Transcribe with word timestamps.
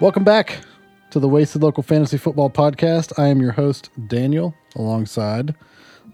Welcome 0.00 0.24
back 0.24 0.58
to 1.10 1.20
the 1.20 1.28
Wasted 1.28 1.62
Local 1.62 1.82
Fantasy 1.82 2.16
Football 2.16 2.50
Podcast. 2.50 3.12
I 3.18 3.28
am 3.28 3.40
your 3.40 3.52
host, 3.52 3.90
Daniel, 4.08 4.54
alongside 4.74 5.54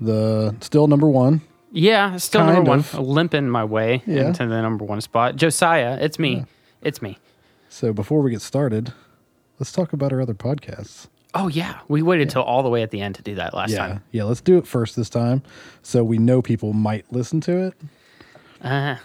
the 0.00 0.56
still 0.60 0.88
number 0.88 1.08
one. 1.08 1.40
Yeah, 1.70 2.16
still 2.16 2.44
number 2.44 2.62
one. 2.62 2.80
of. 2.80 2.94
Limping 2.98 3.48
my 3.48 3.64
way 3.64 4.02
Yeah. 4.06 4.28
into 4.28 4.46
the 4.46 4.60
number 4.60 4.84
one 4.84 5.00
spot. 5.00 5.36
Josiah, 5.36 5.98
it's 6.00 6.18
me. 6.18 6.46
It's 6.82 7.00
me. 7.00 7.18
So 7.68 7.92
before 7.92 8.22
we 8.22 8.30
get 8.32 8.42
started, 8.42 8.92
let's 9.60 9.72
talk 9.72 9.92
about 9.92 10.12
our 10.12 10.20
other 10.20 10.34
podcasts. 10.34 11.06
Oh 11.34 11.48
yeah, 11.48 11.80
we 11.86 12.00
waited 12.02 12.30
till 12.30 12.42
all 12.42 12.62
the 12.62 12.70
way 12.70 12.82
at 12.82 12.90
the 12.90 13.00
end 13.02 13.14
to 13.16 13.22
do 13.22 13.34
that 13.34 13.52
last 13.54 13.70
yeah, 13.70 13.78
time. 13.78 14.02
yeah. 14.10 14.24
Let's 14.24 14.40
do 14.40 14.56
it 14.58 14.66
first 14.66 14.96
this 14.96 15.10
time, 15.10 15.42
so 15.82 16.02
we 16.02 16.16
know 16.18 16.40
people 16.40 16.72
might 16.72 17.04
listen 17.12 17.40
to 17.42 17.58
it. 17.66 17.74
Uh, 18.62 18.96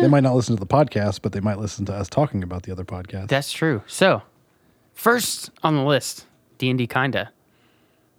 They 0.00 0.08
might 0.08 0.22
not 0.22 0.34
listen 0.34 0.56
to 0.56 0.60
the 0.60 0.66
podcast, 0.66 1.20
but 1.22 1.32
they 1.32 1.40
might 1.40 1.58
listen 1.58 1.84
to 1.86 1.94
us 1.94 2.08
talking 2.08 2.42
about 2.42 2.62
the 2.62 2.72
other 2.72 2.84
podcast. 2.84 3.28
that's 3.28 3.52
true. 3.52 3.82
So, 3.86 4.22
first 4.94 5.50
on 5.62 5.76
the 5.76 5.82
list, 5.84 6.26
D 6.58 6.70
and 6.70 6.78
D 6.78 6.86
kinda, 6.86 7.30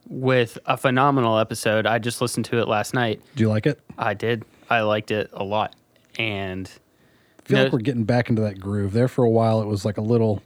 with 0.09 0.57
a 0.65 0.77
phenomenal 0.77 1.37
episode. 1.37 1.85
I 1.85 1.99
just 1.99 2.21
listened 2.21 2.45
to 2.45 2.59
it 2.59 2.67
last 2.67 2.93
night. 2.93 3.21
do 3.35 3.43
you 3.43 3.49
like 3.49 3.65
it? 3.65 3.79
I 3.97 4.13
did. 4.13 4.43
I 4.69 4.81
liked 4.81 5.11
it 5.11 5.29
a 5.33 5.43
lot, 5.43 5.75
and 6.17 6.69
I 7.39 7.43
feel 7.49 7.63
like 7.63 7.73
we're 7.73 7.79
getting 7.79 8.03
back 8.05 8.29
into 8.29 8.41
that 8.43 8.59
groove. 8.59 8.93
There 8.93 9.07
for 9.07 9.23
a 9.23 9.29
while, 9.29 9.61
it 9.61 9.67
was 9.67 9.83
like 9.85 9.97
a 9.97 10.01
little 10.01 10.41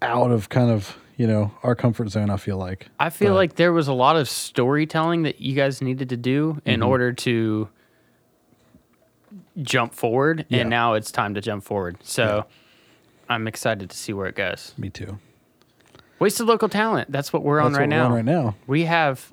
out 0.00 0.30
of 0.32 0.48
kind 0.48 0.70
of 0.70 0.96
you 1.16 1.26
know 1.26 1.52
our 1.62 1.74
comfort 1.74 2.08
zone. 2.10 2.30
I 2.30 2.36
feel 2.36 2.56
like. 2.56 2.88
I 2.98 3.10
feel 3.10 3.30
But- 3.30 3.36
like 3.36 3.54
there 3.56 3.72
was 3.72 3.88
a 3.88 3.92
lot 3.92 4.16
of 4.16 4.28
storytelling 4.28 5.22
that 5.22 5.40
you 5.40 5.54
guys 5.54 5.80
needed 5.82 6.08
to 6.08 6.16
do 6.16 6.60
in 6.64 6.80
Mm-hmm. 6.80 6.88
order 6.88 7.12
to 7.12 7.68
jump 9.62 9.94
forward, 9.94 10.46
Yeah. 10.48 10.60
and 10.60 10.70
now 10.70 10.94
it's 10.94 11.10
time 11.10 11.34
to 11.34 11.40
jump 11.40 11.64
forward. 11.64 11.96
So 12.02 12.44
I'm 13.28 13.46
excited 13.46 13.90
to 13.90 13.96
see 13.96 14.12
where 14.12 14.26
it 14.26 14.34
goes. 14.34 14.74
Me 14.78 14.90
too. 14.90 15.18
Wasted 16.18 16.46
local 16.46 16.68
talent. 16.68 17.10
That's 17.10 17.32
what 17.32 17.42
we're 17.42 17.60
on 17.60 17.72
right 17.72 17.80
what 17.82 17.88
we're 17.90 17.96
now. 17.96 18.04
on 18.06 18.12
right 18.12 18.24
now. 18.24 18.54
We 18.66 18.84
have 18.84 19.32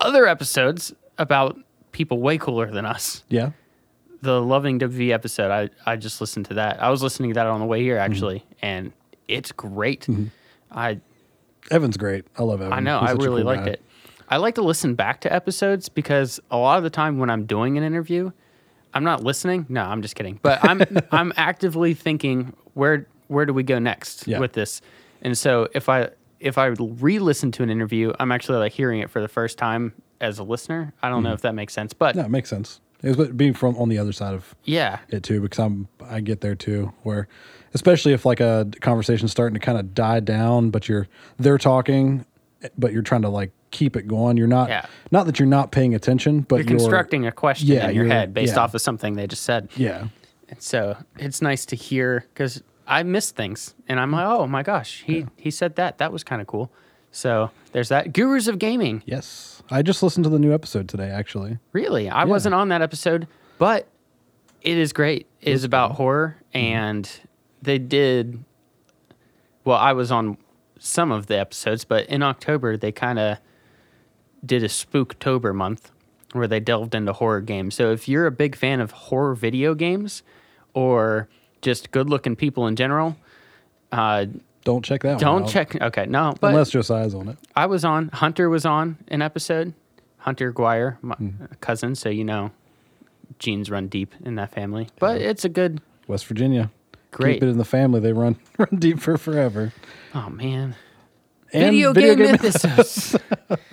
other 0.00 0.26
episodes 0.26 0.92
about 1.18 1.58
people 1.92 2.20
way 2.20 2.36
cooler 2.38 2.70
than 2.70 2.84
us. 2.84 3.24
Yeah. 3.28 3.50
The 4.22 4.40
Loving 4.40 4.78
WV 4.78 5.10
episode, 5.12 5.50
I, 5.50 5.70
I 5.90 5.96
just 5.96 6.20
listened 6.20 6.46
to 6.46 6.54
that. 6.54 6.82
I 6.82 6.90
was 6.90 7.02
listening 7.02 7.30
to 7.30 7.34
that 7.34 7.46
on 7.46 7.58
the 7.60 7.66
way 7.66 7.82
here, 7.82 7.96
Mm-hmm. 7.96 8.12
actually, 8.12 8.44
and 8.60 8.92
it's 9.28 9.50
great. 9.52 10.06
I 10.70 11.00
Evan's 11.70 11.96
great. 11.96 12.26
I 12.36 12.42
love 12.42 12.60
Evan. 12.60 12.72
I 12.72 12.80
know. 12.80 13.00
He's 13.00 13.10
I 13.10 13.12
really 13.12 13.42
cool 13.42 13.52
liked 13.52 13.64
guy. 13.64 13.70
it. 13.72 13.82
I 14.28 14.36
like 14.36 14.56
to 14.56 14.62
listen 14.62 14.94
back 14.94 15.22
to 15.22 15.32
episodes 15.32 15.88
because 15.88 16.38
a 16.50 16.56
lot 16.58 16.76
of 16.78 16.84
the 16.84 16.90
time 16.90 17.18
when 17.18 17.30
I'm 17.30 17.46
doing 17.46 17.78
an 17.78 17.82
interview, 17.84 18.30
I'm 18.94 19.04
not 19.04 19.22
listening. 19.22 19.66
No, 19.68 19.82
I'm 19.82 20.02
just 20.02 20.14
kidding. 20.16 20.38
But 20.42 20.64
I'm 20.64 20.82
I'm 21.12 21.32
actively 21.36 21.94
thinking 21.94 22.54
where 22.74 23.06
where 23.28 23.46
do 23.46 23.52
we 23.52 23.62
go 23.62 23.78
next 23.78 24.26
Yeah. 24.26 24.38
with 24.38 24.52
this? 24.52 24.80
And 25.22 25.36
so 25.36 25.68
if 25.74 25.88
I 25.88 26.10
if 26.40 26.56
I 26.58 26.66
re-listen 26.66 27.52
to 27.52 27.62
an 27.62 27.70
interview, 27.70 28.12
I'm 28.18 28.32
actually 28.32 28.58
like 28.58 28.72
hearing 28.72 29.00
it 29.00 29.10
for 29.10 29.20
the 29.20 29.28
first 29.28 29.58
time 29.58 29.92
as 30.20 30.38
a 30.38 30.42
listener. 30.42 30.92
I 31.02 31.08
don't 31.10 31.22
know 31.22 31.30
hmm. 31.30 31.34
if 31.34 31.42
that 31.42 31.54
makes 31.54 31.72
sense, 31.74 31.92
but 31.92 32.16
No, 32.16 32.22
it 32.22 32.30
makes 32.30 32.48
sense. 32.48 32.80
It 33.02 33.16
was 33.16 33.28
being 33.28 33.54
from 33.54 33.76
on 33.76 33.88
the 33.88 33.96
other 33.98 34.12
side 34.12 34.34
of 34.34 34.54
yeah, 34.64 34.98
it 35.08 35.22
too, 35.22 35.40
because 35.40 35.58
I'm 35.58 35.88
I 36.08 36.20
get 36.20 36.42
there 36.42 36.54
too, 36.54 36.92
where 37.02 37.28
especially 37.72 38.12
if 38.12 38.26
like 38.26 38.40
a 38.40 38.68
conversation's 38.80 39.30
starting 39.30 39.54
to 39.54 39.60
kind 39.60 39.78
of 39.78 39.94
die 39.94 40.20
down, 40.20 40.70
but 40.70 40.88
you're 40.88 41.08
they're 41.38 41.56
talking, 41.58 42.26
but 42.78 42.92
you're 42.92 43.02
trying 43.02 43.22
to 43.22 43.28
like 43.28 43.52
keep 43.70 43.96
it 43.96 44.06
going. 44.06 44.36
You're 44.36 44.46
not 44.46 44.68
Yeah. 44.68 44.86
not 45.10 45.26
that 45.26 45.38
you're 45.38 45.48
not 45.48 45.70
paying 45.72 45.94
attention, 45.94 46.40
but 46.42 46.56
you're 46.56 46.64
constructing 46.66 47.26
a 47.26 47.32
question 47.32 47.68
Yeah, 47.68 47.88
in 47.88 47.94
your 47.94 48.06
head 48.06 48.34
based 48.34 48.54
yeah. 48.56 48.60
off 48.62 48.74
of 48.74 48.80
something 48.80 49.14
they 49.14 49.26
just 49.26 49.42
said. 49.42 49.68
Yeah, 49.76 50.08
And 50.48 50.60
so 50.62 50.96
it's 51.18 51.40
nice 51.40 51.64
to 51.66 51.76
hear 51.76 52.26
because 52.32 52.62
I 52.86 53.02
miss 53.04 53.30
things 53.30 53.74
and 53.88 54.00
I'm 54.00 54.10
like, 54.10 54.26
oh 54.26 54.46
my 54.46 54.62
gosh, 54.62 55.02
he, 55.06 55.26
he 55.36 55.50
said 55.50 55.76
that. 55.76 55.98
That 55.98 56.12
was 56.12 56.24
kind 56.24 56.40
of 56.40 56.46
cool. 56.48 56.70
So 57.12 57.50
there's 57.72 57.88
that. 57.88 58.12
Gurus 58.12 58.46
of 58.48 58.58
Gaming. 58.58 59.02
yes. 59.06 59.62
I 59.72 59.82
just 59.82 60.02
listened 60.02 60.24
to 60.24 60.30
the 60.30 60.38
new 60.40 60.52
episode 60.52 60.88
today. 60.88 61.10
Actually, 61.10 61.58
Really? 61.72 62.08
I 62.08 62.24
wasn't 62.24 62.56
on 62.56 62.68
that 62.70 62.82
episode, 62.82 63.28
but 63.58 63.86
it 64.62 64.76
is 64.76 64.92
great. 64.92 65.28
It 65.40 65.52
is 65.52 65.62
about 65.64 65.92
horror 65.92 66.36
mm-hmm. 66.52 66.66
and 66.66 67.10
they 67.62 67.78
did, 67.78 68.42
well, 69.64 69.76
I 69.78 69.92
was 69.92 70.10
on 70.10 70.36
some 70.80 71.12
of 71.12 71.26
the 71.26 71.38
episodes, 71.38 71.84
but 71.84 72.06
in 72.06 72.22
October 72.22 72.76
they 72.76 72.90
kind 72.90 73.18
of 73.18 73.38
did 74.44 74.64
a 74.64 74.68
Spooktober 74.68 75.54
month 75.54 75.92
where 76.32 76.48
they 76.48 76.58
delved 76.60 76.94
into 76.94 77.12
horror 77.12 77.40
games. 77.42 77.74
So 77.74 77.92
if 77.92 78.08
you're 78.08 78.26
a 78.26 78.30
big 78.32 78.56
fan 78.56 78.80
of 78.80 78.90
horror 78.90 79.34
video 79.34 79.74
games 79.74 80.22
or 80.74 81.28
just 81.60 81.90
good 81.90 82.08
looking 82.08 82.34
people 82.36 82.66
in 82.66 82.74
general, 82.76 83.16
uh, 83.92 84.26
don't 84.64 84.84
check 84.84 85.02
that 85.02 85.12
one. 85.14 85.18
don't 85.20 85.48
check. 85.48 85.80
Okay, 85.80 86.06
no, 86.06 86.34
but 86.40 86.48
unless 86.48 86.70
Josiah's 86.70 87.14
on 87.14 87.28
it. 87.28 87.36
I 87.56 87.66
was 87.66 87.84
on. 87.84 88.08
Hunter 88.08 88.48
was 88.48 88.64
on 88.64 88.96
an 89.08 89.20
episode. 89.22 89.74
Hunter 90.18 90.52
Guire, 90.52 90.98
my 91.02 91.14
Hmm. 91.16 91.28
cousin, 91.60 91.94
so 91.94 92.08
you 92.10 92.24
know, 92.24 92.50
genes 93.38 93.70
run 93.70 93.88
deep 93.88 94.14
in 94.24 94.34
that 94.36 94.50
family. 94.52 94.88
But 94.98 95.20
it's 95.20 95.44
a 95.44 95.48
good. 95.48 95.80
West 96.08 96.26
Virginia. 96.26 96.70
Great. 97.10 97.34
Keep 97.34 97.42
it 97.44 97.48
in 97.48 97.58
the 97.58 97.64
family. 97.64 98.00
They 98.00 98.12
run 98.12 98.36
run 98.58 98.68
deep 98.78 99.00
for 99.00 99.16
forever. 99.18 99.72
Oh 100.14 100.28
man, 100.30 100.74
And 101.52 101.64
video, 101.72 101.92
game, 101.92 102.18
mythos. 102.18 103.16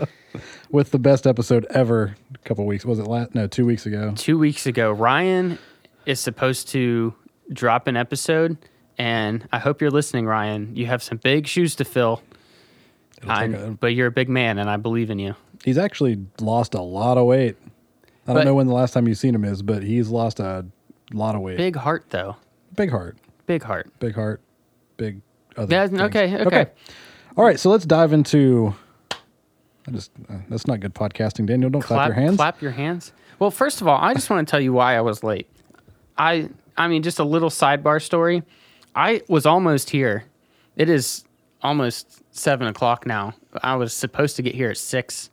with 0.71 0.91
the 0.91 0.99
best 0.99 1.25
episode 1.25 1.65
ever. 1.69 2.15
A 2.33 2.37
couple 2.47 2.65
weeks 2.65 2.85
was 2.85 2.99
it 2.99 3.07
last? 3.07 3.33
No, 3.33 3.47
two 3.47 3.65
weeks 3.65 3.85
ago. 3.85 4.13
Two 4.15 4.37
weeks 4.37 4.65
ago, 4.65 4.91
Ryan 4.91 5.57
is 6.05 6.19
supposed 6.19 6.67
to 6.69 7.13
drop 7.51 7.87
an 7.87 7.97
episode, 7.97 8.57
and 8.97 9.47
I 9.51 9.59
hope 9.59 9.81
you're 9.81 9.91
listening, 9.91 10.25
Ryan. 10.25 10.75
You 10.75 10.85
have 10.87 11.01
some 11.01 11.17
big 11.17 11.47
shoes 11.47 11.75
to 11.75 11.85
fill. 11.85 12.21
It'll 13.17 13.29
take 13.29 13.55
I, 13.55 13.57
a- 13.65 13.71
but 13.71 13.87
you're 13.95 14.07
a 14.07 14.11
big 14.11 14.29
man, 14.29 14.59
and 14.59 14.69
I 14.69 14.77
believe 14.77 15.09
in 15.09 15.17
you. 15.19 15.35
He's 15.63 15.77
actually 15.79 16.19
lost 16.39 16.75
a 16.75 16.81
lot 16.81 17.17
of 17.17 17.25
weight. 17.25 17.57
I 18.27 18.33
don't 18.33 18.35
But- 18.35 18.45
know 18.45 18.53
when 18.55 18.67
the 18.67 18.73
last 18.73 18.93
time 18.93 19.07
you've 19.07 19.17
seen 19.17 19.33
him 19.33 19.43
is, 19.43 19.61
but 19.63 19.81
he's 19.81 20.09
lost 20.09 20.39
a 20.39 20.65
lot 21.13 21.33
of 21.35 21.41
weight. 21.41 21.57
Big 21.57 21.75
heart, 21.77 22.05
though. 22.09 22.35
Big 22.75 22.91
heart, 22.91 23.17
Big 23.47 23.63
heart. 23.63 23.89
big 23.99 24.13
heart, 24.13 24.41
big. 24.97 25.21
Other 25.57 25.73
Yeah, 25.73 25.87
things. 25.87 26.01
okay, 26.01 26.37
okay. 26.45 26.65
All 27.35 27.43
right, 27.43 27.59
so 27.59 27.69
let's 27.69 27.85
dive 27.85 28.13
into. 28.13 28.73
I 29.87 29.91
just 29.91 30.11
uh, 30.29 30.35
that's 30.49 30.67
not 30.67 30.79
good 30.79 30.93
podcasting, 30.93 31.45
Daniel. 31.45 31.69
Don't 31.69 31.81
clap, 31.81 32.07
your 32.07 32.15
hands. 32.15 32.35
Clap 32.35 32.61
your 32.61 32.71
hands. 32.71 33.13
Well, 33.39 33.51
first 33.51 33.81
of 33.81 33.87
all, 33.87 33.97
I 34.01 34.13
just 34.13 34.29
want 34.29 34.45
to 34.47 34.51
tell 34.51 34.59
you 34.59 34.73
why 34.73 34.97
I 34.97 35.01
was 35.01 35.23
late. 35.23 35.47
I 36.17 36.49
I 36.77 36.87
mean, 36.87 37.03
just 37.03 37.19
a 37.19 37.23
little 37.23 37.49
sidebar 37.49 38.01
story. 38.01 38.43
I 38.95 39.21
was 39.29 39.45
almost 39.45 39.89
here. 39.91 40.25
It 40.75 40.89
is 40.89 41.23
almost 41.61 42.21
seven 42.35 42.67
o'clock 42.67 43.05
now. 43.05 43.33
I 43.63 43.75
was 43.75 43.93
supposed 43.93 44.35
to 44.37 44.41
get 44.41 44.55
here 44.55 44.69
at 44.71 44.77
six. 44.77 45.29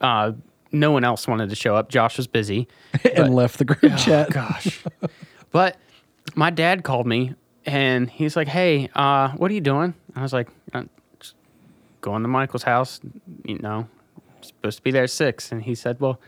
Uh, 0.00 0.32
no 0.72 0.90
one 0.90 1.04
else 1.04 1.26
wanted 1.28 1.48
to 1.50 1.56
show 1.56 1.76
up. 1.76 1.88
Josh 1.88 2.16
was 2.16 2.26
busy. 2.26 2.66
and 3.14 3.34
left 3.34 3.58
the 3.58 3.64
group 3.64 3.80
chat. 3.98 4.28
Oh, 4.30 4.32
gosh. 4.32 4.82
but 5.52 5.76
my 6.34 6.50
dad 6.50 6.82
called 6.84 7.06
me 7.06 7.34
and 7.66 8.08
he's 8.08 8.36
like, 8.36 8.48
"Hey, 8.48 8.88
uh, 8.94 9.30
what 9.30 9.50
are 9.50 9.54
you 9.54 9.60
doing?" 9.60 9.94
I 10.14 10.22
was 10.22 10.32
like, 10.32 10.48
uh, 10.72 10.84
just 11.20 11.34
"Going 12.00 12.22
to 12.22 12.28
Michael's 12.28 12.62
house. 12.62 13.00
You 13.44 13.58
know, 13.58 13.88
supposed 14.40 14.78
to 14.78 14.82
be 14.82 14.90
there 14.90 15.04
at 15.04 15.10
six. 15.10 15.52
And 15.52 15.62
he 15.62 15.74
said, 15.74 16.00
"Well, 16.00 16.20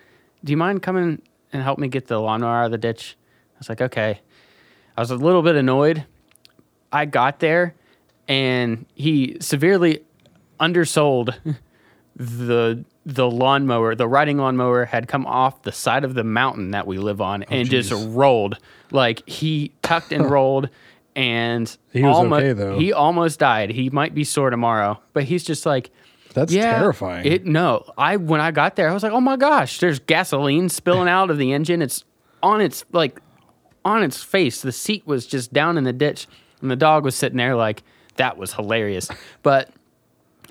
do 0.44 0.50
you 0.50 0.56
mind 0.56 0.82
coming 0.82 1.22
and 1.53 1.62
help 1.62 1.78
me 1.78 1.88
get 1.88 2.09
the 2.09 2.19
lawnmower 2.19 2.62
out 2.62 2.66
of 2.66 2.71
the 2.72 2.78
ditch?" 2.78 3.16
I 3.54 3.59
was 3.59 3.69
like, 3.69 3.81
"Okay." 3.81 4.21
I 4.97 5.00
was 5.00 5.12
a 5.12 5.16
little 5.16 5.43
bit 5.43 5.54
annoyed. 5.54 6.04
I 6.91 7.04
got 7.04 7.38
there 7.38 7.75
and 8.29 8.85
he 8.94 9.37
severely 9.40 10.05
undersold 10.61 11.35
the 12.17 12.85
the 13.06 13.31
lawnmower, 13.31 13.94
the 13.94 14.06
riding 14.06 14.37
lawnmower 14.37 14.85
had 14.85 15.08
come 15.08 15.25
off 15.25 15.62
the 15.62 15.73
side 15.73 16.05
of 16.05 16.12
the 16.12 16.25
mountain 16.25 16.73
that 16.73 16.87
we 16.87 16.99
live 16.99 17.23
on 17.23 17.43
and 17.44 17.70
just 17.70 17.90
rolled. 18.08 18.58
Like 18.90 19.26
he 19.26 19.73
tucked 19.82 20.12
and 20.12 20.31
rolled 20.31 20.69
and 21.19 21.76
He 21.93 22.03
was 22.03 22.17
almost, 22.17 22.38
okay, 22.38 22.53
though. 22.53 22.79
He 22.79 22.93
almost 22.93 23.41
died. 23.41 23.70
He 23.70 23.91
might 23.91 24.15
be 24.15 24.23
sore 24.23 24.50
tomorrow, 24.50 25.00
but 25.12 25.25
he's 25.25 25.43
just 25.43 25.67
like 25.67 25.91
That's 26.32 26.53
yeah, 26.53 26.79
terrifying. 26.79 27.26
It 27.26 27.44
no, 27.44 27.85
I 27.99 28.17
when 28.17 28.41
I 28.41 28.53
got 28.53 28.76
there, 28.76 28.88
I 28.88 28.94
was 28.94 29.03
like, 29.03 29.12
oh 29.12 29.20
my 29.20 29.37
gosh, 29.37 29.81
there's 29.81 29.99
gasoline 29.99 30.69
spilling 30.69 31.09
out 31.09 31.31
of 31.31 31.37
the 31.37 31.53
engine. 31.53 31.82
It's 31.82 32.05
on 32.41 32.61
its 32.61 32.85
like 32.93 33.20
on 33.85 34.05
its 34.05 34.23
face. 34.23 34.62
The 34.62 34.70
seat 34.70 35.05
was 35.09 35.26
just 35.26 35.53
down 35.53 35.76
in 35.76 35.82
the 35.82 35.93
ditch, 35.93 36.29
and 36.62 36.70
the 36.70 36.76
dog 36.76 37.05
was 37.05 37.17
sitting 37.17 37.38
there 37.38 37.56
like 37.56 37.82
that 38.14 38.38
was 38.38 38.53
hilarious. 38.53 39.09
But 39.43 39.71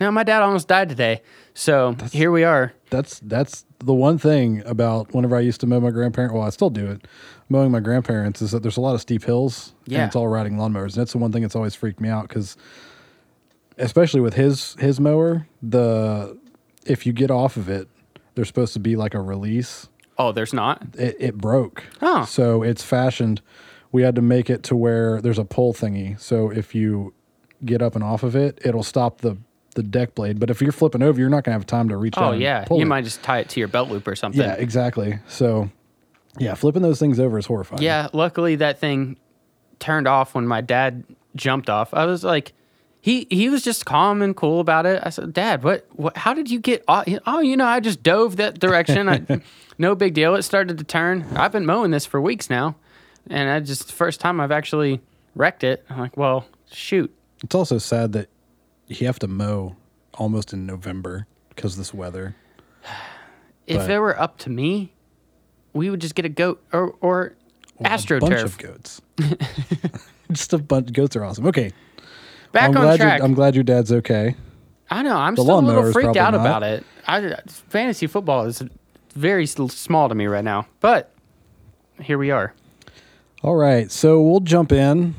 know, 0.02 0.12
my 0.12 0.24
dad 0.24 0.42
almost 0.42 0.68
died 0.68 0.90
today, 0.90 1.22
so 1.54 1.96
here 2.12 2.32
we 2.32 2.44
are. 2.44 2.74
that's 2.90 3.20
that's 3.20 3.66
the 3.80 3.94
one 3.94 4.18
thing 4.18 4.64
about 4.66 5.14
whenever 5.14 5.38
I 5.38 5.40
used 5.40 5.62
to 5.62 5.68
mow 5.68 5.80
my 5.80 5.92
grandparents. 5.92 6.34
Well, 6.34 6.44
I 6.44 6.50
still 6.50 6.70
do 6.70 6.92
it. 6.92 7.08
Mowing 7.50 7.72
my 7.72 7.80
grandparents 7.80 8.42
is 8.42 8.52
that 8.52 8.62
there's 8.62 8.76
a 8.78 8.82
lot 8.82 8.94
of 8.96 9.02
steep 9.02 9.24
hills, 9.24 9.74
Yeah. 9.86 10.00
and 10.00 10.08
it's 10.08 10.16
all 10.16 10.28
riding 10.28 10.58
lawnmowers, 10.58 10.88
and 10.94 10.96
that's 10.96 11.14
the 11.14 11.18
one 11.18 11.32
thing 11.32 11.42
that's 11.44 11.56
always 11.56 11.76
freaked 11.76 12.02
me 12.02 12.10
out 12.10 12.28
because, 12.28 12.58
especially 13.78 14.22
with 14.22 14.34
his 14.34 14.76
his 14.80 15.00
mower, 15.00 15.48
the 15.62 16.38
if 16.86 17.06
you 17.06 17.14
get 17.14 17.32
off 17.32 17.58
of 17.58 17.70
it, 17.70 17.88
there's 18.36 18.48
supposed 18.48 18.74
to 18.74 18.80
be 18.80 18.96
like 18.96 19.14
a 19.14 19.22
release. 19.22 19.90
Oh, 20.18 20.32
there's 20.32 20.54
not. 20.54 20.84
It, 20.98 21.16
it 21.20 21.38
broke, 21.38 21.84
Oh. 22.02 22.26
so 22.26 22.64
it's 22.64 22.84
fashioned. 22.84 23.42
We 23.92 24.02
had 24.02 24.16
to 24.16 24.22
make 24.22 24.50
it 24.50 24.64
to 24.64 24.76
where 24.76 25.22
there's 25.22 25.38
a 25.40 25.46
pull 25.46 25.74
thingy. 25.74 26.20
So 26.20 26.50
if 26.50 26.74
you 26.76 27.14
get 27.64 27.82
up 27.82 27.96
and 27.96 28.04
off 28.04 28.24
of 28.24 28.36
it, 28.36 28.60
it'll 28.66 28.84
stop 28.84 29.22
the 29.22 29.38
the 29.76 29.84
deck 29.84 30.16
blade. 30.16 30.40
But 30.40 30.50
if 30.50 30.60
you're 30.62 30.72
flipping 30.72 31.04
over, 31.04 31.20
you're 31.20 31.30
not 31.30 31.44
gonna 31.44 31.54
have 31.56 31.66
time 31.68 31.88
to 31.90 31.98
reach. 31.98 32.16
Oh 32.18 32.32
yeah, 32.32 32.66
you 32.72 32.82
it. 32.82 32.86
might 32.86 33.04
just 33.04 33.22
tie 33.24 33.40
it 33.40 33.50
to 33.50 33.60
your 33.60 33.68
belt 33.70 33.90
loop 33.90 34.08
or 34.08 34.16
something. 34.16 34.42
Yeah, 34.42 34.54
exactly. 34.56 35.20
So, 35.28 35.70
yeah, 36.40 36.54
flipping 36.54 36.82
those 36.82 37.00
things 37.00 37.20
over 37.20 37.38
is 37.38 37.46
horrifying. 37.46 37.82
Yeah, 37.82 38.08
luckily 38.14 38.56
that 38.58 38.80
thing 38.80 39.18
turned 39.80 40.08
off 40.08 40.36
when 40.36 40.48
my 40.48 40.62
dad 40.62 41.04
jumped 41.36 41.70
off. 41.70 41.94
I 41.94 42.06
was 42.06 42.24
like, 42.24 42.54
he 43.02 43.28
he 43.30 43.50
was 43.50 43.64
just 43.64 43.86
calm 43.86 44.22
and 44.22 44.36
cool 44.36 44.60
about 44.60 44.86
it. 44.86 45.02
I 45.06 45.10
said, 45.10 45.34
Dad, 45.34 45.64
what, 45.64 45.86
what 45.92 46.18
how 46.18 46.34
did 46.34 46.50
you 46.50 46.60
get 46.60 46.84
off? 46.88 47.08
Oh, 47.26 47.40
you 47.40 47.56
know, 47.56 47.66
I 47.66 47.80
just 47.80 48.04
dove 48.04 48.38
that 48.38 48.60
direction. 48.60 49.08
I, 49.08 49.42
no 49.78 49.96
big 49.96 50.14
deal. 50.14 50.36
It 50.36 50.42
started 50.44 50.78
to 50.80 50.84
turn. 50.84 51.26
I've 51.36 51.52
been 51.52 51.66
mowing 51.66 51.92
this 51.92 52.06
for 52.06 52.20
weeks 52.20 52.50
now, 52.50 52.76
and 53.30 53.50
I 53.50 53.60
just 53.60 53.92
first 53.92 54.20
time 54.20 54.42
I've 54.42 54.52
actually 54.52 55.00
wrecked 55.36 55.64
it. 55.64 55.86
I'm 55.90 56.00
like, 56.00 56.18
well, 56.18 56.48
shoot. 56.72 57.14
It's 57.44 57.56
also 57.56 57.78
sad 57.78 58.14
that 58.14 58.30
you 58.88 59.06
have 59.06 59.20
to 59.20 59.28
mow 59.28 59.76
almost 60.16 60.52
in 60.52 60.66
November 60.66 61.28
because 61.50 61.74
of 61.74 61.78
this 61.78 61.94
weather. 61.94 62.36
If 63.68 63.80
But- 63.80 63.92
it 63.92 64.00
were 64.00 64.18
up 64.18 64.38
to 64.40 64.50
me, 64.50 64.94
we 65.78 65.90
would 65.90 66.02
just 66.02 66.16
get 66.16 66.26
a 66.26 66.30
goat 66.30 66.62
or 66.74 66.96
or 67.02 67.34
Well, 67.78 67.94
A 67.94 68.20
bunch 68.20 68.34
of 68.46 68.58
goats. 68.58 69.02
Just 70.32 70.52
a 70.54 70.58
bunch. 70.58 70.92
Goats 70.92 71.16
are 71.16 71.24
awesome. 71.24 71.46
Okay, 71.48 71.72
Back 72.52 72.70
I'm 72.70 72.78
on 72.78 72.84
glad 72.84 73.00
track. 73.00 73.22
I'm 73.22 73.34
glad 73.34 73.56
your 73.56 73.64
dad's 73.64 73.92
okay. 73.92 74.36
I 74.90 75.02
know. 75.02 75.16
I'm 75.16 75.36
The 75.36 75.44
still 75.44 75.60
a 75.60 75.62
little 75.62 75.92
freaked 75.94 76.18
out 76.18 76.32
not. 76.34 76.42
about 76.42 76.64
it. 76.64 76.84
I, 77.08 77.36
fantasy 77.48 78.08
football 78.08 78.46
is 78.46 78.62
very 79.14 79.46
small 79.46 80.10
to 80.10 80.16
me 80.16 80.26
right 80.28 80.44
now, 80.44 80.68
but 80.82 81.12
here 82.02 82.18
we 82.18 82.32
are. 82.32 82.54
All 83.44 83.56
right, 83.56 83.90
so 83.92 84.22
we'll 84.22 84.40
jump 84.42 84.72
in 84.72 85.16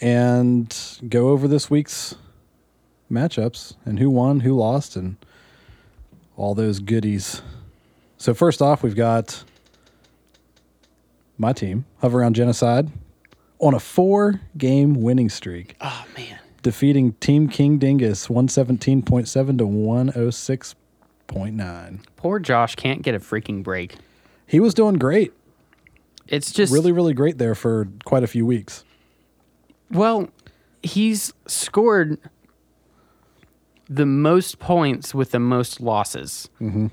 and 0.00 0.76
go 1.08 1.28
over 1.28 1.46
this 1.48 1.70
week's 1.70 2.16
matchups 3.10 3.74
and 3.84 3.98
who 3.98 4.10
won, 4.10 4.40
who 4.40 4.54
lost, 4.56 4.96
and 4.96 5.16
all 6.36 6.54
those 6.54 6.80
goodies. 6.80 7.42
So 8.24 8.32
first 8.32 8.62
off, 8.62 8.82
we've 8.82 8.96
got 8.96 9.44
my 11.36 11.52
team, 11.52 11.84
Hover 11.98 12.20
Around 12.20 12.36
Genocide, 12.36 12.88
on 13.58 13.74
a 13.74 13.78
four-game 13.78 14.94
winning 14.94 15.28
streak, 15.28 15.76
Oh 15.82 16.06
man, 16.16 16.38
defeating 16.62 17.12
Team 17.20 17.50
King 17.50 17.76
Dingus 17.76 18.28
117.7 18.28 19.58
to 19.58 19.64
106.9. 19.64 22.00
poor 22.16 22.38
Josh 22.38 22.74
can't 22.76 23.02
get 23.02 23.14
a 23.14 23.18
freaking 23.18 23.62
break. 23.62 23.96
He 24.46 24.58
was 24.58 24.72
doing 24.72 24.94
great, 24.94 25.34
It's 26.26 26.50
just 26.50 26.72
really, 26.72 26.92
really 26.92 27.12
great 27.12 27.36
there 27.36 27.54
for 27.54 27.88
quite 28.06 28.22
a 28.22 28.26
few 28.26 28.46
weeks. 28.46 28.84
well, 29.90 30.30
he's 30.82 31.34
scored 31.46 32.18
the 33.86 34.06
most 34.06 34.60
points 34.60 35.14
with 35.14 35.32
the 35.32 35.38
most 35.38 35.78
losses, 35.78 36.48
Mm-hmm. 36.58 36.86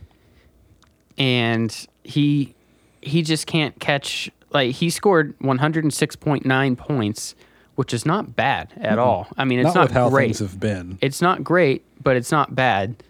And 1.17 1.87
he 2.03 2.55
he 3.01 3.21
just 3.21 3.47
can't 3.47 3.79
catch. 3.79 4.29
Like 4.53 4.75
he 4.75 4.89
scored 4.89 5.37
106.9 5.39 6.77
points, 6.77 7.35
which 7.75 7.93
is 7.93 8.05
not 8.05 8.35
bad 8.35 8.73
at 8.77 8.99
all. 8.99 9.27
I 9.37 9.45
mean, 9.45 9.59
it's 9.59 9.73
Not, 9.73 9.75
not, 9.75 9.91
how 9.91 10.09
great. 10.09 10.25
things 10.27 10.39
have 10.39 10.59
been. 10.59 10.97
it's 11.01 11.21
not 11.21 11.43
great, 11.43 11.83
but 12.03 12.15
it's 12.17 12.31
not 12.31 12.53
bad. 12.53 13.01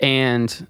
And 0.00 0.66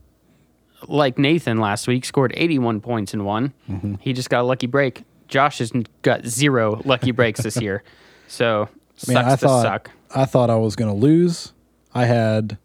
like 0.88 1.16
Nathan 1.18 1.58
last 1.58 1.86
week, 1.88 2.04
scored 2.04 2.32
81 2.36 2.80
points 2.80 3.14
in 3.14 3.24
one. 3.24 3.52
Mm-hmm. 3.70 3.94
He 4.00 4.12
just 4.12 4.28
got 4.30 4.40
a 4.40 4.42
lucky 4.42 4.66
break. 4.66 5.04
Josh 5.28 5.58
has 5.58 5.72
got 6.02 6.26
zero 6.26 6.80
lucky 6.84 7.10
breaks 7.12 7.40
this 7.42 7.56
year. 7.60 7.82
So 8.28 8.68
sucks 8.96 9.08
Man, 9.14 9.24
I 9.24 9.30
to 9.30 9.36
thought 9.36 9.62
suck. 9.62 9.90
I 10.14 10.24
thought 10.24 10.50
I 10.50 10.56
was 10.56 10.76
going 10.76 10.90
to 10.92 10.96
lose. 11.00 11.52
I 11.94 12.04
had 12.06 12.58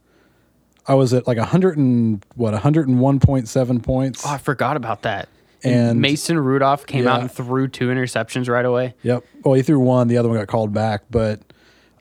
I 0.88 0.96
was 0.96 1.14
at 1.14 1.28
like 1.28 1.38
a 1.38 1.46
hundred 1.46 1.78
and 1.78 2.26
what, 2.36 2.54
hundred 2.56 2.88
and 2.88 3.00
one 3.00 3.20
point 3.20 3.48
seven 3.48 3.80
points. 3.82 4.24
Oh, 4.26 4.32
I 4.32 4.38
forgot 4.38 4.78
about 4.78 5.04
that. 5.04 5.30
And- 5.64 6.02
Mason 6.02 6.40
Rudolph 6.40 6.88
came 6.88 7.08
out 7.08 7.22
and 7.22 7.32
threw 7.32 7.68
two 7.68 7.90
interceptions 7.90 8.50
right 8.50 8.66
away. 8.66 8.96
Yep. 9.04 9.24
Well, 9.44 9.54
he 9.54 9.62
threw 9.62 9.80
one. 9.80 10.08
The 10.08 10.18
other 10.18 10.28
one 10.28 10.38
got 10.40 10.48
called 10.48 10.74
back, 10.74 11.04
but 11.12 11.40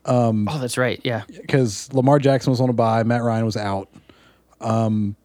Oh, 0.03 0.31
that's 0.59 0.77
right. 0.79 0.99
Yeah. 1.03 1.23
because 1.29 1.93
Lamar 1.93 2.17
Jackson 2.17 2.49
was 2.49 2.59
on 2.59 2.69
a 2.69 2.73
bye, 2.73 3.03
Matt 3.03 3.21
Ryan 3.21 3.45
was 3.45 3.55
out. 3.57 3.87
Um, 4.59 5.15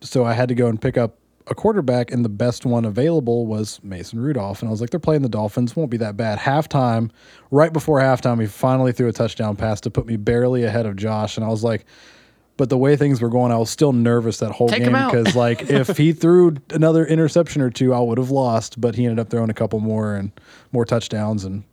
so 0.00 0.24
I 0.24 0.32
had 0.32 0.48
to 0.50 0.54
go 0.54 0.68
and 0.68 0.80
pick 0.80 0.96
up 0.96 1.16
a 1.48 1.54
quarterback, 1.54 2.12
and 2.12 2.24
the 2.24 2.28
best 2.28 2.64
one 2.64 2.84
available 2.84 3.44
was 3.46 3.80
Mason 3.82 4.20
Rudolph. 4.20 4.62
And 4.62 4.68
I 4.68 4.70
was 4.70 4.80
like, 4.80 4.90
they're 4.90 5.00
playing 5.00 5.22
the 5.22 5.28
Dolphins, 5.28 5.74
won't 5.74 5.90
be 5.90 5.96
that 5.96 6.16
bad. 6.16 6.38
Halftime, 6.38 7.10
right 7.50 7.72
before 7.72 7.98
halftime, 8.00 8.40
he 8.40 8.46
finally 8.46 8.92
threw 8.92 9.08
a 9.08 9.12
touchdown 9.12 9.56
pass 9.56 9.80
to 9.82 9.90
put 9.90 10.06
me 10.06 10.16
barely 10.16 10.62
ahead 10.62 10.86
of 10.86 10.94
Josh. 10.94 11.36
And 11.36 11.44
I 11.44 11.48
was 11.48 11.64
like, 11.64 11.84
but 12.60 12.68
the 12.68 12.76
way 12.76 12.94
things 12.94 13.22
were 13.22 13.30
going, 13.30 13.50
I 13.50 13.56
was 13.56 13.70
still 13.70 13.94
nervous 13.94 14.36
that 14.40 14.52
whole 14.52 14.68
Take 14.68 14.82
game 14.82 14.92
because, 14.92 15.34
like, 15.34 15.70
if 15.70 15.96
he 15.96 16.12
threw 16.22 16.58
another 16.68 17.06
interception 17.06 17.62
or 17.62 17.70
two, 17.70 17.94
I 17.94 18.00
would 18.00 18.18
have 18.18 18.30
lost. 18.30 18.78
But 18.78 18.96
he 18.96 19.06
ended 19.06 19.18
up 19.18 19.30
throwing 19.30 19.48
a 19.48 19.54
couple 19.54 19.80
more 19.80 20.14
and 20.14 20.30
more 20.70 20.84
touchdowns 20.84 21.42
and 21.46 21.64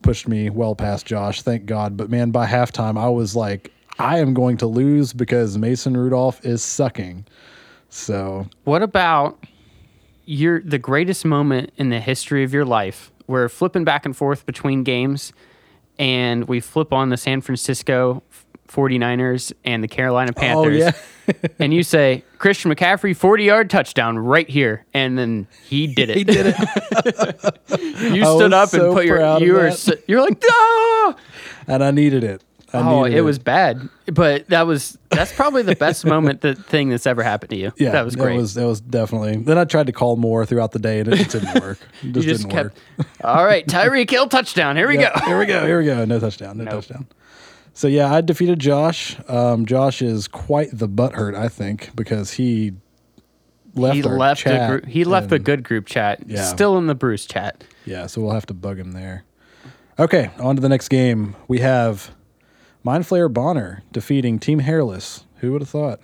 pushed 0.00 0.28
me 0.28 0.50
well 0.50 0.76
past 0.76 1.04
Josh. 1.04 1.42
Thank 1.42 1.66
God. 1.66 1.96
But 1.96 2.10
man, 2.10 2.30
by 2.30 2.46
halftime, 2.46 2.96
I 2.96 3.08
was 3.08 3.34
like, 3.34 3.72
I 3.98 4.20
am 4.20 4.34
going 4.34 4.56
to 4.58 4.68
lose 4.68 5.12
because 5.12 5.58
Mason 5.58 5.96
Rudolph 5.96 6.46
is 6.46 6.62
sucking. 6.62 7.24
So 7.88 8.46
What 8.62 8.84
about 8.84 9.44
your 10.26 10.60
the 10.60 10.78
greatest 10.78 11.24
moment 11.24 11.72
in 11.76 11.88
the 11.88 11.98
history 11.98 12.44
of 12.44 12.54
your 12.54 12.64
life? 12.64 13.10
We're 13.26 13.48
flipping 13.48 13.82
back 13.82 14.06
and 14.06 14.16
forth 14.16 14.46
between 14.46 14.84
games, 14.84 15.32
and 15.98 16.46
we 16.46 16.60
flip 16.60 16.92
on 16.92 17.08
the 17.08 17.16
San 17.16 17.40
Francisco 17.40 18.22
49ers 18.72 19.52
and 19.64 19.82
the 19.84 19.88
Carolina 19.88 20.32
Panthers. 20.32 20.82
Oh, 20.82 20.86
yeah. 21.28 21.32
and 21.58 21.72
you 21.72 21.82
say, 21.82 22.24
Christian 22.38 22.72
McCaffrey, 22.74 23.14
40 23.16 23.44
yard 23.44 23.70
touchdown 23.70 24.18
right 24.18 24.48
here. 24.48 24.84
And 24.94 25.16
then 25.18 25.46
he 25.68 25.86
did 25.94 26.10
it. 26.10 26.16
he 26.16 26.24
did 26.24 26.46
it, 26.56 27.80
you 28.12 28.24
stood 28.24 28.52
up 28.52 28.70
so 28.70 28.86
and 28.86 28.94
put 28.94 29.04
your, 29.06 29.38
you 29.38 29.52
were, 29.54 29.70
so- 29.70 29.94
you're 30.08 30.20
like, 30.20 30.42
ah! 30.50 31.16
and 31.68 31.84
I 31.84 31.90
needed 31.90 32.24
it. 32.24 32.42
I 32.74 32.78
Oh, 32.80 33.02
needed 33.04 33.18
it 33.18 33.20
was 33.20 33.38
bad. 33.38 33.86
But 34.06 34.48
that 34.48 34.66
was, 34.66 34.96
that's 35.10 35.30
probably 35.32 35.60
the 35.62 35.76
best 35.76 36.06
moment, 36.06 36.40
the 36.40 36.54
thing 36.54 36.88
that's 36.88 37.06
ever 37.06 37.22
happened 37.22 37.50
to 37.50 37.56
you. 37.56 37.70
Yeah, 37.76 37.90
That 37.90 38.04
was 38.06 38.16
great. 38.16 38.34
That 38.34 38.40
was, 38.40 38.54
that 38.54 38.66
was 38.66 38.80
definitely. 38.80 39.36
Then 39.36 39.58
I 39.58 39.64
tried 39.64 39.86
to 39.88 39.92
call 39.92 40.16
more 40.16 40.46
throughout 40.46 40.72
the 40.72 40.78
day, 40.78 41.00
and 41.00 41.08
it 41.12 41.28
didn't 41.28 41.62
work. 41.62 41.78
It 42.02 42.12
just, 42.12 42.26
just 42.26 42.40
didn't 42.48 42.50
kept, 42.52 42.78
work. 42.98 43.06
all 43.22 43.44
right, 43.44 43.66
Tyreek 43.66 44.08
Hill 44.10 44.28
touchdown. 44.28 44.76
Here 44.76 44.88
we 44.88 44.98
Yeah, 44.98 45.16
go. 45.20 45.26
Here 45.26 45.38
we 45.38 45.44
go. 45.46 45.66
Here 45.66 45.78
we 45.80 45.84
go. 45.84 46.04
No 46.06 46.18
touchdown. 46.18 46.56
No 46.58 46.64
Nope. 46.64 46.72
touchdown. 46.76 47.06
So 47.74 47.88
yeah, 47.88 48.12
I 48.12 48.20
defeated 48.20 48.58
Josh. 48.58 49.16
Um, 49.28 49.64
Josh 49.66 50.02
is 50.02 50.28
quite 50.28 50.68
the 50.72 50.88
butthurt, 50.88 51.34
I 51.34 51.48
think, 51.48 51.90
because 51.96 52.32
he 52.32 52.72
left. 53.74 53.96
he 53.96 54.02
left 54.02 54.44
group. 54.44 54.86
He 54.86 55.04
left 55.04 55.28
the 55.30 55.36
and- 55.36 55.44
good 55.44 55.62
group 55.62 55.86
chat. 55.86 56.22
Yeah. 56.26 56.42
Still 56.42 56.76
in 56.78 56.86
the 56.86 56.94
Bruce 56.94 57.24
chat. 57.26 57.64
Yeah, 57.84 58.06
so 58.06 58.20
we'll 58.20 58.34
have 58.34 58.46
to 58.46 58.54
bug 58.54 58.78
him 58.78 58.92
there. 58.92 59.24
Okay, 59.98 60.30
on 60.38 60.56
to 60.56 60.62
the 60.62 60.68
next 60.68 60.88
game. 60.88 61.34
We 61.48 61.58
have 61.60 62.12
Mind 62.84 63.04
Flayer 63.04 63.32
Bonner 63.32 63.82
defeating 63.92 64.38
Team 64.38 64.60
Hairless. 64.60 65.24
Who 65.36 65.52
would 65.52 65.62
have 65.62 65.68
thought? 65.68 66.00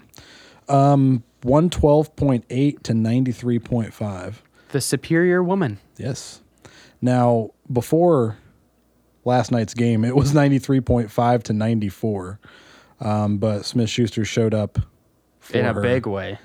Um, 0.68 1.22
one 1.42 1.70
twelve 1.70 2.14
point 2.16 2.44
eight 2.50 2.82
to 2.84 2.94
ninety 2.94 3.32
three 3.32 3.58
point 3.58 3.92
five. 3.94 4.42
The 4.70 4.80
superior 4.80 5.42
woman. 5.42 5.78
Yes. 5.96 6.40
Now 7.00 7.50
before 7.72 8.36
last 9.28 9.52
night's 9.52 9.74
game, 9.74 10.04
it 10.04 10.16
was 10.16 10.34
ninety 10.42 10.58
three 10.58 10.80
point 10.80 11.10
five 11.10 11.42
to 11.44 11.52
ninety 11.52 11.88
four. 11.88 12.40
Um, 13.00 13.38
but 13.38 13.64
Smith 13.64 13.88
Schuster 13.88 14.24
showed 14.24 14.54
up 14.54 14.78
in 15.52 15.64
a 15.64 15.72
her. 15.72 15.80
big 15.80 16.06
way. 16.06 16.38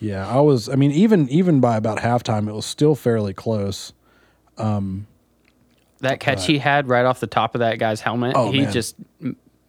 Yeah, 0.00 0.26
I 0.26 0.40
was. 0.40 0.68
I 0.70 0.76
mean, 0.76 0.92
even 0.92 1.28
even 1.28 1.60
by 1.60 1.76
about 1.76 1.98
halftime, 1.98 2.48
it 2.48 2.54
was 2.54 2.64
still 2.64 2.94
fairly 2.94 3.34
close. 3.34 3.92
Um, 4.56 5.06
That 6.00 6.20
catch 6.20 6.46
he 6.46 6.56
had 6.58 6.88
right 6.88 7.04
off 7.04 7.20
the 7.20 7.26
top 7.26 7.54
of 7.54 7.58
that 7.58 7.78
guy's 7.78 8.00
helmet, 8.00 8.32
Oh, 8.34 8.50
he 8.50 8.58
man. 8.58 8.66
Mm-hmm. 8.66 8.72
just 8.72 8.96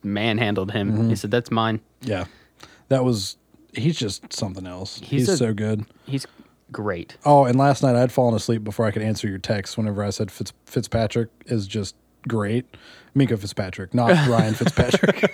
manhandled 0.04 0.72
him. 0.72 1.10
He 1.10 1.16
said, 1.18 1.32
"That's 1.32 1.52
mine." 1.52 1.82
Yeah, 2.02 2.26
that 2.88 3.04
was. 3.04 3.36
He's 3.74 3.98
just 3.98 4.32
something 4.34 4.66
else. 4.68 5.00
He's 5.00 5.10
He's, 5.10 5.30
a- 5.30 5.38
so 5.38 5.54
good. 5.54 5.86
He's 6.06 6.26
great. 6.72 7.18
Oh, 7.26 7.44
and 7.46 7.58
last 7.58 7.84
night 7.84 7.96
I 7.96 8.00
had 8.00 8.12
fallen 8.12 8.34
asleep 8.36 8.64
before 8.64 8.86
I 8.86 8.92
could 8.92 9.02
answer 9.02 9.28
your 9.28 9.38
text. 9.38 9.78
Whenever 9.78 10.02
I 10.04 10.10
said 10.12 10.32
Fitz, 10.32 10.54
Fitzpatrick 10.66 11.30
is 11.46 11.68
just 11.68 11.96
great, 12.28 12.66
Minkah 13.16 13.38
Fitzpatrick, 13.40 13.94
not 13.94 14.12
Ryan 14.28 14.54
Fitzpatrick. 14.54 15.34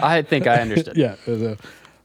I 0.00 0.22
think 0.22 0.46
I 0.46 0.60
understood. 0.60 0.96
yeah. 0.96 1.16
it 1.26 1.30
was 1.30 1.42
a- 1.42 1.56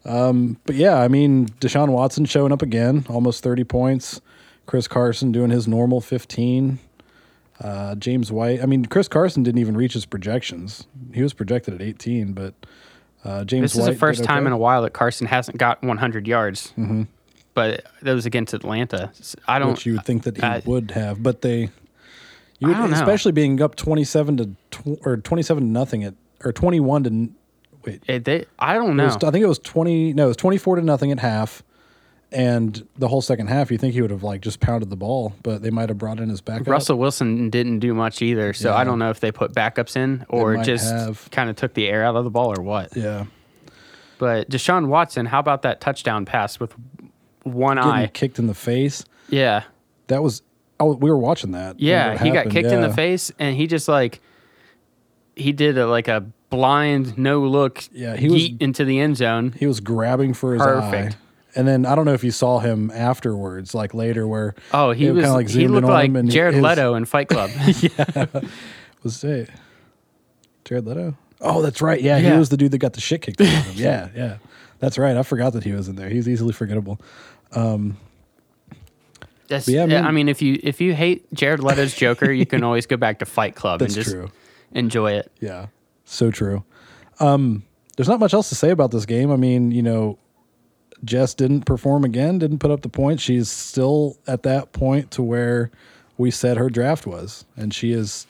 um, 0.06 0.58
but 0.66 0.76
yeah, 0.76 0.98
I 1.00 1.08
mean, 1.08 1.48
Deshaun 1.62 1.90
Watson 1.90 2.26
showing 2.26 2.52
up 2.52 2.62
again, 2.62 3.06
almost 3.10 3.42
30 3.42 3.64
points. 3.64 4.20
Chris 4.66 4.86
Carson 4.88 5.32
doing 5.32 5.50
his 5.50 5.66
normal 5.68 6.02
15. 6.02 6.78
Uh, 7.62 7.96
James 7.96 8.30
White. 8.30 8.62
I 8.62 8.66
mean, 8.66 8.86
Chris 8.86 9.08
Carson 9.08 9.44
didn't 9.44 9.60
even 9.62 9.78
reach 9.78 9.94
his 9.94 10.06
projections. 10.06 10.88
He 11.14 11.22
was 11.24 11.34
projected 11.34 11.74
at 11.76 11.82
18, 11.82 12.34
but 12.34 12.54
uh, 13.24 13.46
James 13.46 13.72
This 13.72 13.76
is 13.76 13.82
White 13.88 13.94
the 13.94 14.00
first 14.00 14.20
did 14.22 14.28
time 14.28 14.46
in 14.46 14.52
a 14.52 14.58
while 14.58 14.82
that 14.82 14.92
Carson 14.92 15.28
hasn't 15.28 15.58
got 15.58 15.82
100 15.82 16.28
yards. 16.28 16.74
Mm-hmm. 16.78 17.04
But 17.54 17.86
that 18.02 18.14
was 18.14 18.26
against 18.26 18.54
Atlanta. 18.54 19.12
I 19.48 19.60
don't. 19.60 19.70
which 19.72 19.86
you 19.86 19.94
would 19.94 20.06
think 20.06 20.24
that 20.24 20.36
he 20.36 20.44
I- 20.44 20.64
would 20.66 20.92
have, 20.92 21.24
but 21.24 21.42
they, 21.44 21.70
you 22.68 22.74
I 22.74 22.82
would, 22.82 22.92
especially 22.94 23.32
being 23.32 23.62
up 23.62 23.76
27 23.76 24.38
to 24.38 24.50
tw- 24.72 25.06
or 25.06 25.18
27 25.18 25.64
to 25.64 25.70
nothing 25.70 26.04
at 26.04 26.14
or 26.44 26.52
21 26.52 27.04
to 27.04 27.10
n- 27.10 27.36
wait. 27.86 28.04
It, 28.08 28.26
they, 28.26 28.46
I 28.60 28.74
don't 28.76 28.96
know. 28.96 29.06
was, 29.06 29.16
I 29.18 29.32
think 29.32 29.44
it 29.44 29.48
was 29.48 29.60
20 29.60 30.14
no, 30.14 30.26
it 30.26 30.28
was 30.28 30.38
24 30.38 30.78
to 30.78 30.82
nothing 30.82 31.12
at 31.12 31.20
half. 31.20 31.64
And 32.32 32.88
the 32.98 33.08
whole 33.08 33.22
second 33.22 33.46
half, 33.48 33.70
you 33.72 33.78
think 33.78 33.94
he 33.94 34.02
would 34.02 34.10
have 34.10 34.24
like 34.24 34.42
just 34.42 34.60
pounded 34.60 34.90
the 34.90 34.96
ball, 34.96 35.34
but 35.44 35.62
they 35.62 35.70
might 35.70 35.90
have 35.90 36.00
brought 36.00 36.20
in 36.20 36.30
his 36.30 36.42
backup. 36.42 36.68
Russell 36.68 36.98
Wilson 36.98 37.52
didn't 37.52 37.78
do 37.78 37.94
much 37.94 38.24
either, 38.24 38.54
so 38.54 38.74
I 38.74 38.84
don't 38.84 38.98
know 38.98 39.12
if 39.12 39.20
they 39.20 39.32
put 39.32 39.54
backups 39.54 39.96
in 39.96 40.26
or 40.30 40.58
just 40.64 41.30
kind 41.30 41.50
of 41.52 41.56
took 41.56 41.76
the 41.76 41.88
air 41.88 42.04
out 42.04 42.16
of 42.16 42.24
the 42.24 42.32
ball 42.32 42.52
or 42.58 42.64
what. 42.64 42.98
Yeah, 42.98 43.26
But 44.18 44.50
Deshaun 44.50 44.88
Watson, 44.88 45.28
how 45.28 45.40
about 45.40 45.62
that 45.62 45.80
touchdown 45.80 46.26
pass 46.26 46.60
with 46.60 46.74
one 47.44 47.78
getting 47.78 47.92
eye? 47.92 48.08
kicked 48.08 48.40
in 48.40 48.48
the 48.48 48.56
face. 48.56 49.06
Yeah, 49.30 49.64
That 50.08 50.24
was 50.24 50.42
oh, 50.80 50.94
we 50.96 51.10
were 51.10 51.18
watching 51.18 51.52
that. 51.52 51.80
yeah. 51.80 52.22
He 52.24 52.32
got 52.32 52.50
kicked 52.50 52.68
in 52.70 52.82
the 52.82 52.94
face, 52.94 53.32
and 53.40 53.56
he 53.56 53.68
just 53.68 53.88
like 53.88 54.22
he 55.36 55.52
did 55.52 55.78
a, 55.78 55.88
like 55.88 56.08
a 56.08 56.22
blind 56.50 57.18
no 57.18 57.40
look 57.42 57.84
Yeah, 57.92 58.16
he 58.16 58.30
was- 58.30 58.50
into 58.60 58.86
the 58.86 59.00
end 59.00 59.18
zone. 59.18 59.54
He 59.58 59.66
was 59.66 59.80
grabbing 59.80 60.34
for 60.36 60.54
his 60.54 60.62
Perfect. 60.62 61.14
eye. 61.16 61.18
And 61.56 61.68
then 61.68 61.86
I 61.86 61.94
don't 61.96 62.06
know 62.06 62.14
if 62.14 62.24
you 62.24 62.32
saw 62.32 62.60
him 62.60 62.90
afterwards, 62.92 63.74
like 63.76 63.94
later, 63.94 64.28
where 64.28 64.56
Oh, 64.74 64.92
he 64.92 65.10
was 65.12 65.30
like, 65.30 65.50
he 65.50 65.68
looked 65.68 65.88
like 65.88 66.12
and 66.14 66.30
Jared 66.32 66.56
his- 66.56 66.64
Leto 66.64 66.96
in 66.96 67.06
Fight 67.06 67.30
Club. 67.30 67.50
Yeah, 67.82 68.26
was 69.04 69.24
it 69.24 69.50
Jared 70.66 70.86
Leto? 70.86 71.16
Oh, 71.42 71.62
that's 71.62 71.82
right. 71.82 72.02
Yeah, 72.02 72.18
Yeah. 72.18 72.32
he 72.34 72.38
was 72.40 72.50
the 72.50 72.58
dude 72.58 72.72
that 72.72 72.78
got 72.78 72.94
the 72.94 73.02
shit 73.02 73.22
kicked 73.22 73.42
out 73.42 73.48
of 73.48 73.54
him. 73.66 73.74
Yeah, 73.76 74.08
yeah, 74.16 74.38
that's 74.80 74.98
right. 74.98 75.16
I 75.18 75.24
forgot 75.24 75.54
that 75.54 75.64
he 75.64 75.74
was 75.74 75.88
in 75.90 75.96
there. 75.96 76.10
He's 76.10 76.28
easily 76.30 76.54
forgettable. 76.54 77.00
Um, 77.52 77.98
That's, 79.54 79.68
yeah, 79.68 79.82
yeah, 79.82 80.02
man. 80.02 80.06
I 80.06 80.12
mean, 80.12 80.30
if 80.30 80.42
you 80.42 80.60
if 80.64 80.82
you 80.82 80.96
hate 80.96 81.32
Jared 81.32 81.60
Leto's 81.60 81.94
Joker, 81.94 82.32
you 82.32 82.46
can 82.46 82.64
always 82.64 82.88
go 82.88 82.98
back 82.98 83.20
to 83.20 83.26
Fight 83.26 83.56
Club 83.56 83.84
and 83.84 83.94
just 83.94 84.10
true. 84.10 84.32
enjoy 84.72 85.12
it. 85.12 85.32
Yeah, 85.40 85.68
so 86.06 86.32
true. 86.32 86.64
Um, 87.20 87.64
there's 87.96 88.10
not 88.10 88.20
much 88.20 88.34
else 88.34 88.50
to 88.50 88.56
say 88.56 88.72
about 88.72 88.90
this 88.90 89.06
game. 89.06 89.32
I 89.32 89.36
mean, 89.36 89.70
you 89.70 89.84
know, 89.84 90.18
Jess 91.06 91.36
didn't 91.36 91.66
perform 91.66 92.04
again, 92.04 92.40
didn't 92.40 92.58
put 92.58 92.72
up 92.72 92.82
the 92.82 92.90
point. 92.90 93.20
She's 93.20 93.48
still 93.48 94.18
at 94.26 94.42
that 94.42 94.74
point 94.74 95.12
to 95.12 95.22
where 95.22 95.70
we 96.18 96.32
said 96.32 96.58
her 96.58 96.72
draft 96.72 97.06
was, 97.06 97.46
and 97.56 97.74
she 97.74 97.92
is 97.92 98.26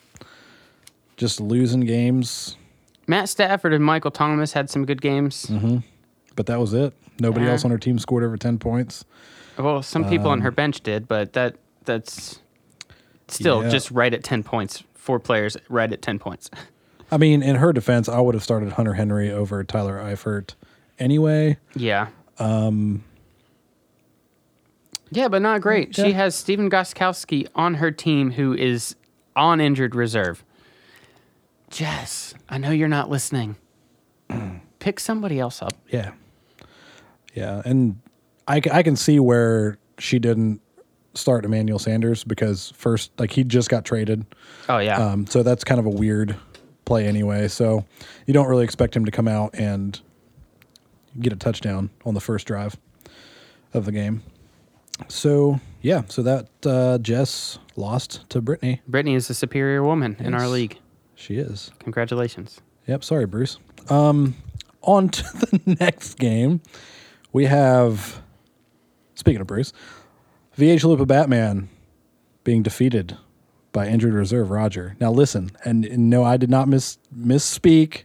just 1.15 1.39
losing 1.39 1.81
games. 1.81 2.57
Matt 3.07 3.29
Stafford 3.29 3.73
and 3.73 3.83
Michael 3.83 4.11
Thomas 4.11 4.51
had 4.51 4.69
some 4.69 4.85
good 4.85 5.01
games. 5.01 5.49
But 6.35 6.47
that 6.47 6.59
was 6.59 6.73
it. 6.73 6.93
Nobody 7.19 7.47
else 7.47 7.63
on 7.63 7.71
her 7.71 7.77
team 7.77 7.97
scored 7.99 8.23
over 8.23 8.35
ten 8.35 8.59
points. 8.59 9.05
Well, 9.57 9.81
some 9.83 10.07
people 10.10 10.29
on 10.29 10.41
her 10.41 10.50
Um, 10.50 10.55
bench 10.55 10.81
did, 10.81 11.07
but 11.07 11.33
that 11.33 11.55
that's 11.86 12.39
still 13.27 13.63
Yeah. 13.63 13.69
just 13.69 13.91
right 13.91 14.13
at 14.13 14.24
ten 14.24 14.43
points. 14.43 14.83
Four 14.93 15.19
players 15.19 15.57
right 15.69 15.91
at 15.91 16.01
ten 16.01 16.17
points. 16.19 16.50
I 17.12 17.17
mean, 17.17 17.43
in 17.43 17.57
her 17.57 17.72
defense, 17.74 18.10
I 18.10 18.19
would 18.19 18.33
have 18.36 18.43
started 18.43 18.72
Hunter 18.74 18.93
Henry 18.93 19.29
over 19.31 19.63
Tyler 19.63 19.98
Eifert 20.00 20.55
anyway. 20.98 21.57
Yeah. 21.75 22.07
Um. 22.39 23.03
Yeah, 25.12 25.27
but 25.27 25.43
not 25.43 25.62
great. 25.62 25.95
She 25.95 26.13
has 26.13 26.33
Stephen 26.33 26.72
Gostkowski 26.72 27.48
on 27.53 27.75
her 27.75 27.91
team, 27.91 28.31
who 28.31 28.53
is 28.53 28.95
on 29.36 29.62
injured 29.62 29.93
reserve. 29.93 30.43
Jess, 31.69 32.33
I 32.50 32.57
know 32.57 32.72
you're 32.72 32.88
not 32.88 33.10
listening. 33.12 33.55
Pick 34.79 35.00
somebody 35.00 35.39
else 35.39 35.62
up. 35.62 35.74
Yeah. 35.89 36.12
Yeah. 37.36 37.62
And 37.63 38.00
I, 38.47 38.62
I 38.71 38.83
can 38.83 38.95
see 38.95 39.19
where 39.19 39.77
she 39.97 40.19
didn't 40.19 40.62
start 41.13 41.45
Emmanuel 41.45 41.79
Sanders 41.79 42.23
because 42.23 42.71
first, 42.75 43.12
like, 43.19 43.31
he 43.31 43.43
just 43.43 43.69
got 43.69 43.85
traded. 43.85 44.25
Oh 44.69 44.79
yeah. 44.79 44.97
Um, 44.97 45.27
so 45.27 45.43
that's 45.43 45.63
kind 45.63 45.79
of 45.79 45.85
a 45.85 45.89
weird 45.89 46.35
play 46.85 47.05
anyway. 47.05 47.47
So 47.47 47.85
you 48.25 48.33
don't 48.33 48.47
really 48.47 48.63
expect 48.63 48.95
him 48.95 49.05
to 49.05 49.12
come 49.12 49.27
out 49.27 49.51
and 49.53 50.00
get 51.19 51.31
a 51.31 51.35
touchdown 51.35 51.89
on 52.05 52.13
the 52.13 52.21
first 52.21 52.47
drive 52.47 52.75
of 53.73 53.85
the 53.85 53.91
game. 53.91 54.23
So, 55.07 55.59
yeah. 55.81 56.03
So 56.07 56.23
that 56.23 56.50
uh, 56.65 56.97
Jess 57.00 57.59
lost 57.75 58.29
to 58.29 58.41
Brittany. 58.41 58.81
Brittany 58.88 59.15
is 59.15 59.27
the 59.27 59.33
superior 59.33 59.83
woman 59.83 60.15
in 60.19 60.33
our 60.33 60.47
league. 60.47 60.77
She 61.15 61.38
is. 61.38 61.71
Congratulations. 61.79 62.62
Yep. 62.88 63.03
Sorry, 63.03 63.25
Bruce. 63.25 63.57
Um, 63.89 64.35
on 64.81 65.09
to 65.09 65.23
the 65.51 65.77
next 65.79 66.15
game. 66.15 66.62
We 67.31 67.45
have, 67.45 68.21
speaking 69.23 69.39
of 69.39 69.47
Bruce, 69.47 69.71
VH 70.57 70.81
Chalupa 70.81 71.07
Batman 71.07 71.69
being 72.43 72.61
defeated 72.61 73.17
by 73.71 73.87
injured 73.87 74.13
reserve 74.13 74.49
Roger. 74.51 74.97
Now 74.99 75.11
listen, 75.11 75.51
and, 75.63 75.85
and 75.85 76.09
no, 76.09 76.25
I 76.25 76.35
did 76.35 76.49
not 76.49 76.67
miss 76.67 76.97
misspeak. 77.17 78.03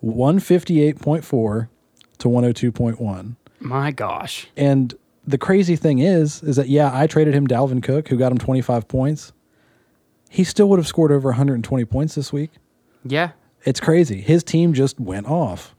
One 0.00 0.40
fifty 0.40 0.80
eight 0.80 0.98
point 0.98 1.22
four 1.22 1.68
to 2.16 2.30
one 2.30 2.44
hundred 2.44 2.56
two 2.56 2.72
point 2.72 2.98
one. 2.98 3.36
My 3.60 3.90
gosh. 3.90 4.48
And 4.56 4.94
the 5.26 5.36
crazy 5.36 5.76
thing 5.76 5.98
is, 5.98 6.42
is 6.42 6.56
that 6.56 6.70
yeah, 6.70 6.90
I 6.94 7.06
traded 7.06 7.34
him 7.34 7.46
Dalvin 7.46 7.82
Cook, 7.82 8.08
who 8.08 8.16
got 8.16 8.32
him 8.32 8.38
twenty 8.38 8.62
five 8.62 8.88
points. 8.88 9.34
He 10.30 10.44
still 10.44 10.70
would 10.70 10.78
have 10.78 10.88
scored 10.88 11.12
over 11.12 11.28
one 11.28 11.36
hundred 11.36 11.56
and 11.56 11.64
twenty 11.64 11.84
points 11.84 12.14
this 12.14 12.32
week. 12.32 12.52
Yeah. 13.04 13.32
It's 13.64 13.80
crazy. 13.80 14.22
His 14.22 14.42
team 14.42 14.72
just 14.72 14.98
went 14.98 15.26
off. 15.26 15.74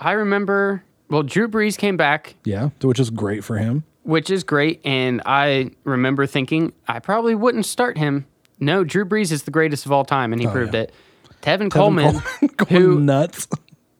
I 0.00 0.12
remember 0.12 0.82
well, 1.10 1.22
Drew 1.22 1.48
Brees 1.48 1.76
came 1.78 1.96
back, 1.96 2.34
Yeah, 2.44 2.70
which 2.82 3.00
is 3.00 3.10
great 3.10 3.44
for 3.44 3.56
him. 3.58 3.84
which 4.02 4.30
is 4.30 4.44
great, 4.44 4.80
and 4.84 5.22
I 5.26 5.70
remember 5.84 6.26
thinking 6.26 6.72
I 6.86 6.98
probably 7.00 7.34
wouldn't 7.34 7.66
start 7.66 7.96
him. 7.98 8.26
No, 8.60 8.84
Drew 8.84 9.04
Brees 9.04 9.30
is 9.32 9.44
the 9.44 9.50
greatest 9.50 9.86
of 9.86 9.92
all 9.92 10.04
time, 10.04 10.32
and 10.32 10.40
he 10.40 10.46
oh, 10.48 10.50
proved 10.52 10.74
Oh, 10.74 10.78
yeah. 10.78 10.84
it. 10.84 10.92
Tevin, 11.42 11.70
Coleman, 11.70 12.20
Going 12.56 12.82
who 12.82 13.00
nuts. 13.00 13.46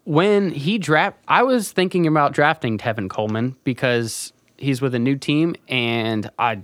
when 0.04 0.50
he 0.50 0.78
draft, 0.78 1.18
I 1.28 1.42
was 1.44 1.70
thinking 1.70 2.06
about 2.06 2.32
drafting 2.32 2.78
Tevin 2.78 3.08
Coleman 3.08 3.54
because 3.64 4.32
he's 4.56 4.80
with 4.82 4.94
a 4.94 4.98
new 4.98 5.16
team, 5.16 5.54
and 5.68 6.28
I 6.38 6.60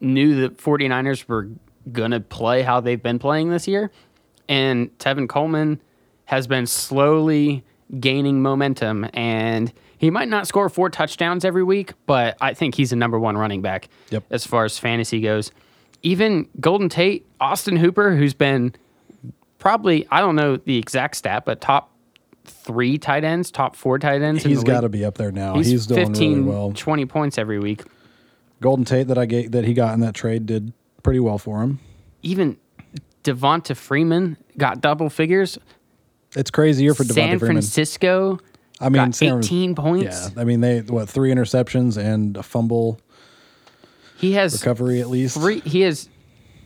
knew 0.00 0.48
the 0.48 0.54
49ers 0.54 1.28
were 1.28 1.48
gonna 1.92 2.20
play 2.20 2.62
how 2.62 2.80
they've 2.80 3.02
been 3.02 3.18
playing 3.18 3.50
this 3.50 3.68
year, 3.68 3.90
and 4.48 4.96
Tevin 4.98 5.28
Coleman 5.28 5.80
has 6.26 6.46
been 6.46 6.66
slowly 6.66 7.62
gaining 8.00 8.40
momentum, 8.40 9.06
and 9.12 9.70
he 10.04 10.10
might 10.10 10.28
not 10.28 10.46
score 10.46 10.68
four 10.68 10.90
touchdowns 10.90 11.44
every 11.44 11.64
week, 11.64 11.92
but 12.06 12.36
I 12.40 12.54
think 12.54 12.74
he's 12.74 12.92
a 12.92 12.96
number 12.96 13.18
one 13.18 13.36
running 13.36 13.62
back 13.62 13.88
Yep. 14.10 14.24
as 14.30 14.46
far 14.46 14.64
as 14.64 14.78
fantasy 14.78 15.20
goes. 15.20 15.50
Even 16.02 16.48
Golden 16.60 16.88
Tate, 16.88 17.26
Austin 17.40 17.76
Hooper, 17.76 18.14
who's 18.14 18.34
been 18.34 18.74
probably 19.58 20.06
I 20.10 20.20
don't 20.20 20.36
know 20.36 20.56
the 20.56 20.76
exact 20.76 21.16
stat, 21.16 21.44
but 21.44 21.60
top 21.60 21.90
three 22.44 22.98
tight 22.98 23.24
ends, 23.24 23.50
top 23.50 23.74
four 23.74 23.98
tight 23.98 24.20
ends. 24.22 24.44
He's 24.44 24.62
got 24.62 24.82
to 24.82 24.88
be 24.88 25.04
up 25.04 25.14
there 25.16 25.32
now. 25.32 25.54
He's, 25.56 25.68
He's, 25.68 25.86
doing 25.86 26.08
15, 26.08 26.32
really 26.32 26.48
well. 26.48 26.72
20 26.72 27.06
points 27.06 27.38
every 27.38 27.58
week. 27.58 27.82
Golden 28.60 28.84
Tate 28.84 29.08
that 29.08 29.18
I 29.18 29.24
get 29.26 29.52
that 29.52 29.64
he 29.64 29.74
got 29.74 29.94
in 29.94 30.00
that 30.00 30.14
trade 30.14 30.46
did 30.46 30.72
pretty 31.02 31.20
well 31.20 31.38
for 31.38 31.62
him. 31.62 31.80
Even 32.22 32.58
Devonta 33.22 33.76
Freeman 33.76 34.36
got 34.58 34.80
double 34.80 35.08
figures. 35.08 35.58
It's 36.36 36.50
crazy 36.50 36.84
year 36.84 36.94
for 36.94 37.04
San 37.04 37.14
Devonta 37.14 37.38
Freeman. 37.38 37.38
Francisco 37.56 38.38
I 38.80 38.88
mean, 38.88 39.04
got 39.06 39.14
San- 39.14 39.38
18 39.38 39.74
points. 39.74 40.30
Yeah, 40.34 40.40
I 40.40 40.44
mean 40.44 40.60
they 40.60 40.80
what 40.80 41.08
three 41.08 41.30
interceptions 41.32 41.96
and 41.96 42.36
a 42.36 42.42
fumble 42.42 42.98
He 44.18 44.32
has 44.32 44.60
recovery 44.60 45.00
at 45.00 45.08
least. 45.08 45.36
three. 45.36 45.60
He 45.60 45.82
has 45.82 46.08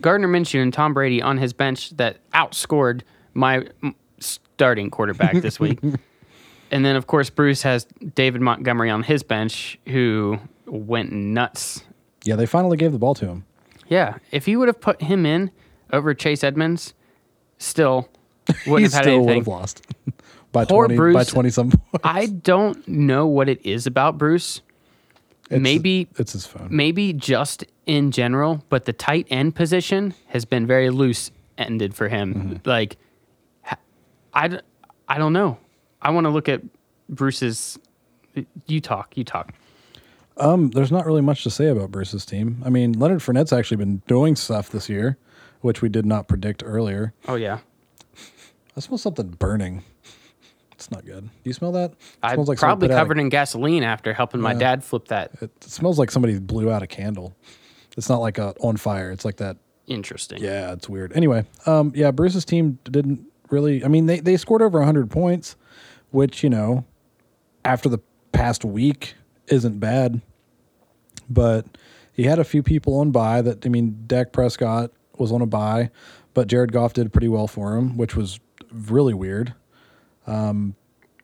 Gardner 0.00 0.28
Minshew 0.28 0.62
and 0.62 0.72
Tom 0.72 0.94
Brady 0.94 1.20
on 1.22 1.38
his 1.38 1.52
bench 1.52 1.90
that 1.96 2.18
outscored 2.32 3.02
my 3.34 3.66
starting 4.18 4.90
quarterback 4.90 5.34
this 5.36 5.58
week. 5.60 5.80
and 6.70 6.84
then, 6.84 6.96
of 6.96 7.06
course, 7.06 7.30
Bruce 7.30 7.62
has 7.62 7.86
David 8.14 8.40
Montgomery 8.40 8.90
on 8.90 9.02
his 9.02 9.22
bench, 9.22 9.78
who 9.86 10.38
went 10.66 11.12
nuts. 11.12 11.82
Yeah, 12.24 12.36
they 12.36 12.46
finally 12.46 12.76
gave 12.76 12.92
the 12.92 12.98
ball 12.98 13.14
to 13.16 13.26
him. 13.26 13.44
Yeah, 13.88 14.18
if 14.32 14.46
you 14.48 14.58
would 14.58 14.68
have 14.68 14.80
put 14.80 15.00
him 15.02 15.24
in 15.24 15.50
over 15.92 16.12
Chase 16.14 16.44
Edmonds, 16.44 16.94
still 17.58 18.08
wouldn't 18.66 18.92
have 18.92 19.04
had 19.04 19.04
still 19.04 19.24
would 19.24 19.36
have 19.36 19.48
lost 19.48 19.82
by 20.52 20.64
Poor 20.64 20.86
twenty 20.88 21.12
by 21.14 21.24
twenty 21.24 21.50
some 21.50 21.70
points. 21.92 22.00
I 22.04 22.26
don't 22.26 22.86
know 22.88 23.26
what 23.26 23.48
it 23.48 23.64
is 23.66 23.86
about 23.86 24.18
Bruce. 24.18 24.60
It's- 25.50 25.60
maybe 25.60 26.08
it's 26.18 26.32
his 26.32 26.46
phone. 26.46 26.68
maybe 26.70 27.12
just 27.12 27.64
in 27.86 28.10
general, 28.10 28.62
but 28.68 28.84
the 28.84 28.92
tight 28.92 29.26
end 29.30 29.54
position 29.54 30.14
has 30.28 30.44
been 30.44 30.66
very 30.66 30.90
loose 30.90 31.30
ended 31.56 31.94
for 31.94 32.08
him. 32.08 32.34
Mm-hmm. 32.34 32.68
Like, 32.68 32.96
I 34.34 34.58
I 35.08 35.18
don't 35.18 35.32
know. 35.32 35.58
I 36.02 36.10
want 36.10 36.24
to 36.24 36.30
look 36.30 36.48
at 36.48 36.62
Bruce's. 37.08 37.78
You 38.66 38.80
talk. 38.80 39.16
You 39.16 39.24
talk. 39.24 39.52
Um, 40.36 40.70
there's 40.70 40.92
not 40.92 41.04
really 41.06 41.22
much 41.22 41.42
to 41.44 41.50
say 41.50 41.66
about 41.66 41.90
Bruce's 41.90 42.24
team. 42.24 42.62
I 42.64 42.68
mean, 42.68 42.92
Leonard 42.92 43.20
Fournette's 43.20 43.52
actually 43.52 43.78
been 43.78 44.02
doing 44.06 44.36
stuff 44.36 44.70
this 44.70 44.88
year, 44.88 45.18
which 45.62 45.82
we 45.82 45.88
did 45.88 46.06
not 46.06 46.28
predict 46.28 46.62
earlier. 46.64 47.12
Oh 47.26 47.34
yeah, 47.34 47.58
I 48.76 48.80
smell 48.80 48.98
something 48.98 49.30
burning. 49.30 49.82
It's 50.78 50.92
not 50.92 51.04
good. 51.04 51.24
Do 51.24 51.30
you 51.42 51.52
smell 51.52 51.72
that? 51.72 51.90
It 51.90 51.96
I 52.22 52.34
smells 52.34 52.48
like 52.48 52.58
probably 52.58 52.88
out 52.88 52.92
a- 52.92 53.00
covered 53.00 53.18
in 53.18 53.30
gasoline 53.30 53.82
after 53.82 54.12
helping 54.12 54.40
my 54.40 54.54
dad 54.54 54.84
flip 54.84 55.08
that. 55.08 55.32
It 55.40 55.50
smells 55.64 55.98
like 55.98 56.12
somebody 56.12 56.38
blew 56.38 56.70
out 56.70 56.84
a 56.84 56.86
candle. 56.86 57.36
It's 57.96 58.08
not 58.08 58.18
like 58.20 58.38
a, 58.38 58.54
on 58.60 58.76
fire. 58.76 59.10
It's 59.10 59.24
like 59.24 59.38
that 59.38 59.56
interesting. 59.88 60.40
Yeah, 60.40 60.72
it's 60.72 60.88
weird. 60.88 61.12
Anyway, 61.16 61.46
um, 61.66 61.90
yeah, 61.96 62.12
Bruce's 62.12 62.44
team 62.44 62.78
didn't 62.84 63.26
really. 63.50 63.84
I 63.84 63.88
mean, 63.88 64.06
they 64.06 64.20
they 64.20 64.36
scored 64.36 64.62
over 64.62 64.80
hundred 64.84 65.10
points, 65.10 65.56
which 66.12 66.44
you 66.44 66.50
know, 66.50 66.84
after 67.64 67.88
the 67.88 67.98
past 68.30 68.64
week 68.64 69.16
isn't 69.48 69.80
bad. 69.80 70.22
But 71.28 71.66
he 72.12 72.22
had 72.22 72.38
a 72.38 72.44
few 72.44 72.62
people 72.62 73.00
on 73.00 73.10
bye. 73.10 73.42
That 73.42 73.66
I 73.66 73.68
mean, 73.68 74.04
Dak 74.06 74.32
Prescott 74.32 74.92
was 75.16 75.32
on 75.32 75.42
a 75.42 75.46
bye, 75.46 75.90
but 76.34 76.46
Jared 76.46 76.70
Goff 76.70 76.92
did 76.92 77.12
pretty 77.12 77.28
well 77.28 77.48
for 77.48 77.74
him, 77.76 77.96
which 77.96 78.14
was 78.14 78.38
really 78.70 79.12
weird. 79.14 79.54
Um, 80.28 80.74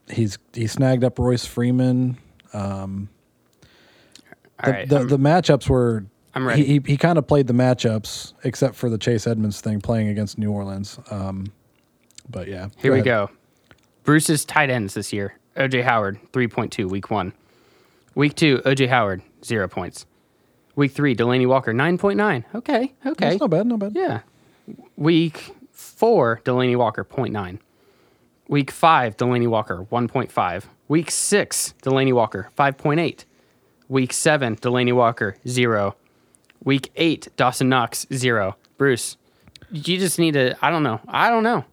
he's 0.08 0.38
he 0.52 0.66
snagged 0.66 1.04
up 1.04 1.18
Royce 1.18 1.44
Freeman. 1.46 2.16
Um, 2.52 3.08
All 4.62 4.66
the, 4.66 4.70
right, 4.72 4.88
the, 4.88 5.04
the 5.04 5.18
matchups 5.18 5.68
were. 5.68 6.04
I'm 6.34 6.46
ready. 6.46 6.64
He 6.64 6.72
he, 6.74 6.92
he 6.92 6.96
kind 6.96 7.18
of 7.18 7.26
played 7.26 7.46
the 7.46 7.52
matchups, 7.54 8.32
except 8.42 8.74
for 8.74 8.88
the 8.90 8.98
Chase 8.98 9.26
Edmonds 9.26 9.60
thing 9.60 9.80
playing 9.80 10.08
against 10.08 10.38
New 10.38 10.50
Orleans. 10.50 10.98
Um, 11.10 11.46
but 12.28 12.48
yeah, 12.48 12.68
Here 12.78 12.90
we 12.92 12.98
ahead. 13.00 13.04
go. 13.04 13.30
Bruce's 14.02 14.44
tight 14.44 14.70
ends 14.70 14.94
this 14.94 15.12
year. 15.12 15.38
OJ 15.56 15.84
Howard, 15.84 16.18
3.2, 16.32 16.90
week 16.90 17.10
one. 17.10 17.32
Week 18.14 18.34
two, 18.34 18.58
OJ 18.64 18.88
Howard, 18.88 19.22
zero 19.44 19.68
points. 19.68 20.04
Week 20.74 20.90
three, 20.90 21.14
Delanie 21.14 21.46
Walker, 21.46 21.72
9.9. 21.72 22.44
Okay, 22.54 22.92
okay. 23.06 23.28
That's 23.28 23.40
not 23.40 23.50
bad, 23.50 23.66
not 23.66 23.78
bad. 23.78 23.92
Yeah. 23.94 24.20
Week 24.96 25.54
four, 25.70 26.40
Delanie 26.44 26.76
Walker, 26.76 27.04
0.9. 27.04 27.60
Week 28.48 28.70
five, 28.70 29.16
Delanie 29.16 29.48
Walker, 29.48 29.86
1.5. 29.90 30.64
Week 30.88 31.10
six, 31.10 31.74
Delanie 31.82 32.12
Walker, 32.12 32.50
5.8. 32.58 33.24
Week 33.88 34.12
seven, 34.12 34.56
Delanie 34.56 34.94
Walker, 34.94 35.36
zero. 35.48 35.96
Week 36.62 36.90
eight, 36.96 37.28
Dawson 37.36 37.68
Knox, 37.68 38.06
zero. 38.12 38.56
Bruce, 38.78 39.16
you 39.70 39.98
just 39.98 40.18
need 40.18 40.32
to, 40.34 40.56
I 40.62 40.70
don't 40.70 40.82
know. 40.82 41.00
I 41.08 41.30
don't 41.30 41.42
know. 41.42 41.64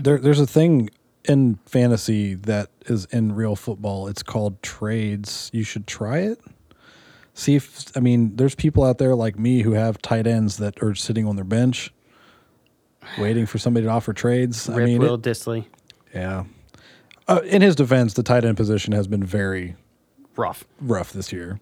There, 0.00 0.18
there's 0.18 0.40
a 0.40 0.46
thing 0.46 0.90
in 1.26 1.58
fantasy 1.66 2.34
that 2.34 2.68
is 2.86 3.04
in 3.06 3.34
real 3.34 3.54
football. 3.56 4.08
It's 4.08 4.22
called 4.22 4.62
trades. 4.62 5.50
You 5.52 5.62
should 5.64 5.86
try 5.86 6.18
it. 6.18 6.40
See 7.34 7.54
if 7.54 7.96
I 7.96 8.00
mean, 8.00 8.36
there's 8.36 8.54
people 8.54 8.84
out 8.84 8.98
there 8.98 9.14
like 9.14 9.38
me 9.38 9.62
who 9.62 9.72
have 9.72 10.00
tight 10.02 10.26
ends 10.26 10.58
that 10.58 10.82
are 10.82 10.94
sitting 10.94 11.26
on 11.26 11.36
their 11.36 11.44
bench, 11.44 11.92
waiting 13.18 13.46
for 13.46 13.58
somebody 13.58 13.86
to 13.86 13.90
offer 13.92 14.12
trades. 14.12 14.68
I 14.68 14.76
Rip 14.76 14.86
mean, 14.86 14.98
Will 14.98 15.14
it- 15.14 15.22
Dissly, 15.22 15.64
yeah. 16.14 16.44
Uh, 17.28 17.40
in 17.44 17.62
his 17.62 17.76
defense, 17.76 18.14
the 18.14 18.22
tight 18.22 18.44
end 18.44 18.56
position 18.56 18.92
has 18.92 19.06
been 19.06 19.22
very 19.24 19.76
rough. 20.36 20.64
rough 20.80 21.12
this 21.12 21.32
year. 21.32 21.60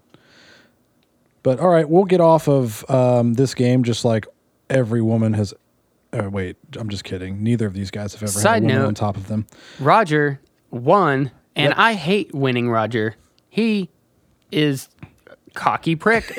But 1.43 1.61
all 1.61 1.69
right, 1.69 1.89
we'll 1.89 2.05
get 2.05 2.21
off 2.21 2.49
of 2.49 2.89
um, 2.91 3.35
this 3.35 3.55
game 3.55 3.85
just 3.85 4.05
like 4.05 4.27
every 4.69 5.01
woman 5.03 5.33
has. 5.35 5.55
Oh, 6.13 6.29
wait, 6.29 6.57
I'm 6.77 6.89
just 6.89 7.05
kidding. 7.05 7.43
Neither 7.43 7.67
of 7.67 7.73
these 7.75 7.91
guys 7.91 8.13
have 8.15 8.23
ever 8.23 8.33
Side 8.33 8.55
had 8.55 8.63
a 8.63 8.67
woman 8.67 8.79
note- 8.83 8.89
on 8.89 8.95
top 8.95 9.17
of 9.17 9.29
them. 9.29 9.47
Roger 9.79 10.41
won, 10.71 11.31
and 11.55 11.71
Yep. 11.71 11.79
I 11.79 11.95
hate 11.95 12.35
winning 12.35 12.69
Roger. 12.69 13.15
He 13.49 13.89
is 14.51 14.89
cocky 15.55 15.95
prick. 15.97 16.37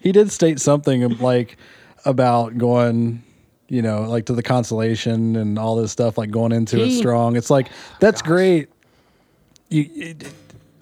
He 0.00 0.12
did 0.12 0.30
state 0.30 0.60
something 0.60 1.16
like 1.18 1.56
about 2.04 2.56
going, 2.58 3.22
you 3.68 3.82
know, 3.82 4.02
like 4.02 4.26
to 4.26 4.32
the 4.32 4.42
consolation 4.42 5.36
and 5.36 5.58
all 5.58 5.76
this 5.76 5.92
stuff, 5.92 6.18
like 6.18 6.30
going 6.30 6.52
into 6.52 6.80
it 6.82 6.98
strong. 6.98 7.36
It's 7.36 7.50
like 7.50 7.68
oh 7.70 7.96
that's 8.00 8.22
great. 8.22 8.68
You, 9.68 9.88
it, 9.94 10.32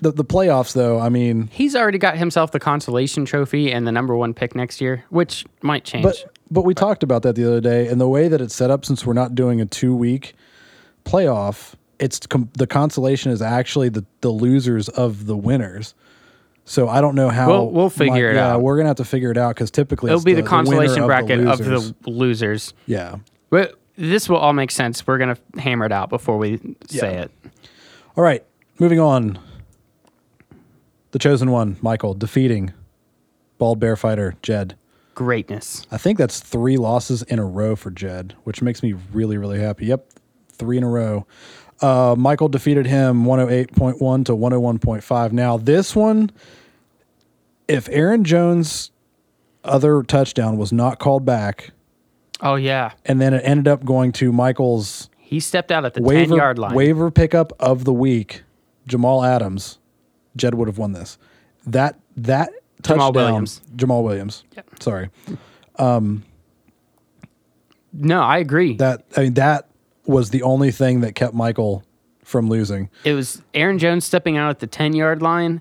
the 0.00 0.12
the 0.12 0.24
playoffs 0.24 0.74
though. 0.74 1.00
I 1.00 1.08
mean, 1.08 1.48
He's 1.52 1.74
already 1.74 1.98
got 1.98 2.16
himself 2.16 2.52
the 2.52 2.60
consolation 2.60 3.24
trophy 3.24 3.72
and 3.72 3.86
the 3.86 3.92
number 3.92 4.14
one 4.14 4.34
pick 4.34 4.54
next 4.54 4.80
year, 4.80 5.04
which 5.10 5.44
might 5.62 5.84
change. 5.84 6.04
But 6.04 6.24
but 6.50 6.62
we 6.62 6.74
talked 6.74 7.02
about 7.02 7.22
that 7.22 7.34
the 7.34 7.46
other 7.46 7.60
day, 7.60 7.88
and 7.88 8.00
the 8.00 8.08
way 8.08 8.28
that 8.28 8.40
it's 8.40 8.54
set 8.54 8.70
up, 8.70 8.84
since 8.84 9.04
we're 9.06 9.14
not 9.14 9.34
doing 9.34 9.60
a 9.60 9.66
two 9.66 9.94
week 9.94 10.34
playoff, 11.04 11.74
it's 11.98 12.26
com- 12.26 12.50
the 12.54 12.66
consolation 12.66 13.32
is 13.32 13.40
actually 13.42 13.88
the 13.88 14.04
the 14.20 14.30
losers 14.30 14.88
of 14.90 15.26
the 15.26 15.36
winners. 15.36 15.94
So 16.66 16.88
I 16.88 17.00
don't 17.02 17.14
know 17.14 17.28
how 17.28 17.48
We'll- 17.48 17.70
we'll 17.70 17.90
figure 17.90 18.30
it 18.30 18.36
yeah, 18.36 18.54
out. 18.54 18.62
we're 18.62 18.76
gonna 18.76 18.88
have 18.88 18.96
to 18.96 19.04
figure 19.04 19.30
it 19.30 19.36
out 19.36 19.54
because 19.54 19.70
typically 19.70 20.08
It'll 20.10 20.18
it's 20.18 20.24
be 20.24 20.32
the, 20.32 20.36
winner 20.42 20.48
consolation 20.48 21.06
bracket 21.06 21.40
of 21.40 21.60
losers. 21.60 21.92
the 22.02 22.10
losers. 22.10 22.74
yeah. 22.86 23.16
But 23.50 23.74
this 23.96 24.28
will 24.28 24.38
all 24.38 24.52
make 24.54 24.70
sense. 24.70 25.06
We're 25.06 25.18
gonna 25.18 25.36
hammer 25.58 25.84
it 25.86 25.92
out 25.92 26.08
before 26.08 26.38
we 26.38 26.56
say 26.88 27.12
Yeah. 27.14 27.20
it. 27.22 27.30
All 28.16 28.24
right, 28.24 28.42
moving 28.78 28.98
on. 28.98 29.38
The 31.12 31.18
chosen 31.18 31.50
one, 31.50 31.76
Michael, 31.80 32.14
defeating 32.14 32.72
bald 33.58 33.78
bear 33.78 33.94
fighter 33.96 34.34
Jed. 34.42 34.74
Greatness. 35.14 35.86
I 35.92 35.96
think 35.98 36.18
that's 36.18 36.40
three 36.40 36.76
losses 36.76 37.22
in 37.22 37.38
a 37.38 37.44
row 37.44 37.76
for 37.76 37.90
Jed, 37.90 38.34
which 38.44 38.62
makes 38.62 38.82
me 38.82 38.94
really, 39.12 39.36
really 39.38 39.60
happy. 39.60 39.86
Yep, 39.86 40.06
three 40.50 40.76
in 40.76 40.82
a 40.82 40.88
row. 40.88 41.24
Uh, 41.80 42.14
Michael 42.16 42.48
defeated 42.48 42.86
him 42.86 43.24
108.1 43.24 44.24
to 44.26 44.32
101.5. 44.32 45.32
Now, 45.32 45.56
this 45.56 45.94
one, 45.96 46.30
if 47.68 47.88
Aaron 47.90 48.24
Jones' 48.24 48.90
other 49.64 50.02
touchdown 50.02 50.56
was 50.56 50.72
not 50.72 50.98
called 50.98 51.24
back, 51.24 51.72
Oh 52.40 52.56
yeah, 52.56 52.92
and 53.06 53.20
then 53.20 53.32
it 53.32 53.42
ended 53.44 53.68
up 53.68 53.84
going 53.84 54.12
to 54.12 54.32
Michael's 54.32 55.08
he 55.18 55.40
stepped 55.40 55.72
out 55.72 55.84
at 55.84 55.94
the 55.94 56.00
ten 56.00 56.30
yard 56.32 56.58
line. 56.58 56.74
waiver 56.74 57.10
pickup 57.10 57.52
of 57.58 57.84
the 57.84 57.92
week, 57.92 58.42
Jamal 58.86 59.24
Adams, 59.24 59.78
Jed 60.36 60.54
would 60.54 60.68
have 60.68 60.76
won 60.78 60.92
this. 60.92 61.16
That 61.66 61.98
that 62.16 62.50
Jamal 62.82 63.12
touchdown, 63.12 63.24
Williams. 63.24 63.60
Jamaal 63.74 64.02
Williams. 64.02 64.44
Yep. 64.56 64.82
Sorry. 64.82 65.10
No, 67.92 68.20
I 68.20 68.38
agree. 68.38 68.76
That 68.76 69.04
I 69.16 69.20
mean 69.22 69.34
that 69.34 69.68
was 70.06 70.30
the 70.30 70.42
only 70.42 70.70
thing 70.70 71.00
that 71.00 71.14
kept 71.14 71.34
Michael 71.34 71.82
from 72.22 72.48
losing. 72.48 72.88
it 73.04 73.12
was 73.12 73.42
Aaron 73.52 73.78
Jones 73.78 74.04
stepping 74.04 74.36
out 74.38 74.48
at 74.50 74.58
the 74.60 74.66
10 74.66 74.94
yard 74.94 75.20
line 75.22 75.60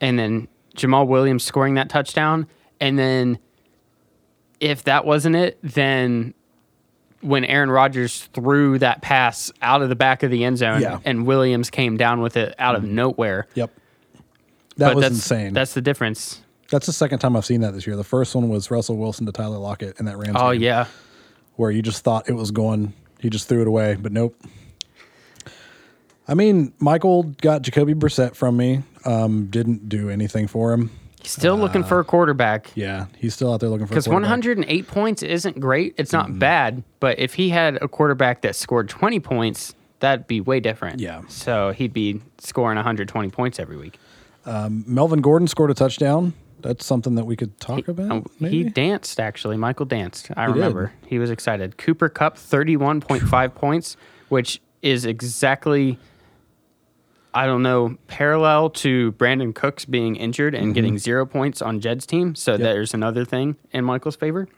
and 0.00 0.18
then 0.18 0.46
Jamaal 0.76 1.06
Williams 1.06 1.42
scoring 1.44 1.74
that 1.74 1.88
touchdown. 1.88 2.46
And 2.80 2.98
then 2.98 3.38
if 4.60 4.84
that 4.84 5.04
wasn't 5.06 5.36
it, 5.36 5.58
then 5.62 6.34
when 7.22 7.44
Aaron 7.44 7.70
Rodgers 7.70 8.24
threw 8.34 8.78
that 8.80 9.00
pass 9.00 9.50
out 9.62 9.80
of 9.80 9.88
the 9.88 9.94
back 9.96 10.22
of 10.22 10.30
the 10.30 10.44
end 10.44 10.58
zone 10.58 10.80
Yeah. 10.82 10.98
and 11.04 11.24
Williams 11.26 11.70
came 11.70 11.96
down 11.96 12.20
with 12.20 12.36
it 12.36 12.54
out 12.58 12.74
of 12.74 12.82
mm-hmm. 12.82 12.94
nowhere. 12.96 13.46
Yep. 13.54 13.70
That 14.76 14.88
But 14.88 14.96
was 14.96 15.02
that's, 15.02 15.14
insane. 15.14 15.44
That's, 15.44 15.54
That's 15.54 15.74
the 15.74 15.82
difference. 15.82 16.42
That's 16.70 16.86
the 16.86 16.92
second 16.92 17.18
time 17.20 17.36
I've 17.36 17.44
seen 17.44 17.60
that 17.60 17.72
this 17.74 17.86
year. 17.86 17.96
The 17.96 18.04
first 18.04 18.34
one 18.34 18.48
was 18.48 18.70
Russell 18.70 18.96
Wilson 18.96 19.26
to 19.26 19.32
Tyler 19.32 19.58
Lockett 19.58 19.98
in 20.00 20.06
that 20.06 20.16
Rams 20.16 20.36
Oh, 20.38 20.52
game, 20.52 20.62
yeah. 20.62 20.86
where 21.56 21.70
you 21.70 21.82
just 21.82 22.02
thought 22.02 22.28
it 22.28 22.32
was 22.34 22.50
going. 22.50 22.92
He 23.22 23.30
just 23.30 23.48
threw 23.48 23.62
it 23.62 23.68
away, 23.68 23.94
but 23.94 24.10
nope. 24.12 24.36
I 26.26 26.34
mean, 26.34 26.72
Michael 26.80 27.22
got 27.22 27.62
Jacoby 27.62 27.94
Brissett 27.94 28.34
from 28.34 28.56
me. 28.56 28.82
Um, 29.04 29.46
didn't 29.46 29.88
do 29.88 30.10
anything 30.10 30.48
for 30.48 30.72
him. 30.72 30.90
He's 31.20 31.30
still 31.30 31.56
looking 31.56 31.84
for 31.84 32.00
a 32.00 32.04
quarterback. 32.04 32.72
Yeah, 32.74 33.06
he's 33.16 33.32
still 33.34 33.52
out 33.54 33.60
there 33.60 33.68
looking 33.68 33.86
for 33.86 33.92
a 33.92 34.02
quarterback. 34.02 34.20
Because 34.20 34.34
quarterback. 34.34 34.66
108 34.66 34.86
points 34.88 35.22
isn't 35.22 35.60
great. 35.60 35.94
It's 35.96 36.12
not 36.12 36.36
bad. 36.36 36.82
But 36.98 37.20
if 37.20 37.34
he 37.34 37.50
had 37.50 37.76
a 37.80 37.86
quarterback 37.86 38.42
that 38.42 38.56
scored 38.56 38.88
20 38.88 39.20
points, 39.20 39.72
that'd 40.00 40.26
be 40.26 40.40
way 40.40 40.58
different. 40.58 40.98
Yeah. 40.98 41.22
So 41.28 41.70
he'd 41.70 41.92
be 41.92 42.20
scoring 42.38 42.74
120 42.74 43.30
points 43.30 43.60
every 43.60 43.76
week. 43.76 44.00
Melvin 44.44 45.20
Gordon 45.20 45.46
scored 45.46 45.70
a 45.70 45.74
touchdown. 45.74 46.34
That's 46.62 46.84
something 46.86 47.14
that 47.16 47.24
we 47.24 47.36
could 47.36 47.58
talk 47.60 47.88
about. 47.88 48.10
Um, 48.10 48.26
maybe? 48.40 48.58
he 48.58 48.64
danced, 48.64 49.18
actually. 49.20 49.56
Michael 49.56 49.86
danced. 49.86 50.30
I 50.36 50.46
He 50.46 50.52
did. 50.52 50.58
remember. 50.60 50.92
He 51.06 51.18
was 51.18 51.30
excited. 51.30 51.76
Cooper 51.78 52.08
Kupp, 52.08 52.36
31.5 52.36 53.54
points, 53.54 53.96
which 54.28 54.60
is 54.82 55.04
exactly, 55.04 55.98
I 57.34 57.46
don't 57.46 57.62
know, 57.62 57.96
parallel 58.08 58.70
to 58.70 59.12
Brandin 59.12 59.54
Cooks 59.54 59.84
being 59.84 60.16
injured 60.16 60.54
and 60.54 60.74
getting 60.74 60.98
zero 60.98 61.24
points 61.26 61.62
on 61.62 61.80
Jed's 61.80 62.06
team. 62.06 62.34
So 62.34 62.56
there's 62.56 62.94
another 62.94 63.24
thing 63.24 63.56
in 63.72 63.84
Michael's 63.84 64.16
favor. 64.16 64.48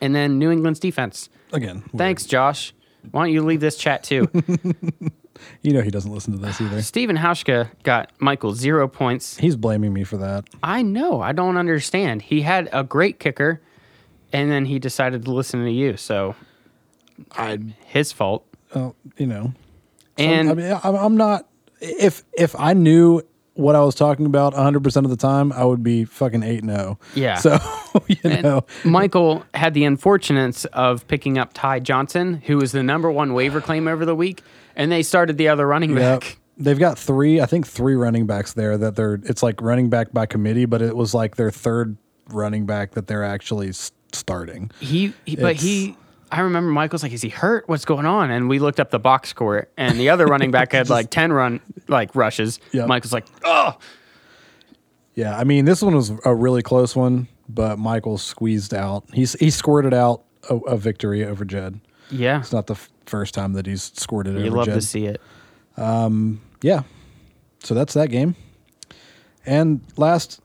And 0.00 0.14
then 0.14 0.38
New 0.38 0.50
England's 0.50 0.80
defense. 0.80 1.28
Again, 1.52 1.76
weird. 1.76 1.90
Thanks, 1.98 2.24
Josh. 2.24 2.72
Why 3.10 3.24
don't 3.24 3.32
you 3.32 3.42
leave 3.42 3.60
this 3.60 3.76
chat 3.76 4.02
too? 4.04 4.28
You 5.62 5.72
know 5.72 5.80
he 5.82 5.90
doesn't 5.90 6.12
listen 6.12 6.32
to 6.32 6.38
this 6.38 6.60
either. 6.60 6.82
Stephen 6.82 7.16
Hauschka 7.16 7.70
got 7.82 8.10
Michael 8.18 8.54
zero 8.54 8.88
points. 8.88 9.36
He's 9.38 9.56
blaming 9.56 9.92
me 9.92 10.04
for 10.04 10.16
that. 10.18 10.44
I 10.62 10.82
know. 10.82 11.20
I 11.20 11.32
don't 11.32 11.56
understand. 11.56 12.22
He 12.22 12.42
had 12.42 12.68
a 12.72 12.82
great 12.84 13.18
kicker, 13.18 13.60
and 14.32 14.50
then 14.50 14.64
he 14.66 14.78
decided 14.78 15.24
to 15.24 15.32
listen 15.32 15.64
to 15.64 15.70
you. 15.70 15.96
So 15.96 16.34
I, 17.32 17.58
his 17.86 18.12
fault. 18.12 18.44
uh, 18.74 18.90
you 19.16 19.26
know, 19.26 19.52
And 20.18 20.50
I 20.50 20.54
mean, 20.54 20.80
I'm, 20.82 20.94
I'm 20.94 21.16
not. 21.16 21.46
If 21.80 22.22
if 22.32 22.58
I 22.58 22.74
knew 22.74 23.22
what 23.54 23.76
I 23.76 23.80
was 23.80 23.94
talking 23.94 24.24
about 24.24 24.54
100 24.54 24.82
percent 24.82 25.04
of 25.04 25.10
the 25.10 25.16
time, 25.16 25.52
I 25.52 25.64
would 25.64 25.82
be 25.82 26.04
fucking 26.04 26.42
eight 26.42 26.62
and 26.62 26.70
zero. 26.70 26.98
Yeah. 27.14 27.34
So 27.36 27.58
you 28.06 28.16
and 28.24 28.42
know, 28.42 28.64
Michael 28.84 29.44
had 29.52 29.74
the 29.74 29.84
unfortunates 29.84 30.64
of 30.66 31.06
picking 31.08 31.38
up 31.38 31.50
Ty 31.52 31.80
Johnson, 31.80 32.34
who 32.46 32.56
was 32.56 32.72
the 32.72 32.82
number 32.82 33.10
one 33.10 33.34
waiver 33.34 33.60
claim 33.60 33.88
over 33.88 34.04
the 34.06 34.14
week, 34.14 34.42
and 34.76 34.90
they 34.92 35.02
started 35.02 35.36
the 35.38 35.48
other 35.48 35.66
running 35.66 35.90
Yep. 35.96 35.98
back. 36.20 36.38
They've 36.58 36.78
got 36.78 36.98
three, 36.98 37.40
I 37.40 37.46
think 37.46 37.66
three 37.66 37.94
running 37.94 38.26
backs 38.26 38.52
there 38.52 38.76
that 38.78 38.94
they're 38.94 39.14
it's 39.24 39.42
like 39.42 39.60
running 39.60 39.88
back 39.90 40.12
by 40.12 40.26
committee, 40.26 40.64
but 40.66 40.82
it 40.82 40.94
was 40.96 41.14
like 41.14 41.36
their 41.36 41.50
third 41.50 41.96
running 42.28 42.66
back 42.66 42.92
that 42.92 43.06
they're 43.06 43.24
actually 43.24 43.70
s- 43.70 43.90
starting. 44.12 44.70
He, 44.80 45.12
he 45.24 45.36
but 45.36 45.52
It's- 45.52 45.62
he. 45.62 45.96
I 46.30 46.40
remember 46.40 46.70
Michael's 46.70 47.02
like, 47.02 47.12
"Is 47.12 47.20
he 47.20 47.28
hurt? 47.28 47.68
What's 47.68 47.84
going 47.84 48.06
on?" 48.06 48.30
And 48.30 48.48
we 48.48 48.58
looked 48.58 48.80
up 48.80 48.90
the 48.90 48.98
box 48.98 49.28
score, 49.28 49.68
and 49.76 50.00
the 50.00 50.08
other 50.08 50.24
running 50.26 50.50
back 50.50 50.72
had 50.72 50.88
like 50.90 51.10
ten 51.10 51.30
run 51.30 51.60
like 51.88 52.14
rushes. 52.14 52.58
Yep. 52.72 52.86
Michael's 52.88 53.12
like, 53.12 53.26
"Oh, 53.44 53.76
Yeah, 55.14 55.36
I 55.36 55.44
mean, 55.44 55.66
this 55.66 55.82
one 55.82 55.94
was 55.94 56.10
a 56.24 56.34
really 56.34 56.62
close 56.62 56.96
one, 56.96 57.28
but 57.48 57.78
Michael 57.78 58.16
squeezed 58.16 58.72
out. 58.72 59.04
He's 59.12 59.34
he 59.34 59.50
squirted 59.50 59.92
out 59.92 60.22
a, 60.48 60.56
a 60.56 60.76
victory 60.78 61.22
over 61.24 61.44
Jed. 61.44 61.80
Yeah." 62.12 62.40
It's 62.40 62.52
not 62.52 62.66
the 62.66 62.74
f- 62.74 62.88
first 63.06 63.34
time 63.34 63.54
that 63.54 63.66
he's 63.66 63.90
scored 63.94 64.26
it 64.28 64.38
You 64.38 64.50
love 64.50 64.66
Jed. 64.66 64.74
to 64.74 64.80
see 64.82 65.06
it. 65.06 65.20
Um, 65.76 66.40
yeah, 66.62 66.82
so 67.64 67.74
that's 67.74 67.94
that 67.94 68.10
game. 68.10 68.36
And 69.46 69.80
last, 69.96 70.40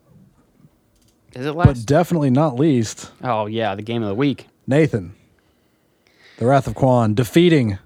Is 1.35 1.45
it 1.45 1.51
last? 1.53 1.67
but 1.67 1.85
definitely 1.85 2.29
not 2.31 2.55
least, 2.55 3.11
oh 3.23 3.45
yeah, 3.45 3.75
the 3.75 3.81
game 3.83 4.01
of 4.01 4.07
the 4.09 4.15
week. 4.15 4.47
Nathan, 4.65 5.13
the 6.39 6.45
Wrath 6.45 6.67
of 6.67 6.75
Quan, 6.75 7.13
defeating 7.13 7.77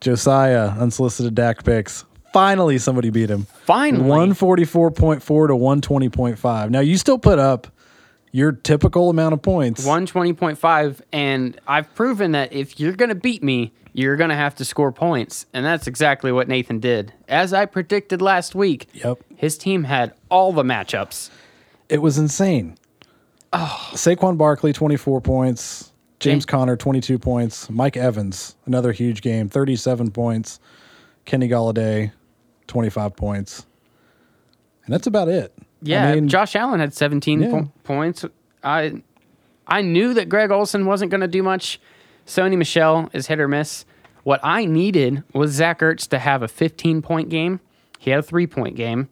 Josiah, 0.00 0.68
unsolicited 0.78 1.34
DAC 1.34 1.64
picks. 1.64 2.04
Finally, 2.32 2.78
somebody 2.78 3.10
beat 3.10 3.30
him. 3.30 3.44
Finally. 3.64 4.08
144.4 4.08 5.20
to 5.22 5.54
120.5. 5.54 6.70
Now, 6.70 6.80
you 6.80 6.96
still 6.98 7.18
put 7.18 7.38
up 7.38 7.68
your 8.34 8.50
typical 8.50 9.10
amount 9.10 9.32
of 9.32 9.40
points. 9.42 9.86
120.5 9.86 11.00
and 11.12 11.56
I've 11.68 11.94
proven 11.94 12.32
that 12.32 12.52
if 12.52 12.80
you're 12.80 12.94
going 12.94 13.10
to 13.10 13.14
beat 13.14 13.44
me, 13.44 13.72
you're 13.92 14.16
going 14.16 14.30
to 14.30 14.34
have 14.34 14.56
to 14.56 14.64
score 14.64 14.90
points. 14.90 15.46
And 15.54 15.64
that's 15.64 15.86
exactly 15.86 16.32
what 16.32 16.48
Nathan 16.48 16.80
did. 16.80 17.12
As 17.28 17.52
I 17.52 17.64
predicted 17.66 18.20
last 18.20 18.56
week, 18.56 18.88
Yep. 18.92 19.18
his 19.36 19.56
team 19.56 19.84
had 19.84 20.14
all 20.32 20.52
the 20.52 20.64
matchups. 20.64 21.30
It 21.88 22.02
was 22.02 22.18
insane. 22.18 22.76
Oh. 23.52 23.90
Saquon 23.92 24.36
Barkley, 24.36 24.72
24 24.72 25.20
points. 25.20 25.92
James 26.18 26.44
Okay. 26.44 26.50
Conner, 26.50 26.76
22 26.76 27.20
points. 27.20 27.70
Mike 27.70 27.96
Evans, 27.96 28.56
another 28.66 28.90
huge 28.90 29.22
game, 29.22 29.48
37 29.48 30.10
points. 30.10 30.58
Kenny 31.24 31.48
Golladay, 31.48 32.10
25 32.66 33.14
points. 33.14 33.64
And 34.86 34.92
that's 34.92 35.06
about 35.06 35.28
it. 35.28 35.54
Yeah, 35.86 36.08
I 36.08 36.14
mean, 36.16 36.28
Josh 36.28 36.56
Allen 36.56 36.80
had 36.80 36.94
17 36.94 37.42
Yeah. 37.42 37.50
po- 37.50 37.72
points. 37.84 38.24
I 38.62 39.02
I 39.66 39.80
knew 39.82 40.12
that 40.14 40.28
Greg 40.28 40.50
Olsen 40.50 40.84
wasn't 40.86 41.10
going 41.10 41.20
to 41.22 41.28
do 41.28 41.42
much. 41.42 41.80
Sony 42.26 42.56
Michel 42.56 43.08
is 43.12 43.26
hit 43.28 43.40
or 43.40 43.48
miss. 43.48 43.84
What 44.22 44.40
I 44.42 44.64
needed 44.64 45.22
was 45.32 45.50
Zach 45.52 45.80
Ertz 45.80 46.08
to 46.08 46.18
have 46.18 46.42
a 46.42 46.48
15 46.48 47.02
point 47.02 47.28
game. 47.28 47.60
He 47.98 48.10
had 48.10 48.20
a 48.20 48.22
three 48.22 48.46
point 48.46 48.76
game. 48.76 49.08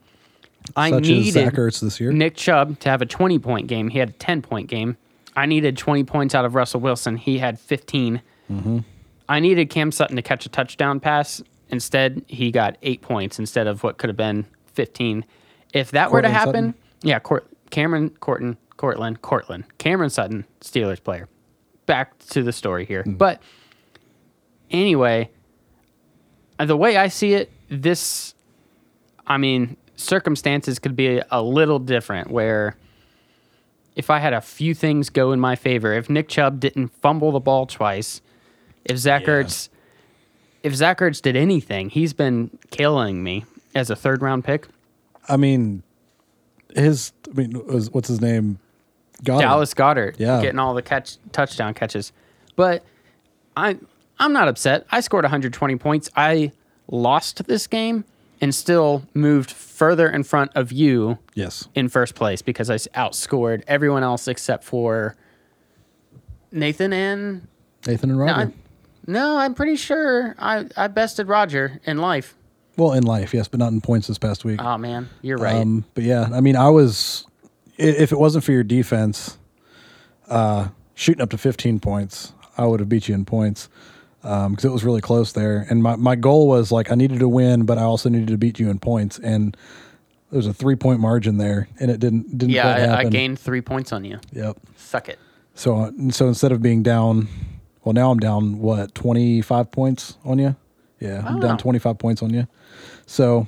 I 0.77 0.91
such 0.91 1.03
needed 1.05 1.33
Zach 1.33 1.55
Ertz 1.55 1.81
this 1.81 2.01
year. 2.01 2.13
Nick 2.13 2.37
Chubb 2.37 2.79
to 2.81 2.89
have 2.89 3.03
a 3.03 3.07
20 3.07 3.39
point 3.39 3.67
game. 3.67 3.89
He 3.89 3.99
had 3.99 4.11
a 4.11 4.13
10 4.13 4.43
point 4.43 4.69
game. 4.69 4.97
I 5.35 5.47
needed 5.47 5.77
20 5.79 6.05
points 6.05 6.35
out 6.35 6.45
of 6.45 6.55
Russell 6.55 6.81
Wilson. 6.81 7.17
He 7.17 7.39
had 7.39 7.59
15. 7.59 8.21
Mm-hmm. 8.51 8.79
I 9.29 9.41
needed 9.41 9.71
Cam 9.71 9.91
Sutton 9.91 10.17
to 10.17 10.23
catch 10.23 10.45
a 10.45 10.49
touchdown 10.51 11.01
pass. 11.01 11.43
Instead, 11.71 12.23
he 12.29 12.51
got 12.51 12.77
eight 12.83 13.01
points 13.01 13.39
instead 13.39 13.67
of 13.67 13.83
what 13.83 13.97
could 13.97 14.11
have 14.11 14.17
been 14.17 14.45
15. 14.75 15.25
If 15.73 15.93
that 15.93 16.11
were 16.11 16.23
to 16.23 16.29
happen, 16.29 16.53
Sutton? 16.53 16.75
yeah, 17.03 17.19
Court, 17.19 17.47
Cameron, 17.71 18.11
Corton, 18.21 18.57
Cortland, 18.77 19.23
Cortland, 19.23 19.65
Cameron 19.79 20.11
Sutton, 20.11 20.45
Steelers 20.61 21.03
player. 21.03 21.29
Back 21.87 22.19
to 22.31 22.43
the 22.43 22.53
story 22.53 22.85
here. 22.85 23.03
Hmm. 23.03 23.15
But 23.15 23.43
anyway, 24.71 25.31
the 26.59 26.77
way 26.77 26.97
I 26.97 27.09
see 27.09 27.35
it, 27.35 27.51
this, 27.69 28.35
I 29.27 29.37
mean, 29.39 29.77
circumstances 29.97 30.79
could 30.79 30.97
be 30.97 31.21
a 31.31 31.43
little 31.43 31.79
different 31.79 32.31
where 32.31 32.77
if 33.97 34.11
I 34.11 34.19
had 34.19 34.33
a 34.33 34.41
few 34.41 34.75
things 34.75 35.11
go 35.11 35.33
in 35.33 35.41
my 35.41 35.55
favor, 35.57 35.93
if 35.93 36.09
Nick 36.09 36.29
Chubb 36.29 36.61
didn't 36.61 36.89
fumble 36.89 37.33
the 37.33 37.41
ball 37.41 37.67
twice, 37.67 38.21
if 38.85 38.97
Zach 38.97 39.23
Yeah. 39.23 39.29
Ertz, 39.43 39.69
if 40.63 40.75
Zach 40.75 40.99
Ertz 40.99 41.21
did 41.21 41.37
anything, 41.37 41.91
he's 41.91 42.13
been 42.13 42.59
killing 42.71 43.23
me 43.23 43.45
as 43.75 43.91
a 43.91 43.97
third 43.97 44.23
round 44.23 44.45
pick. 44.45 44.67
I 45.29 45.37
mean, 45.37 45.83
his, 46.75 47.13
I 47.31 47.35
mean, 47.35 47.53
what's 47.53 48.09
his 48.09 48.21
name? 48.21 48.59
Goedert. 49.23 49.41
Dallas 49.41 49.75
Goedert, 49.75 50.17
Yeah. 50.19 50.41
getting 50.43 50.59
all 50.59 50.75
the 50.75 50.83
catch 50.83 51.17
touchdown 51.31 51.75
catches. 51.75 52.13
But 52.57 52.85
I 53.57 53.79
I'm 54.19 54.33
not 54.33 54.49
upset. 54.49 54.87
I 54.91 55.01
scored 55.01 55.25
120 55.25 55.77
points. 55.77 56.11
I 56.17 56.53
lost 56.89 57.45
this 57.47 57.67
game 57.67 58.05
and 58.41 58.55
still 58.55 59.03
moved 59.15 59.51
further 59.53 60.09
in 60.09 60.23
front 60.25 60.51
of 60.57 60.73
you 60.73 61.19
Yes. 61.35 61.69
in 61.75 61.89
first 61.89 62.15
place 62.17 62.43
because 62.43 62.69
I 62.71 62.77
outscored 62.77 63.63
everyone 63.69 64.03
else 64.03 64.27
except 64.29 64.65
for 64.65 65.17
Nathan 66.51 66.93
and 66.93 67.47
Nathan 67.87 68.11
and 68.11 68.19
no, 68.19 68.25
Roger. 68.25 68.41
I, 68.51 68.53
no, 69.07 69.39
I'm 69.39 69.55
pretty 69.55 69.77
sure 69.77 70.35
I, 70.39 70.67
I 70.77 70.89
bested 70.89 71.29
Roger 71.29 71.81
in 71.85 71.99
life. 71.99 72.35
Well, 72.77 72.93
in 72.93 73.05
life, 73.05 73.35
yes, 73.35 73.49
but 73.49 73.59
not 73.61 73.73
in 73.73 73.81
points 73.81 74.07
this 74.09 74.19
past 74.19 74.45
week. 74.45 74.61
Oh 74.63 74.79
man, 74.79 75.09
you're 75.21 75.39
right. 75.39 75.57
Um, 75.57 75.85
but 75.95 76.05
yeah, 76.05 76.29
I 76.33 76.41
mean, 76.41 76.57
I 76.57 76.71
was 76.71 77.27
if 77.77 78.13
it 78.13 78.19
wasn't 78.19 78.45
for 78.45 78.53
your 78.53 78.65
defense, 78.65 79.39
uh, 80.29 80.69
shooting 80.95 81.23
up 81.23 81.31
to 81.31 81.39
15 81.39 81.81
points, 81.81 82.33
I 82.57 82.67
would 82.67 82.81
have 82.81 82.89
beat 82.89 83.09
you 83.09 83.15
in 83.15 83.25
points 83.25 83.69
because 84.23 84.65
it 84.65 84.71
was 84.71 84.85
really 84.85 85.01
close 85.01 85.33
there. 85.33 85.67
And 85.69 85.83
my, 85.83 85.97
my 85.97 86.15
goal 86.15 86.47
was 86.49 86.71
like 86.71 86.93
I 86.93 86.95
needed 86.95 87.19
to 87.21 87.29
win, 87.29 87.65
but 87.65 87.79
I 87.79 87.83
also 87.83 88.09
needed 88.09 88.29
to 88.29 88.39
beat 88.39 88.59
you 88.59 88.71
in 88.71 88.79
points. 88.79 89.19
And 89.19 89.57
there 90.31 90.37
was 90.37 90.47
a 90.47 90.55
three 90.55 90.77
point 90.77 91.01
margin 91.01 91.39
there, 91.39 91.69
and 91.81 91.91
it 91.91 92.01
didn't 92.01 92.39
didn't 92.39 92.55
yeah, 92.55 92.95
I, 92.95 93.01
I 93.01 93.05
gained 93.05 93.39
three 93.39 93.61
points 93.61 93.93
on 93.93 94.05
you. 94.05 94.21
Yep. 94.33 94.59
Suck 94.77 95.09
it. 95.09 95.19
So 95.55 95.93
so 96.11 96.29
instead 96.29 96.53
of 96.53 96.63
being 96.63 96.83
down, 96.83 97.29
well 97.85 97.93
now 97.93 98.11
I'm 98.11 98.19
down 98.19 98.59
what 98.59 98.95
25 98.95 99.71
points 99.71 100.17
on 100.25 100.39
you. 100.39 100.57
Yeah, 101.01 101.25
I'm 101.27 101.41
down 101.41 101.59
25 101.59 101.99
points 101.99 102.23
on 102.23 102.33
you. 102.33 102.47
So 103.07 103.47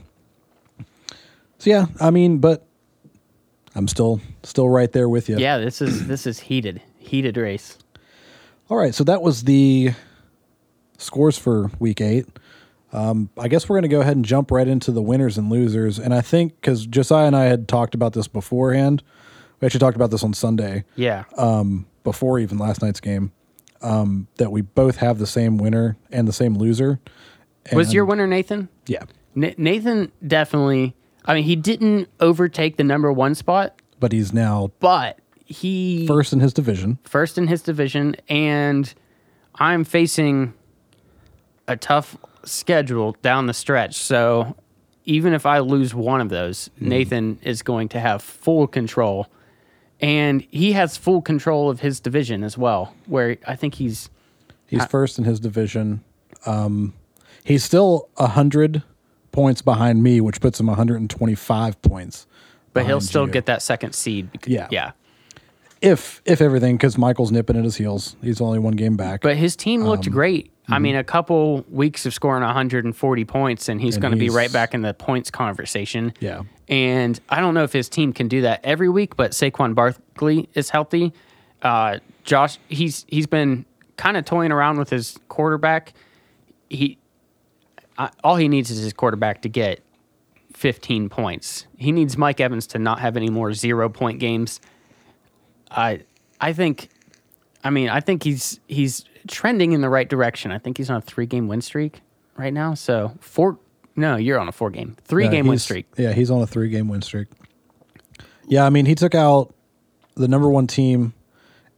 so 1.58 1.70
yeah, 1.70 1.86
I 2.00 2.10
mean, 2.10 2.38
but 2.38 2.66
I'm 3.74 3.88
still 3.88 4.20
still 4.42 4.68
right 4.68 4.90
there 4.92 5.08
with 5.08 5.28
you. 5.28 5.38
Yeah, 5.38 5.58
this 5.58 5.80
is 5.80 6.06
this 6.06 6.26
is 6.26 6.38
heated, 6.40 6.80
heated 6.98 7.36
race. 7.36 7.78
All 8.70 8.76
right, 8.76 8.94
so 8.94 9.04
that 9.04 9.22
was 9.22 9.44
the 9.44 9.92
scores 10.98 11.36
for 11.38 11.70
week 11.78 12.00
eight. 12.00 12.26
Um, 12.92 13.28
I 13.36 13.48
guess 13.48 13.68
we're 13.68 13.74
going 13.74 13.82
to 13.82 13.88
go 13.88 14.00
ahead 14.00 14.14
and 14.16 14.24
jump 14.24 14.50
right 14.52 14.68
into 14.68 14.92
the 14.92 15.02
winners 15.02 15.36
and 15.36 15.50
losers. 15.50 15.98
And 15.98 16.14
I 16.14 16.20
think 16.20 16.54
because 16.60 16.86
Josiah 16.86 17.26
and 17.26 17.34
I 17.34 17.44
had 17.44 17.66
talked 17.66 17.94
about 17.94 18.12
this 18.12 18.28
beforehand, 18.28 19.02
we 19.60 19.66
actually 19.66 19.80
talked 19.80 19.96
about 19.96 20.12
this 20.12 20.22
on 20.22 20.32
Sunday 20.32 20.84
Yeah. 20.94 21.24
um, 21.36 21.86
before 22.04 22.38
even 22.38 22.56
last 22.56 22.82
night's 22.82 23.00
game, 23.00 23.32
um, 23.82 24.28
that 24.36 24.52
we 24.52 24.60
both 24.62 24.98
have 24.98 25.18
the 25.18 25.26
same 25.26 25.58
winner 25.58 25.96
and 26.12 26.28
the 26.28 26.32
same 26.32 26.54
loser. 26.54 27.00
Was 27.72 27.92
your 27.92 28.04
winner 28.04 28.28
Nathan? 28.28 28.68
yeah? 28.86 29.02
Na- 29.34 29.50
Nathan 29.56 30.12
definitely. 30.26 30.94
I 31.24 31.34
mean, 31.34 31.44
he 31.44 31.56
didn't 31.56 32.08
overtake 32.20 32.76
the 32.76 32.84
number 32.84 33.12
one 33.12 33.34
spot, 33.34 33.80
But 34.00 34.12
he's 34.12 34.32
now 34.32 34.70
but 34.80 35.18
he 35.46 36.06
first 36.06 36.32
in 36.32 36.40
his 36.40 36.52
division. 36.52 36.98
first 37.04 37.38
in 37.38 37.46
his 37.46 37.62
division, 37.62 38.16
and 38.28 38.92
I'm 39.56 39.84
facing 39.84 40.52
a 41.66 41.76
tough 41.76 42.16
schedule 42.44 43.16
down 43.22 43.46
the 43.46 43.54
stretch. 43.54 43.94
So 43.96 44.54
even 45.06 45.32
if 45.32 45.46
I 45.46 45.60
lose 45.60 45.94
one 45.94 46.20
of 46.20 46.28
those, 46.28 46.68
Nathan 46.78 47.38
is 47.42 47.62
going 47.62 47.88
to 47.90 48.00
have 48.00 48.22
full 48.22 48.66
control, 48.66 49.28
and 50.00 50.46
he 50.50 50.72
has 50.72 50.96
full 50.96 51.22
control 51.22 51.70
of 51.70 51.80
his 51.80 52.00
division 52.00 52.44
as 52.44 52.58
well. 52.58 52.94
Where 53.06 53.36
I 53.46 53.56
think 53.56 53.74
he's 53.76 54.10
He's 54.66 54.84
first 54.86 55.18
in 55.18 55.24
his 55.24 55.38
division. 55.40 56.02
Um, 56.46 56.94
he's 57.44 57.62
still 57.64 58.08
a 58.16 58.26
hundred 58.28 58.82
points 59.34 59.60
behind 59.60 60.02
me, 60.02 60.20
which 60.22 60.40
puts 60.40 60.58
him 60.60 60.66
125 60.68 61.82
points. 61.82 62.26
but 62.72 62.86
he'll 62.86 63.00
still 63.00 63.26
you. 63.26 63.32
get 63.32 63.46
that 63.46 63.60
second 63.62 63.94
seed. 63.94 64.30
bec- 64.32 64.46
Yeah. 64.48 64.68
yeah. 64.70 64.92
if 65.82 66.22
if 66.24 66.40
everything 66.40 66.76
because 66.76 66.96
Michael's 66.96 67.30
nipping 67.30 67.56
at 67.56 67.64
his 67.64 67.76
heels. 67.76 68.16
He's 68.22 68.40
only 68.40 68.58
one 68.58 68.74
game 68.74 68.96
back. 68.96 69.20
But 69.20 69.36
his 69.36 69.54
team 69.56 69.82
Um, 69.82 69.88
looked 69.88 70.10
great. 70.10 70.50
I 70.66 70.74
mm-hmm. 70.74 70.82
mean, 70.82 70.96
a 70.96 71.04
couple 71.04 71.64
weeks 71.70 72.06
of 72.06 72.14
scoring 72.14 72.42
140 72.42 73.24
points, 73.26 73.68
and 73.68 73.80
he's 73.82 73.98
going 73.98 74.12
to 74.12 74.18
be 74.18 74.30
right 74.30 74.50
back 74.50 74.72
in 74.72 74.80
the 74.80 74.94
points 74.94 75.30
conversation. 75.30 76.14
Yeah. 76.20 76.42
And 76.68 77.20
I 77.28 77.40
don't 77.40 77.52
know 77.52 77.64
if 77.64 77.72
his 77.74 77.90
team 77.90 78.14
can 78.14 78.28
do 78.28 78.40
that 78.42 78.60
every 78.64 78.88
week, 78.88 79.14
but 79.14 79.32
Saquon 79.32 79.74
Barkley 79.74 80.48
is 80.54 80.70
healthy. 80.70 81.12
Uh, 81.60 81.98
Josh, 82.22 82.58
he's 82.68 83.04
he's 83.08 83.26
been 83.26 83.66
kind 83.98 84.16
of 84.16 84.24
toying 84.24 84.52
around 84.52 84.78
with 84.78 84.88
his 84.88 85.18
quarterback. 85.28 85.92
He 86.70 86.96
I, 87.98 88.10
all 88.22 88.36
he 88.36 88.48
needs 88.48 88.70
is 88.70 88.82
his 88.82 88.92
quarterback 88.92 89.42
to 89.42 89.48
get 89.48 89.80
15 90.54 91.08
points. 91.08 91.66
He 91.76 91.92
needs 91.92 92.16
Mike 92.16 92.40
Evans 92.40 92.66
to 92.68 92.78
not 92.78 93.00
have 93.00 93.16
any 93.16 93.30
more 93.30 93.52
zero 93.52 93.88
point 93.88 94.18
games. 94.20 94.60
I 95.70 96.00
I 96.40 96.52
think 96.52 96.88
I 97.62 97.70
mean, 97.70 97.88
I 97.88 98.00
think 98.00 98.22
he's 98.22 98.60
he's 98.68 99.04
trending 99.28 99.72
in 99.72 99.80
the 99.80 99.88
right 99.88 100.08
direction. 100.08 100.52
I 100.52 100.58
think 100.58 100.76
he's 100.76 100.90
on 100.90 100.96
a 100.96 101.00
three 101.00 101.26
game 101.26 101.48
win 101.48 101.60
streak 101.60 102.02
right 102.36 102.52
now. 102.52 102.74
So 102.74 103.14
four 103.20 103.58
no, 103.96 104.16
you're 104.16 104.38
on 104.38 104.48
a 104.48 104.52
four 104.52 104.70
game. 104.70 104.96
Three 105.04 105.24
Yeah, 105.24 105.30
game 105.30 105.46
win 105.46 105.58
streak. 105.58 105.86
Yeah, 105.96 106.12
he's 106.12 106.30
on 106.30 106.42
a 106.42 106.46
three 106.46 106.68
game 106.68 106.88
win 106.88 107.02
streak. 107.02 107.28
Yeah, 108.46 108.66
I 108.66 108.70
mean 108.70 108.86
he 108.86 108.94
took 108.94 109.14
out 109.14 109.54
the 110.14 110.28
number 110.28 110.48
one 110.48 110.66
team 110.66 111.14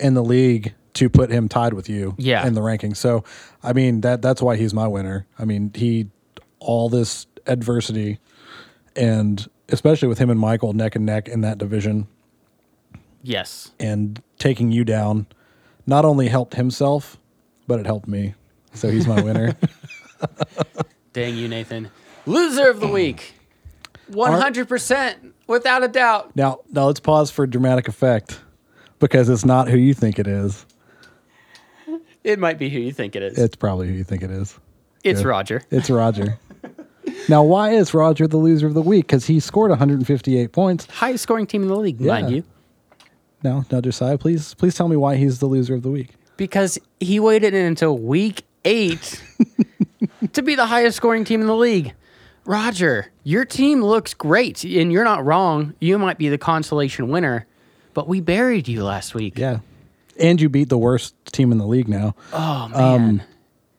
in 0.00 0.14
the 0.14 0.22
league 0.24 0.74
to 0.96 1.08
put 1.08 1.30
him 1.30 1.48
tied 1.48 1.72
with 1.72 1.88
you 1.88 2.14
Yeah. 2.18 2.46
in 2.46 2.54
the 2.54 2.60
rankings. 2.60 2.96
So, 2.96 3.24
I 3.62 3.72
mean, 3.72 4.00
that 4.02 4.20
that's 4.22 4.42
why 4.42 4.56
he's 4.56 4.74
my 4.74 4.86
winner. 4.88 5.26
I 5.38 5.44
mean, 5.44 5.70
he 5.74 6.08
all 6.58 6.88
this 6.88 7.26
adversity 7.46 8.18
and 8.96 9.48
especially 9.68 10.08
with 10.08 10.18
him 10.18 10.30
and 10.30 10.40
Michael 10.40 10.72
neck 10.72 10.96
and 10.96 11.04
neck 11.06 11.28
in 11.28 11.40
that 11.42 11.58
division 11.58 12.06
Yes. 13.22 13.72
and 13.78 14.22
taking 14.38 14.72
you 14.72 14.84
down 14.84 15.26
not 15.86 16.04
only 16.04 16.28
helped 16.28 16.54
himself, 16.54 17.18
but 17.66 17.78
it 17.80 17.86
helped 17.86 18.08
me. 18.08 18.34
So 18.74 18.90
he's 18.90 19.06
my 19.06 19.20
winner. 19.22 19.56
Dang 21.12 21.36
you, 21.36 21.48
Nathan. 21.48 21.90
Loser 22.26 22.68
of 22.70 22.80
the 22.80 22.88
week. 22.88 23.34
100% 24.10 25.32
without 25.46 25.82
a 25.82 25.88
doubt. 25.88 26.34
now, 26.36 26.60
now 26.70 26.86
let's 26.86 27.00
pause 27.00 27.30
for 27.30 27.46
dramatic 27.46 27.88
effect 27.88 28.40
because 28.98 29.28
it's 29.28 29.44
not 29.44 29.68
who 29.68 29.76
you 29.76 29.94
think 29.94 30.18
it 30.18 30.26
is. 30.26 30.64
It 32.26 32.40
might 32.40 32.58
be 32.58 32.68
who 32.68 32.80
you 32.80 32.90
think 32.92 33.14
it 33.14 33.22
is. 33.22 33.38
It's 33.38 33.54
probably 33.54 33.86
who 33.86 33.94
you 33.94 34.02
think 34.02 34.22
it 34.24 34.32
is. 34.32 34.58
it's 35.04 35.20
yeah. 35.22 35.28
Roger. 35.28 35.62
It's 35.70 35.88
Roger. 35.88 36.38
now, 37.28 37.44
why 37.44 37.70
is 37.70 37.94
Roger 37.94 38.26
the 38.26 38.36
loser 38.36 38.66
of 38.66 38.74
the 38.74 38.82
week? 38.82 39.06
Because 39.06 39.26
he 39.26 39.38
scored 39.38 39.70
158 39.70 40.50
points. 40.50 40.86
Highest 40.86 41.22
scoring 41.22 41.46
team 41.46 41.62
in 41.62 41.68
the 41.68 41.76
league, 41.76 42.00
mind 42.00 42.28
Yeah. 42.30 42.36
you. 42.36 42.44
Now, 43.44 43.64
now, 43.70 43.80
Josiah, 43.80 44.18
please, 44.18 44.54
please 44.54 44.74
tell 44.74 44.88
me 44.88 44.96
why 44.96 45.14
he's 45.14 45.38
the 45.38 45.46
loser 45.46 45.74
of 45.76 45.82
the 45.82 45.90
week. 45.90 46.14
Because 46.36 46.80
he 46.98 47.20
waited 47.20 47.54
until 47.54 47.96
week 47.96 48.42
eight 48.64 49.22
to 50.32 50.42
be 50.42 50.56
the 50.56 50.66
highest 50.66 50.96
scoring 50.96 51.24
team 51.24 51.40
in 51.42 51.46
the 51.46 51.54
league. 51.54 51.94
Roger, 52.44 53.12
your 53.22 53.44
team 53.44 53.82
looks 53.84 54.14
great, 54.14 54.64
and 54.64 54.90
you're 54.92 55.04
not 55.04 55.24
wrong. 55.24 55.74
You 55.80 55.96
might 55.98 56.18
be 56.18 56.28
the 56.28 56.38
consolation 56.38 57.08
winner, 57.08 57.46
but 57.94 58.08
we 58.08 58.20
buried 58.20 58.66
you 58.66 58.82
last 58.82 59.14
week. 59.14 59.38
Yeah, 59.38 59.58
and 60.20 60.40
you 60.40 60.48
beat 60.48 60.68
the 60.68 60.78
worst 60.78 61.14
team 61.32 61.52
in 61.52 61.58
the 61.58 61.66
league 61.66 61.88
now, 61.88 62.14
Oh, 62.32 62.68
man. 62.68 63.22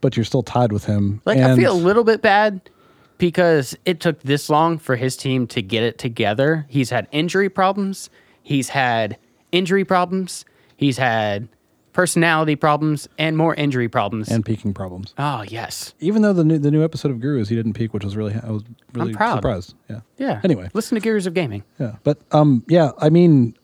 but 0.01 0.15
you're 0.17 0.23
still 0.25 0.43
tied 0.43 0.71
with 0.71 0.85
him. 0.85 1.21
Like 1.25 1.39
I 1.39 1.55
feel 1.55 1.73
a 1.73 1.77
little 1.77 2.03
bit 2.03 2.21
bad 2.21 2.69
because 3.17 3.75
it 3.85 3.99
took 3.99 4.21
this 4.21 4.49
long 4.49 4.77
for 4.77 4.95
his 4.95 5.17
team 5.17 5.47
to 5.47 5.61
get 5.61 5.83
it 5.83 5.97
together. 5.97 6.65
He's 6.69 6.89
had 6.91 7.07
injury 7.11 7.49
problems. 7.49 8.09
He's 8.43 8.69
had 8.69 9.17
injury 9.51 9.83
problems. 9.85 10.45
He's 10.75 10.97
had 10.97 11.47
personality 11.93 12.55
problems 12.55 13.09
and 13.17 13.35
more 13.35 13.55
injury 13.55 13.89
problems. 13.89 14.29
and 14.29 14.45
peaking 14.45 14.71
problems. 14.71 15.15
oh 15.17 15.41
yes, 15.47 15.95
Even 15.99 16.21
though 16.21 16.31
the 16.33 16.43
new 16.43 16.59
the 16.59 16.69
new 16.69 16.83
episode 16.83 17.09
of 17.09 17.19
Gurus 17.19 17.49
he 17.49 17.55
didn't 17.55 17.73
peak, 17.73 17.91
which 17.91 18.03
was 18.03 18.15
really 18.15 18.35
I 18.35 18.51
was 18.51 18.61
really 18.93 19.13
surprised. 19.13 19.73
Yeah. 19.89 20.01
yeah. 20.19 20.39
Anyway. 20.43 20.69
listen 20.75 20.93
to 20.95 21.01
Gurus 21.01 21.25
of 21.25 21.33
Gaming. 21.33 21.63
Yeah. 21.79 21.95
But 22.03 22.19
um 22.31 22.63
yeah, 22.67 22.91
I 22.99 23.09
mean 23.09 23.56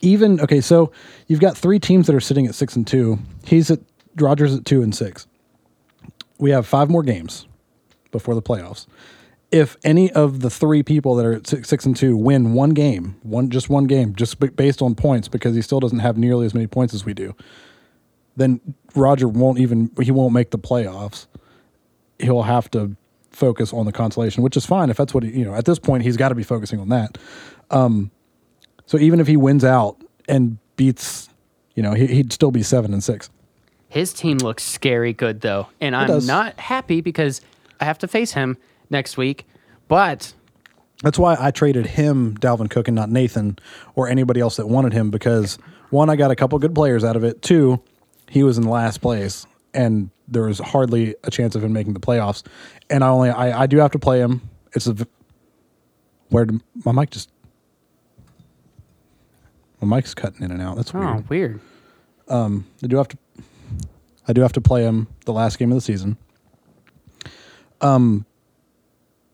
even 0.00 0.40
okay, 0.40 0.60
so 0.60 0.92
you've 1.26 1.40
got 1.40 1.56
three 1.56 1.78
teams 1.78 2.06
that 2.06 2.14
are 2.14 2.20
sitting 2.20 2.46
at 2.46 2.54
six 2.54 2.76
and 2.76 2.86
two. 2.86 3.18
He's 3.44 3.70
at 3.70 3.80
Rogers 4.16 4.54
at 4.54 4.64
two 4.64 4.82
and 4.82 4.94
six. 4.94 5.26
We 6.38 6.50
have 6.50 6.66
five 6.66 6.90
more 6.90 7.02
games 7.02 7.46
before 8.12 8.34
the 8.34 8.42
playoffs. 8.42 8.86
If 9.52 9.76
any 9.84 10.10
of 10.12 10.40
the 10.40 10.50
three 10.50 10.82
people 10.82 11.14
that 11.14 11.24
are 11.24 11.34
at 11.34 11.46
six, 11.46 11.68
six 11.68 11.86
and 11.86 11.96
two 11.96 12.16
win 12.16 12.52
one 12.52 12.70
game, 12.70 13.16
one 13.22 13.48
just 13.48 13.70
one 13.70 13.84
game, 13.84 14.14
just 14.14 14.38
based 14.56 14.82
on 14.82 14.94
points, 14.94 15.28
because 15.28 15.54
he 15.54 15.62
still 15.62 15.80
doesn't 15.80 16.00
have 16.00 16.18
nearly 16.18 16.46
as 16.46 16.54
many 16.54 16.66
points 16.66 16.92
as 16.92 17.04
we 17.04 17.14
do, 17.14 17.34
then 18.36 18.60
Roger 18.94 19.28
won't 19.28 19.58
even 19.58 19.90
he 20.02 20.10
won't 20.10 20.34
make 20.34 20.50
the 20.50 20.58
playoffs. 20.58 21.26
He'll 22.18 22.42
have 22.42 22.70
to 22.72 22.96
focus 23.30 23.72
on 23.72 23.86
the 23.86 23.92
consolation, 23.92 24.42
which 24.42 24.56
is 24.56 24.66
fine 24.66 24.90
if 24.90 24.96
that's 24.96 25.14
what 25.14 25.22
he, 25.22 25.30
you 25.30 25.44
know. 25.44 25.54
At 25.54 25.64
this 25.66 25.78
point, 25.78 26.02
he's 26.02 26.16
got 26.16 26.30
to 26.30 26.34
be 26.34 26.42
focusing 26.42 26.80
on 26.80 26.88
that. 26.88 27.18
Um, 27.70 28.10
so 28.86 28.98
even 28.98 29.20
if 29.20 29.26
he 29.26 29.36
wins 29.36 29.64
out 29.64 29.96
and 30.28 30.58
beats, 30.76 31.28
you 31.74 31.82
know, 31.82 31.92
he, 31.92 32.06
he'd 32.06 32.32
still 32.32 32.50
be 32.50 32.62
seven 32.62 32.92
and 32.92 33.02
six. 33.02 33.30
His 33.88 34.12
team 34.12 34.38
looks 34.38 34.62
scary 34.62 35.12
good 35.12 35.40
though, 35.40 35.68
and 35.80 35.94
I'm 35.94 36.08
does. 36.08 36.26
not 36.26 36.58
happy 36.58 37.00
because 37.00 37.40
I 37.80 37.84
have 37.84 37.98
to 37.98 38.08
face 38.08 38.32
him 38.32 38.56
next 38.90 39.16
week. 39.16 39.46
But 39.88 40.32
That's 41.02 41.18
why 41.18 41.36
I 41.38 41.50
traded 41.50 41.86
him, 41.86 42.36
Dalvin 42.38 42.70
Cook, 42.70 42.88
and 42.88 42.94
not 42.94 43.10
Nathan 43.10 43.58
or 43.94 44.08
anybody 44.08 44.40
else 44.40 44.56
that 44.56 44.68
wanted 44.68 44.92
him 44.92 45.10
because 45.10 45.58
one, 45.90 46.10
I 46.10 46.16
got 46.16 46.30
a 46.30 46.36
couple 46.36 46.58
good 46.58 46.74
players 46.74 47.04
out 47.04 47.16
of 47.16 47.24
it. 47.24 47.42
Two, 47.42 47.80
he 48.28 48.42
was 48.42 48.58
in 48.58 48.64
last 48.64 49.00
place 49.00 49.46
and 49.72 50.10
there 50.26 50.42
was 50.42 50.58
hardly 50.58 51.14
a 51.22 51.30
chance 51.30 51.54
of 51.54 51.62
him 51.62 51.72
making 51.72 51.94
the 51.94 52.00
playoffs. 52.00 52.42
And 52.90 53.04
I 53.04 53.08
only, 53.08 53.30
I, 53.30 53.62
I 53.62 53.66
do 53.66 53.78
have 53.78 53.92
to 53.92 53.98
play 53.98 54.18
him. 54.18 54.42
It's 54.74 54.86
a 54.86 54.96
where 56.30 56.46
did, 56.46 56.60
my 56.84 56.90
mic 56.90 57.10
just, 57.10 57.30
my 59.86 59.96
mic's 59.96 60.14
cutting 60.14 60.42
in 60.42 60.50
and 60.50 60.60
out. 60.60 60.76
That's 60.76 60.92
weird. 60.92 61.06
oh, 61.06 61.24
weird. 61.28 61.60
I 62.28 62.86
do 62.86 62.96
have 62.96 63.08
to 63.08 63.18
I 64.28 64.32
do 64.32 64.40
have 64.40 64.52
to 64.54 64.60
play 64.60 64.82
him 64.82 65.06
the 65.24 65.32
last 65.32 65.58
game 65.58 65.70
of 65.70 65.76
the 65.76 65.80
season. 65.80 66.16
Um 67.80 68.26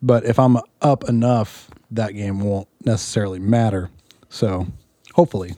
but 0.02 0.24
if 0.24 0.38
I'm 0.38 0.58
up 0.80 1.08
enough, 1.08 1.70
that 1.92 2.12
game 2.12 2.40
won't 2.40 2.68
necessarily 2.84 3.38
matter. 3.38 3.90
So 4.28 4.66
hopefully 5.14 5.54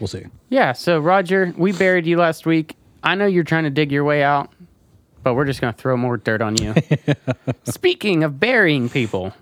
we'll 0.00 0.08
see. 0.08 0.24
Yeah, 0.48 0.72
so 0.72 0.98
Roger, 0.98 1.52
we 1.56 1.72
buried 1.72 2.06
you 2.06 2.16
last 2.16 2.46
week. 2.46 2.76
I 3.02 3.14
know 3.14 3.26
you're 3.26 3.44
trying 3.44 3.64
to 3.64 3.70
dig 3.70 3.92
your 3.92 4.04
way 4.04 4.22
out, 4.22 4.50
but 5.22 5.34
we're 5.34 5.44
just 5.44 5.60
going 5.60 5.72
to 5.74 5.78
throw 5.78 5.96
more 5.96 6.16
dirt 6.16 6.40
on 6.40 6.56
you. 6.56 6.74
Speaking 7.64 8.24
of 8.24 8.40
burying 8.40 8.88
people, 8.88 9.34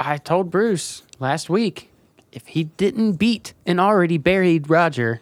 I 0.00 0.16
told 0.16 0.50
Bruce 0.50 1.02
last 1.18 1.50
week 1.50 1.90
if 2.34 2.48
he 2.48 2.64
didn't 2.64 3.12
beat 3.12 3.54
an 3.64 3.78
already 3.78 4.18
buried 4.18 4.68
Roger, 4.68 5.20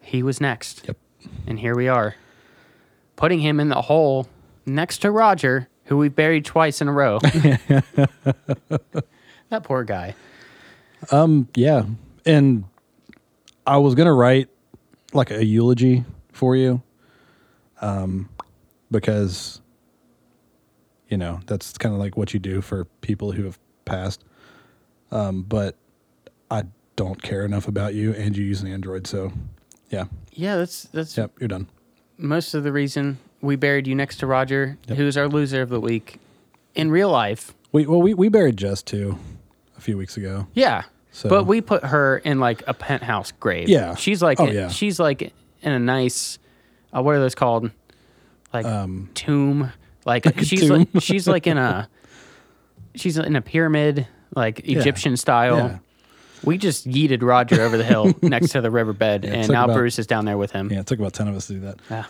he 0.00 0.22
was 0.22 0.40
next. 0.40 0.82
Yep. 0.86 0.96
And 1.46 1.58
here 1.58 1.74
we 1.74 1.88
are, 1.88 2.14
putting 3.16 3.40
him 3.40 3.58
in 3.58 3.68
the 3.68 3.82
hole 3.82 4.28
next 4.64 4.98
to 4.98 5.10
Roger, 5.10 5.68
who 5.84 5.96
we 5.96 6.08
buried 6.08 6.44
twice 6.44 6.80
in 6.80 6.86
a 6.88 6.92
row. 6.92 7.18
that 7.18 8.06
poor 9.64 9.82
guy. 9.84 10.14
Um. 11.10 11.48
Yeah. 11.56 11.82
And 12.24 12.64
I 13.66 13.78
was 13.78 13.96
gonna 13.96 14.14
write 14.14 14.48
like 15.12 15.32
a 15.32 15.44
eulogy 15.44 16.04
for 16.32 16.54
you. 16.54 16.82
Um 17.80 18.28
because 18.92 19.60
you 21.08 21.16
know, 21.18 21.40
that's 21.46 21.76
kind 21.76 21.92
of 21.94 21.98
like 22.00 22.16
what 22.16 22.32
you 22.32 22.40
do 22.40 22.60
for 22.60 22.84
people 23.02 23.32
who 23.32 23.44
have 23.44 23.58
passed. 23.84 24.24
Um, 25.10 25.42
but 25.42 25.76
don't 26.96 27.22
care 27.22 27.44
enough 27.44 27.68
about 27.68 27.94
you 27.94 28.12
and 28.14 28.36
you 28.36 28.44
use 28.44 28.60
an 28.62 28.68
Android, 28.72 29.06
so 29.06 29.32
yeah. 29.90 30.04
Yeah, 30.32 30.56
that's 30.56 30.84
that's 30.84 31.16
Yep, 31.16 31.32
you're 31.40 31.48
done. 31.48 31.68
most 32.18 32.54
of 32.54 32.64
the 32.64 32.72
reason 32.72 33.18
we 33.40 33.56
buried 33.56 33.86
you 33.86 33.94
next 33.94 34.16
to 34.18 34.26
Roger, 34.26 34.78
who's 34.88 35.16
our 35.16 35.28
loser 35.28 35.62
of 35.62 35.68
the 35.68 35.80
week 35.80 36.18
in 36.74 36.90
real 36.90 37.10
life. 37.10 37.52
We 37.72 37.86
well 37.86 38.00
we, 38.02 38.14
we 38.14 38.28
buried 38.28 38.56
Jess 38.56 38.82
too 38.82 39.18
a 39.76 39.80
few 39.80 39.96
weeks 39.96 40.16
ago. 40.16 40.46
Yeah. 40.54 40.82
So- 41.10 41.28
But 41.28 41.44
we 41.46 41.60
put 41.60 41.84
her 41.84 42.18
in 42.18 42.40
like 42.40 42.62
a 42.66 42.72
penthouse 42.74 43.32
grave. 43.32 43.68
Yeah. 43.68 43.94
She's 43.96 44.22
like 44.22 44.40
Oh, 44.40 44.46
yeah. 44.46 44.68
she's 44.68 44.98
like 45.00 45.32
in 45.62 45.72
a 45.72 45.78
nice 45.78 46.38
uh, 46.94 47.02
what 47.02 47.14
are 47.14 47.18
those 47.20 47.34
called? 47.34 47.70
Like 48.52 48.66
tomb. 49.14 49.72
Like, 50.04 50.26
Um, 50.26 50.42
she's 50.44 50.60
tomb. 50.68 50.86
like 50.92 51.02
she's 51.02 51.26
like 51.28 51.46
in 51.46 51.58
a 51.58 51.88
she's 52.94 53.16
in 53.16 53.36
a 53.36 53.40
pyramid, 53.42 54.06
like 54.34 54.60
Egyptian 54.68 55.16
style. 55.16 55.56
Yeah. 55.56 55.78
We 56.44 56.58
just 56.58 56.88
yeeted 56.88 57.22
Roger 57.22 57.60
over 57.62 57.76
the 57.76 57.84
hill 57.84 58.12
next 58.22 58.50
to 58.50 58.60
the 58.60 58.70
riverbed, 58.70 59.24
it 59.24 59.32
and 59.32 59.48
now 59.50 59.64
about- 59.64 59.76
Bruce 59.76 59.98
is 59.98 60.06
down 60.06 60.24
there 60.24 60.38
with 60.38 60.50
him. 60.52 60.70
Yeah, 60.72 60.80
it 60.80 60.86
took 60.86 60.98
about 60.98 61.12
ten 61.12 61.28
of 61.28 61.36
us 61.36 61.46
to 61.48 61.54
do 61.54 61.60
that. 61.60 61.78
Yeah. 61.90 62.04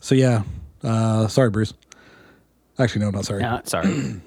So 0.00 0.14
yeah. 0.14 0.42
Uh 0.82 1.28
sorry, 1.28 1.50
Bruce. 1.50 1.72
Actually 2.78 3.02
no, 3.02 3.08
I'm 3.08 3.14
not 3.14 3.24
sorry. 3.24 3.40
Yeah, 3.40 3.60
sorry. 3.64 4.20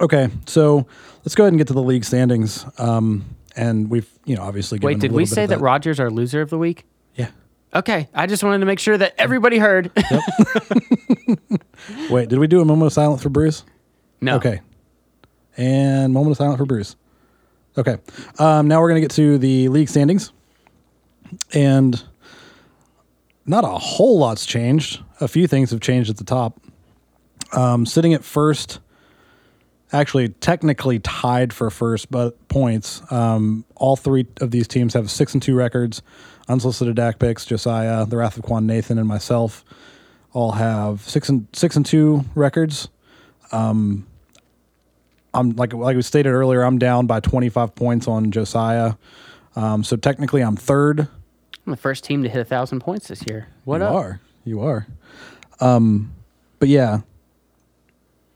Okay, 0.00 0.28
so 0.46 0.86
let's 1.24 1.34
go 1.34 1.44
ahead 1.44 1.52
and 1.52 1.58
get 1.58 1.66
to 1.68 1.72
the 1.74 1.82
league 1.82 2.04
standings. 2.04 2.64
Um 2.78 3.24
and 3.56 3.90
we've, 3.90 4.08
you 4.24 4.36
know, 4.36 4.42
obviously 4.42 4.78
given 4.78 4.94
Wait, 4.94 5.00
did 5.00 5.12
we 5.12 5.26
say 5.26 5.44
of 5.44 5.50
that 5.50 5.60
Roger's 5.60 5.98
our 5.98 6.10
loser 6.10 6.40
of 6.42 6.50
the 6.50 6.58
week? 6.58 6.84
Yeah. 7.16 7.30
Okay, 7.74 8.08
I 8.14 8.26
just 8.26 8.44
wanted 8.44 8.58
to 8.58 8.66
make 8.66 8.78
sure 8.78 8.96
that 8.98 9.14
everybody 9.18 9.58
heard. 9.58 9.90
Wait, 12.10 12.28
did 12.28 12.38
we 12.38 12.46
do 12.46 12.60
a 12.60 12.64
moment 12.64 12.86
of 12.88 12.92
silence 12.92 13.22
for 13.22 13.30
Bruce? 13.30 13.64
no. 14.20 14.36
Okay. 14.36 14.60
And 15.60 16.14
moment 16.14 16.32
of 16.32 16.38
silence 16.38 16.58
for 16.58 16.64
Bruce. 16.64 16.96
Okay. 17.76 17.98
Um, 18.38 18.66
now 18.66 18.80
we're 18.80 18.88
going 18.88 19.02
to 19.02 19.06
get 19.06 19.14
to 19.16 19.36
the 19.36 19.68
league 19.68 19.90
standings. 19.90 20.32
And 21.52 22.02
not 23.44 23.64
a 23.64 23.68
whole 23.68 24.18
lot's 24.18 24.46
changed. 24.46 25.02
A 25.20 25.28
few 25.28 25.46
things 25.46 25.70
have 25.70 25.80
changed 25.80 26.08
at 26.08 26.16
the 26.16 26.24
top. 26.24 26.58
Um, 27.52 27.84
sitting 27.84 28.14
at 28.14 28.24
first, 28.24 28.80
actually 29.92 30.30
technically 30.30 30.98
tied 30.98 31.52
for 31.52 31.68
first, 31.68 32.10
but 32.10 32.48
points. 32.48 33.02
Um, 33.12 33.66
all 33.76 33.96
three 33.96 34.26
of 34.40 34.52
these 34.52 34.66
teams 34.66 34.94
have 34.94 35.10
six 35.10 35.34
and 35.34 35.42
two 35.42 35.54
records. 35.54 36.00
Unsolicited 36.48 36.96
DAC 36.96 37.18
picks, 37.18 37.44
Josiah, 37.44 38.06
the 38.06 38.16
Wrath 38.16 38.38
of 38.38 38.44
Quan, 38.44 38.66
Nathan, 38.66 38.98
and 38.98 39.06
myself 39.06 39.62
all 40.32 40.52
have 40.52 41.02
six 41.02 41.28
and 41.28 41.46
six 41.52 41.76
and 41.76 41.84
two 41.84 42.24
records. 42.34 42.88
I'm 45.32 45.50
like 45.50 45.72
like 45.72 45.96
we 45.96 46.02
stated 46.02 46.30
earlier, 46.30 46.62
I'm 46.62 46.78
down 46.78 47.06
by 47.06 47.20
25 47.20 47.74
points 47.74 48.08
on 48.08 48.30
Josiah. 48.30 48.94
Um, 49.56 49.84
so 49.84 49.96
technically, 49.96 50.42
I'm 50.42 50.56
third. 50.56 51.00
I'm 51.00 51.70
the 51.70 51.76
first 51.76 52.04
team 52.04 52.22
to 52.22 52.28
hit 52.28 52.40
a 52.40 52.44
thousand 52.44 52.80
points 52.80 53.08
this 53.08 53.24
year. 53.26 53.48
What 53.64 53.78
you 53.78 53.86
up? 53.86 53.94
are. 53.94 54.20
You 54.44 54.60
are. 54.62 54.86
Um, 55.60 56.12
but 56.58 56.68
yeah, 56.68 57.00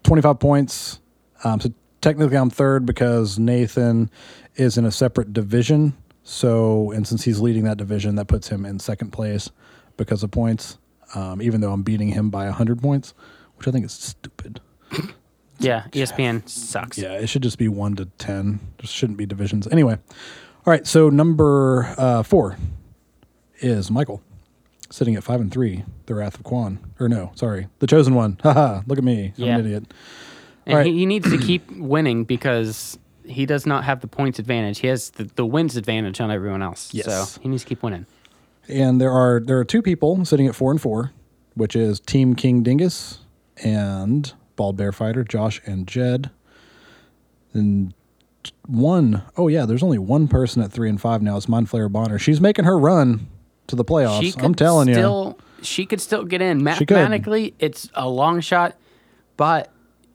25 0.04 0.38
points. 0.38 1.00
Um, 1.42 1.60
so 1.60 1.72
technically, 2.00 2.36
I'm 2.36 2.50
third 2.50 2.86
because 2.86 3.38
Nathan 3.38 4.10
is 4.56 4.78
in 4.78 4.84
a 4.84 4.90
separate 4.90 5.32
division. 5.32 5.94
So, 6.22 6.90
and 6.92 7.06
since 7.06 7.24
he's 7.24 7.40
leading 7.40 7.64
that 7.64 7.76
division, 7.76 8.14
that 8.16 8.26
puts 8.26 8.48
him 8.48 8.64
in 8.64 8.78
second 8.78 9.10
place 9.10 9.50
because 9.96 10.22
of 10.22 10.30
points. 10.30 10.78
Um, 11.14 11.40
even 11.42 11.60
though 11.60 11.72
I'm 11.72 11.82
beating 11.82 12.08
him 12.08 12.30
by 12.30 12.44
100 12.46 12.80
points, 12.80 13.14
which 13.56 13.68
I 13.68 13.70
think 13.70 13.84
is 13.84 13.92
stupid. 13.92 14.60
Yeah, 15.64 15.84
ESPN 15.92 16.48
sucks. 16.48 16.98
Yeah, 16.98 17.12
it 17.12 17.28
should 17.28 17.42
just 17.42 17.58
be 17.58 17.68
one 17.68 17.96
to 17.96 18.06
ten. 18.18 18.60
Just 18.78 18.92
shouldn't 18.94 19.18
be 19.18 19.26
divisions. 19.26 19.66
Anyway, 19.68 19.94
all 19.94 20.70
right. 20.70 20.86
So 20.86 21.08
number 21.10 21.94
uh, 21.98 22.22
four 22.22 22.56
is 23.58 23.90
Michael, 23.90 24.22
sitting 24.90 25.14
at 25.16 25.24
five 25.24 25.40
and 25.40 25.50
three. 25.52 25.84
The 26.06 26.14
Wrath 26.14 26.34
of 26.36 26.42
Quan, 26.44 26.78
or 27.00 27.08
no, 27.08 27.32
sorry, 27.34 27.68
the 27.78 27.86
Chosen 27.86 28.14
One. 28.14 28.38
Haha, 28.42 28.82
look 28.86 28.98
at 28.98 29.04
me. 29.04 29.32
I'm 29.38 29.44
Yeah. 29.44 29.54
an 29.54 29.60
idiot. 29.66 29.94
And 30.66 30.72
Alright. 30.74 30.86
he, 30.86 30.98
he 31.00 31.06
needs 31.06 31.30
to 31.30 31.38
keep 31.38 31.70
winning 31.72 32.24
because 32.24 32.98
he 33.26 33.44
does 33.46 33.66
not 33.66 33.84
have 33.84 34.00
the 34.00 34.06
points 34.06 34.38
advantage. 34.38 34.78
He 34.80 34.86
has 34.88 35.10
the, 35.10 35.24
the 35.34 35.44
wins 35.46 35.76
advantage 35.76 36.20
on 36.20 36.30
everyone 36.30 36.62
else. 36.62 36.92
Yes. 36.92 37.06
So 37.34 37.40
he 37.40 37.48
needs 37.48 37.62
to 37.64 37.68
keep 37.68 37.82
winning. 37.82 38.06
And 38.68 38.98
there 39.00 39.10
are 39.12 39.40
there 39.40 39.58
are 39.58 39.64
two 39.64 39.82
people 39.82 40.24
sitting 40.24 40.46
at 40.46 40.54
four 40.54 40.70
and 40.70 40.80
four, 40.80 41.12
which 41.54 41.76
is 41.76 42.00
Team 42.00 42.34
King 42.34 42.62
Dingus 42.62 43.18
and 43.62 44.32
Bald 44.56 44.76
Bear 44.76 44.92
Fighter 44.92 45.24
Josh 45.24 45.60
and 45.66 45.86
Jed. 45.86 46.30
And 47.52 47.94
one, 48.66 49.22
oh 49.36 49.48
yeah, 49.48 49.66
there's 49.66 49.82
only 49.82 49.98
one 49.98 50.28
person 50.28 50.62
at 50.62 50.72
three 50.72 50.88
and 50.88 51.00
five 51.00 51.22
now. 51.22 51.36
It's 51.36 51.46
Mindflayer 51.46 51.90
Bonner. 51.90 52.18
She's 52.18 52.40
making 52.40 52.64
her 52.64 52.78
run 52.78 53.28
to 53.68 53.76
the 53.76 53.84
playoffs. 53.84 54.42
I'm 54.42 54.54
telling 54.54 54.88
you. 54.88 55.36
She 55.62 55.86
could 55.86 56.00
still 56.00 56.24
get 56.24 56.42
in. 56.42 56.62
Mathematically, 56.62 57.54
it's 57.58 57.88
a 57.94 58.08
long 58.08 58.40
shot, 58.40 58.76
but 59.38 59.72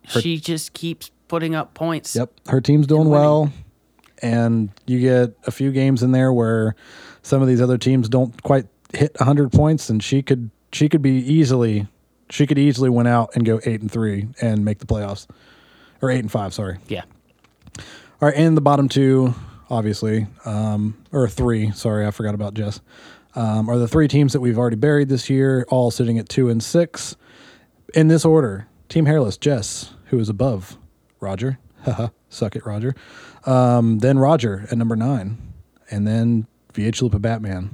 she 0.08 0.38
just 0.40 0.74
keeps 0.74 1.10
putting 1.28 1.56
up 1.56 1.74
points. 1.74 2.16
Yep, 2.16 2.32
her 2.50 2.62
team's 2.62 2.86
doing 2.86 3.10
well, 3.10 3.52
and 4.22 4.70
you 4.86 5.00
get 5.00 5.36
a 5.48 5.52
few 5.52 5.72
games 5.72 6.04
in 6.04 6.12
there 6.12 6.32
where 6.32 6.76
some 7.24 7.42
of 7.42 7.48
these 7.48 7.62
other 7.62 7.80
teams 7.80 8.10
don't 8.10 8.42
quite 8.44 8.68
hit 8.94 9.16
100 9.20 9.52
points, 9.52 9.90
and 9.90 10.04
she 10.04 10.22
could 10.22 10.52
she 10.72 10.88
could 10.88 11.02
be 11.02 11.14
easily 11.18 11.88
she 12.30 12.46
could 12.46 12.58
easily 12.58 12.90
win 12.90 13.08
out 13.08 13.32
and 13.36 13.46
go 13.46 13.60
eight 13.66 13.82
and 13.82 13.92
three 13.92 14.28
and 14.42 14.64
make 14.64 14.80
the 14.80 14.86
playoffs, 14.86 15.28
or 16.02 16.10
eight 16.10 16.20
and 16.20 16.32
five. 16.32 16.54
Sorry. 16.54 16.78
Yeah. 16.88 17.04
All 18.22 18.28
right, 18.28 18.36
and 18.36 18.56
the 18.58 18.62
bottom 18.62 18.90
two, 18.90 19.34
obviously, 19.70 20.28
um, 20.46 20.98
or 21.12 21.28
three. 21.28 21.72
Sorry, 21.72 22.06
I 22.06 22.12
forgot 22.12 22.36
about 22.36 22.54
Jess. 22.54 22.82
Um, 23.36 23.70
are 23.70 23.78
the 23.78 23.88
three 23.88 24.08
teams 24.08 24.34
that 24.34 24.42
we've 24.42 24.58
already 24.58 24.76
buried 24.76 25.10
this 25.10 25.30
year, 25.30 25.66
all 25.70 25.92
sitting 25.92 26.18
at 26.18 26.28
two 26.28 26.50
and 26.50 26.62
six, 26.62 27.16
in 27.94 28.08
this 28.08 28.26
order: 28.26 28.68
Team 28.90 29.06
Hairless, 29.06 29.38
Jess, 29.38 29.94
who 30.06 30.20
is 30.20 30.30
above 30.30 30.78
Roger. 31.20 31.60
Haha, 31.84 32.10
suck 32.28 32.56
it, 32.56 32.66
Roger. 32.66 32.94
Um, 33.46 34.00
then 34.00 34.20
Roger 34.20 34.68
at 34.70 34.78
number 34.78 34.96
nine, 34.96 35.38
and 35.90 36.06
then 36.06 36.46
VH 36.74 37.02
Lupa 37.02 37.20
Batman 37.20 37.70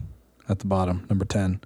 at 0.48 0.60
the 0.60 0.68
bottom, 0.68 1.08
number 1.10 1.26
ten, 1.26 1.60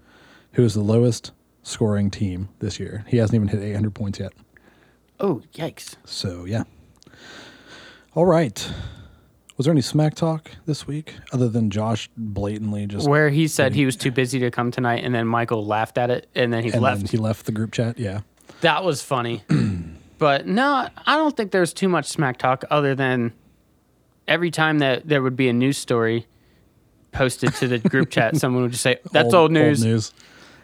who 0.54 0.63
is 0.63 0.73
the 0.73 0.82
lowest 0.82 1.32
scoring 1.69 2.10
team 2.10 2.49
this 2.60 2.79
year. 2.79 3.05
He 3.08 3.17
hasn't 3.17 3.36
even 3.36 3.47
hit 3.47 3.62
800 3.62 3.93
points 3.93 4.19
yet. 4.19 4.34
Oh, 5.19 5.41
yikes. 5.53 5.95
So 6.05 6.45
yeah. 6.45 6.63
All 8.13 8.25
right. 8.25 8.71
Was 9.58 9.65
there 9.65 9.73
any 9.73 9.82
smack 9.82 10.15
talk 10.15 10.51
this 10.65 10.88
week 10.88 11.15
other 11.34 11.49
than 11.49 11.69
Josh 11.69 12.10
blatantly 12.15 12.86
just 12.86 13.10
Where 13.10 13.29
he 13.29 13.47
said 13.47 13.75
he 13.75 13.86
was 13.86 13.97
too 13.97 14.10
busy 14.10 14.39
to 14.39 14.51
come 14.51 14.71
tonight, 14.71 15.03
and 15.03 15.13
then 15.13 15.27
Michael 15.27 15.65
laughed 15.65 15.97
at 15.97 16.10
it, 16.10 16.27
and 16.34 16.53
then 16.53 16.63
he 16.63 16.71
and 16.71 16.82
left. 16.82 17.01
then 17.01 17.08
he 17.10 17.17
left 17.17 17.45
the 17.45 17.51
group 17.51 17.73
chat? 17.73 17.99
Yeah. 17.99 18.21
That 18.62 18.86
was 18.86 19.01
funny. 19.01 19.43
but 20.17 20.47
no, 20.47 20.88
I 21.05 21.15
don't 21.17 21.36
think 21.36 21.51
there's 21.51 21.73
too 21.73 21.89
much 21.89 22.05
smack 22.05 22.38
talk 22.38 22.63
other 22.69 22.95
than 22.95 23.34
every 24.29 24.49
time 24.49 24.79
that 24.79 25.08
there 25.08 25.21
would 25.21 25.36
be 25.36 25.49
a 25.49 25.53
news 25.53 25.77
story 25.77 26.25
posted 27.12 27.53
to 27.55 27.67
the 27.67 27.79
group 27.79 28.10
chat, 28.10 28.38
someone 28.38 28.63
would 28.63 28.71
just 28.71 28.84
say, 28.84 28.99
That's 29.12 29.34
old, 29.34 29.51
news. 29.51 29.84
news. 29.84 30.13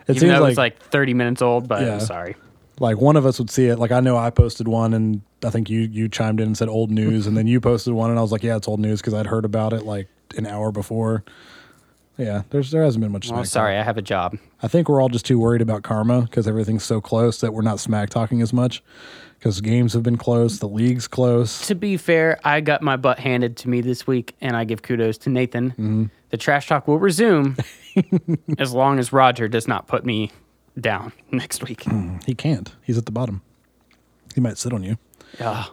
It 0.07 0.11
Even 0.17 0.19
seems 0.21 0.31
though 0.33 0.39
like, 0.41 0.47
it 0.47 0.51
was 0.51 0.57
like 0.57 0.79
30 0.79 1.13
minutes 1.13 1.41
old, 1.41 1.67
but 1.67 1.81
Yeah. 1.81 1.93
I'm 1.95 1.99
sorry. 1.99 2.35
like 2.79 2.97
one 2.97 3.15
of 3.15 3.25
us 3.25 3.39
would 3.39 3.49
see 3.49 3.67
it. 3.67 3.79
Like 3.79 3.91
I 3.91 3.99
know 4.01 4.17
I 4.17 4.29
posted 4.29 4.67
one 4.67 4.93
and 4.93 5.21
I 5.43 5.49
think 5.49 5.69
you 5.69 5.81
you 5.81 6.07
chimed 6.09 6.39
in 6.39 6.47
and 6.47 6.57
said 6.57 6.67
old 6.69 6.91
news 6.91 7.25
and 7.27 7.35
then 7.37 7.47
you 7.47 7.59
posted 7.61 7.93
one 7.93 8.09
and 8.09 8.19
I 8.19 8.21
was 8.21 8.31
like, 8.31 8.43
yeah, 8.43 8.55
it's 8.57 8.67
old 8.67 8.79
news 8.79 9.01
because 9.01 9.13
I'd 9.13 9.27
heard 9.27 9.45
about 9.45 9.73
it 9.73 9.83
like 9.83 10.07
an 10.37 10.45
hour 10.45 10.71
before. 10.71 11.23
Yeah, 12.17 12.43
there's 12.49 12.71
there 12.71 12.83
hasn't 12.83 13.01
been 13.01 13.11
much. 13.11 13.27
Well, 13.29 13.39
smack 13.39 13.47
sorry, 13.47 13.77
I 13.77 13.83
have 13.83 13.97
a 13.97 14.01
job. 14.01 14.33
talk. 14.33 14.41
I 14.63 14.67
think 14.69 14.87
we're 14.87 15.01
all 15.01 15.09
just 15.09 15.25
too 15.25 15.37
worried 15.37 15.61
about 15.61 15.83
karma 15.83 16.21
because 16.21 16.47
everything's 16.47 16.83
so 16.83 17.01
close 17.01 17.41
that 17.41 17.53
we're 17.53 17.61
not 17.61 17.79
smack 17.79 18.09
talking 18.09 18.41
as 18.41 18.53
much 18.53 18.81
because 19.45 19.61
games 19.61 19.93
have 19.93 20.01
been 20.01 20.17
close, 20.17 20.57
the 20.57 20.67
league's 20.67 21.07
close. 21.07 21.67
To 21.67 21.75
be 21.75 21.97
fair, 21.97 22.39
I 22.43 22.61
got 22.61 22.81
my 22.81 22.97
butt 22.97 23.19
handed 23.19 23.57
to 23.57 23.69
me 23.69 23.79
this 23.79 24.07
week, 24.07 24.35
and 24.41 24.57
I 24.57 24.63
give 24.63 24.81
kudos 24.81 25.19
to 25.19 25.29
Nathan. 25.29 25.69
Mm-hmm. 25.69 26.05
The 26.31 26.37
trash 26.37 26.67
talk 26.67 26.87
will 26.87 26.97
resume 26.97 27.55
as 28.57 28.73
long 28.73 28.97
as 28.97 29.13
Roger 29.13 29.47
does 29.47 29.67
not 29.67 29.85
put 29.85 30.03
me 30.03 30.31
down 30.81 31.11
next 31.31 31.63
week. 31.63 31.85
He 32.25 32.33
can't. 32.33 32.73
He's 32.81 32.97
at 32.97 33.05
the 33.05 33.11
bottom. 33.11 33.43
He 34.33 34.41
might 34.41 34.57
sit 34.57 34.73
on 34.73 34.81
you. 34.81 34.97
Ugh. 35.39 35.69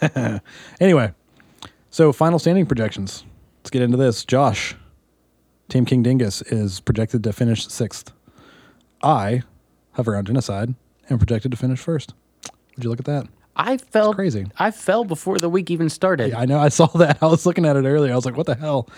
Anyway, 0.80 1.12
so 1.90 2.12
final 2.12 2.38
standing 2.38 2.64
projections. 2.64 3.24
Let's 3.58 3.70
get 3.70 3.82
into 3.82 3.96
this. 3.96 4.24
Josh, 4.24 4.76
Team 5.68 5.84
King 5.84 6.04
Dingus 6.04 6.42
is 6.42 6.78
projected 6.78 7.24
to 7.24 7.32
finish 7.32 7.66
sixth. 7.66 8.12
I, 9.02 9.42
Hover 9.94 10.14
on 10.14 10.26
Genocide, 10.26 10.76
am 11.10 11.18
projected 11.18 11.50
to 11.50 11.56
finish 11.56 11.80
first. 11.80 12.14
Would 12.80 12.84
you 12.84 12.90
look 12.90 13.00
at 13.00 13.04
that? 13.04 13.26
I 13.54 13.76
fell 13.76 14.14
crazy. 14.14 14.46
I 14.58 14.70
fell 14.70 15.04
before 15.04 15.36
the 15.38 15.50
week 15.50 15.70
even 15.70 15.90
started. 15.90 16.30
Yeah, 16.30 16.38
I 16.40 16.46
know. 16.46 16.58
I 16.58 16.70
saw 16.70 16.86
that. 16.96 17.18
I 17.20 17.26
was 17.26 17.44
looking 17.44 17.66
at 17.66 17.76
it 17.76 17.84
earlier. 17.84 18.10
I 18.10 18.16
was 18.16 18.24
like, 18.24 18.38
what 18.38 18.46
the 18.46 18.54
hell? 18.54 18.88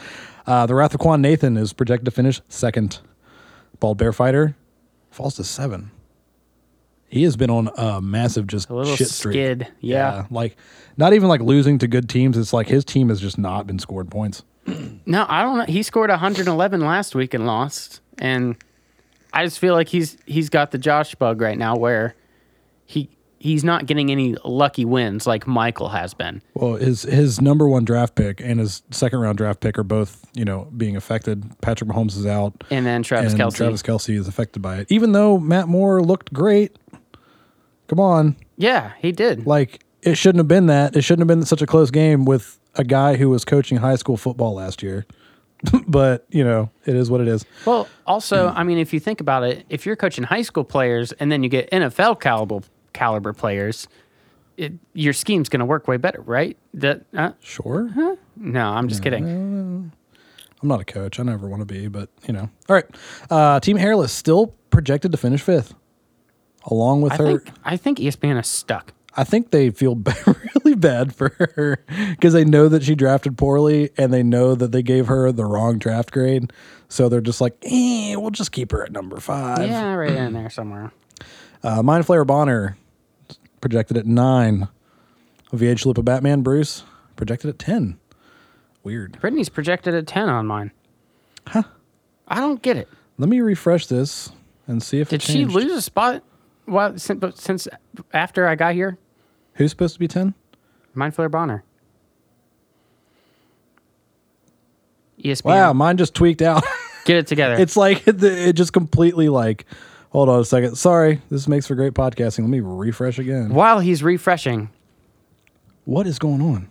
Uh, 0.47 0.67
the 0.67 0.75
Wrath 0.77 0.95
of 0.95 1.01
Quan 1.01 1.21
Nathan 1.21 1.57
is 1.57 1.73
projected 1.73 2.05
to 2.05 2.13
finish 2.13 2.41
second. 2.49 3.01
Bald 3.81 3.99
Bear 3.99 4.13
Fighter 4.13 4.55
falls 5.11 5.35
to 5.35 5.43
seven. 5.43 5.91
He 7.09 7.25
has 7.25 7.37
been 7.37 7.51
on 7.51 7.71
a 7.77 8.01
massive 8.01 8.47
just 8.47 8.71
A 8.71 8.75
little 8.77 8.95
shit 8.95 9.09
streak. 9.09 9.33
skid. 9.35 9.69
Yeah. 9.81 10.27
Like, 10.31 10.57
not 10.97 11.13
even 11.13 11.29
like 11.29 11.41
losing 11.41 11.79
to 11.79 11.89
good 11.89 12.09
teams. 12.09 12.39
It's 12.39 12.53
like 12.53 12.69
his 12.69 12.85
team 12.85 13.09
has 13.09 13.21
just 13.21 13.39
not 13.39 13.67
been 13.67 13.81
scored 13.81 14.11
points. 14.13 14.45
No, 15.05 15.27
I 15.29 15.43
don't 15.43 15.59
know. 15.59 15.65
He 15.65 15.83
scored 15.83 16.11
111 16.11 16.81
last 16.81 17.17
week 17.17 17.35
and 17.35 17.45
lost, 17.45 18.01
and 18.19 18.55
I 19.33 19.43
just 19.45 19.59
feel 19.59 19.75
like 19.75 19.89
he's 19.89 20.17
he's 20.27 20.49
got 20.49 20.71
the 20.71 20.79
Josh 20.79 21.17
bug 21.17 21.41
right 21.41 21.59
now, 21.59 21.75
where 21.75 22.15
he 22.87 23.09
he's 23.43 23.65
not 23.65 23.87
getting 23.87 24.11
any 24.11 24.37
lucky 24.45 24.85
wins 24.85 25.27
like 25.27 25.49
Michael 25.49 25.89
has 25.89 26.15
been. 26.15 26.41
Well, 26.55 26.75
his 26.75 27.03
his 27.03 27.41
number 27.41 27.69
one 27.69 27.85
draft 27.85 28.15
pick 28.15 28.41
and 28.41 28.61
his 28.61 28.83
second 28.91 29.19
round 29.19 29.37
draft 29.37 29.61
pick 29.61 29.77
are 29.79 29.85
both, 29.85 30.25
you 30.33 30.45
know, 30.45 30.69
being 30.77 30.97
affected. 30.97 31.45
Patrick 31.61 31.91
Mahomes 31.91 32.17
is 32.17 32.25
out, 32.25 32.65
And 32.71 32.87
then 32.87 33.03
Travis 33.03 33.33
and 33.33 33.43
Kelce. 33.43 33.57
Travis 33.57 33.83
Kelce 33.83 34.17
is 34.17 34.29
affected 34.29 34.63
by 34.63 34.79
it. 34.79 34.87
Even 34.91 35.13
though 35.13 35.39
Matt 35.39 35.67
Moore 35.69 36.01
looked 36.01 36.33
great, 36.33 36.79
come 37.89 37.99
on, 37.99 38.37
yeah, 38.57 38.93
he 39.01 39.11
did. 39.11 39.47
like 39.47 39.85
it 40.03 40.17
shouldn't 40.17 40.39
have 40.39 40.49
been 40.49 40.67
that. 40.67 40.97
It 40.97 41.03
shouldn't 41.03 41.29
have 41.29 41.39
been 41.39 41.45
such 41.45 41.63
a 41.63 41.67
close 41.67 41.91
game 41.91 42.25
with 42.25 42.61
a 42.77 42.85
guy 42.85 43.17
who 43.17 43.29
was 43.29 43.45
coaching 43.45 43.79
high 43.79 43.97
school 43.97 44.17
football 44.17 44.55
last 44.55 44.83
year. 44.83 45.05
but 45.87 46.27
you 46.31 46.45
know, 46.45 46.71
it 46.87 46.95
is 46.97 47.11
what 47.11 47.21
it 47.21 47.29
is. 47.29 47.45
Well, 47.67 47.89
also, 48.07 48.49
I 48.49 48.63
mean, 48.65 48.79
if 48.79 48.93
you 48.93 49.01
think 49.01 49.21
about 49.21 49.45
it, 49.45 49.65
if 49.69 49.85
you're 49.87 49.97
coaching 49.97 50.25
high 50.25 50.43
school 50.43 50.65
players 50.65 51.13
and 51.13 51.31
then 51.31 51.43
you 51.43 51.49
get 51.49 51.71
NFL 51.71 52.21
caliber 52.21 52.61
caliber 52.93 53.33
players, 53.33 53.89
it, 54.57 54.73
your 54.93 55.13
scheme's 55.13 55.49
going 55.49 55.61
to 55.61 55.67
work 55.67 55.89
way 55.89 55.97
better, 55.97 56.21
right? 56.23 56.57
That 56.75 57.05
uh, 57.17 57.33
Sure, 57.41 58.17
no, 58.37 58.67
I'm 58.69 58.89
just 58.89 59.03
kidding. 59.03 59.93
I'm 60.63 60.69
not 60.69 60.81
a 60.81 60.85
coach. 60.85 61.19
I 61.19 61.23
never 61.25 61.49
want 61.49 61.61
to 61.61 61.67
be, 61.67 61.89
but 61.89 62.09
you 62.27 62.33
know. 62.33 62.49
All 62.69 62.77
right, 62.77 62.85
uh, 63.31 63.59
Team 63.61 63.77
Hairless 63.77 64.13
still 64.13 64.55
projected 64.71 65.11
to 65.13 65.19
finish 65.19 65.41
fifth, 65.43 65.75
along 66.67 67.03
with 67.03 67.15
I 67.15 67.17
her. 67.17 67.27
think 67.39 67.51
I 67.65 67.77
think 67.77 67.99
ESPN 67.99 68.39
is 68.41 68.47
stuck. 68.47 68.93
I 69.15 69.25
think 69.25 69.51
they 69.51 69.69
feel 69.71 69.95
b- 69.97 70.13
really 70.55 70.75
bad 70.75 71.15
for 71.15 71.31
her 71.57 71.85
because 72.11 72.33
they 72.33 72.45
know 72.45 72.69
that 72.69 72.83
she 72.83 72.95
drafted 72.95 73.37
poorly 73.37 73.91
and 73.99 74.11
they 74.13 74.23
know 74.23 74.55
that 74.55 74.73
they 74.73 74.83
gave 74.83 75.07
her 75.09 75.31
the 75.33 75.45
wrong 75.45 75.79
draft 75.79 76.13
grade. 76.13 76.51
So 76.89 77.09
they're 77.11 77.21
just 77.21 77.41
like, 77.41 77.57
eh, 77.63 78.15
we'll 78.17 78.31
just 78.31 78.53
keep 78.53 78.71
her 78.73 78.83
at 78.85 78.93
number 78.93 79.19
five. 79.21 79.67
Yeah, 79.69 79.93
right 79.95 80.13
in 80.13 80.33
there 80.35 80.49
somewhere. 80.49 80.93
Uh, 81.63 81.83
Mind 81.83 82.05
Flayer 82.05 82.27
Bonner 82.27 82.77
projected 83.61 83.97
at 83.97 84.07
nine. 84.07 84.69
VH 85.53 85.85
Lupa 85.85 86.03
Batman 86.03 86.43
Bruce 86.43 86.83
projected 87.17 87.51
at 87.51 87.59
10. 87.59 87.99
Weird. 88.83 89.21
Brittany's 89.21 89.49
projected 89.49 89.95
at 89.95 90.07
10 90.07 90.29
on 90.29 90.47
mine. 90.47 90.73
Huh? 91.47 91.63
I 92.27 92.41
don't 92.41 92.63
get 92.63 92.77
it. 92.77 92.89
Let 93.19 93.29
me 93.29 93.41
refresh 93.41 93.87
this 93.87 94.31
and 94.67 94.83
see 94.83 95.01
if 95.01 95.11
Did 95.11 95.23
she 95.23 95.45
lose 95.45 95.73
a 95.73 95.83
spot 95.83 96.23
well, 96.67 96.97
since, 96.99 97.41
since 97.41 97.69
after 98.13 98.47
I 98.47 98.55
got 98.55 98.75
here? 98.75 98.99
Who's 99.55 99.71
supposed 99.71 99.95
to 99.95 100.01
be 100.01 100.09
10? 100.09 100.35
Mind 100.95 101.15
Flayer 101.15 101.31
Bonner. 101.31 101.65
ESPN. 105.23 105.45
Wow, 105.45 105.73
mine 105.73 105.97
just 105.97 106.15
tweaked 106.15 106.43
out. 106.43 106.65
Get 107.05 107.17
it 107.17 107.27
together. 107.27 107.55
it's 107.55 107.77
like 107.77 108.07
it, 108.07 108.23
it 108.23 108.55
just 108.55 108.73
completely 108.73 109.29
like. 109.29 109.67
Hold 110.13 110.29
on 110.29 110.41
a 110.41 110.45
second. 110.45 110.77
Sorry, 110.77 111.23
this 111.31 111.49
makes 111.49 111.67
for 111.67 111.75
great 111.75 111.95
podcasting. 111.95 112.41
Let 112.41 112.51
me 112.51 112.61
refresh 112.61 113.19
again. 113.19 113.55
While 113.55 113.81
he's 113.81 114.03
refreshing, 114.03 114.69
What 115.87 116.07
is 116.07 116.19
going 116.19 116.43
on? 116.43 116.69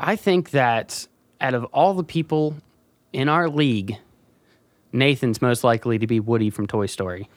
I 0.00 0.16
think 0.16 0.50
that 0.50 1.06
out 1.40 1.54
of 1.54 1.64
all 1.66 1.94
the 1.94 2.02
people 2.04 2.56
in 3.12 3.28
our 3.28 3.48
league, 3.48 3.96
Nathan's 4.92 5.40
most 5.40 5.62
likely 5.62 5.98
to 5.98 6.06
be 6.08 6.18
Woody 6.18 6.50
from 6.50 6.66
Toy 6.66 6.86
Story. 6.86 7.28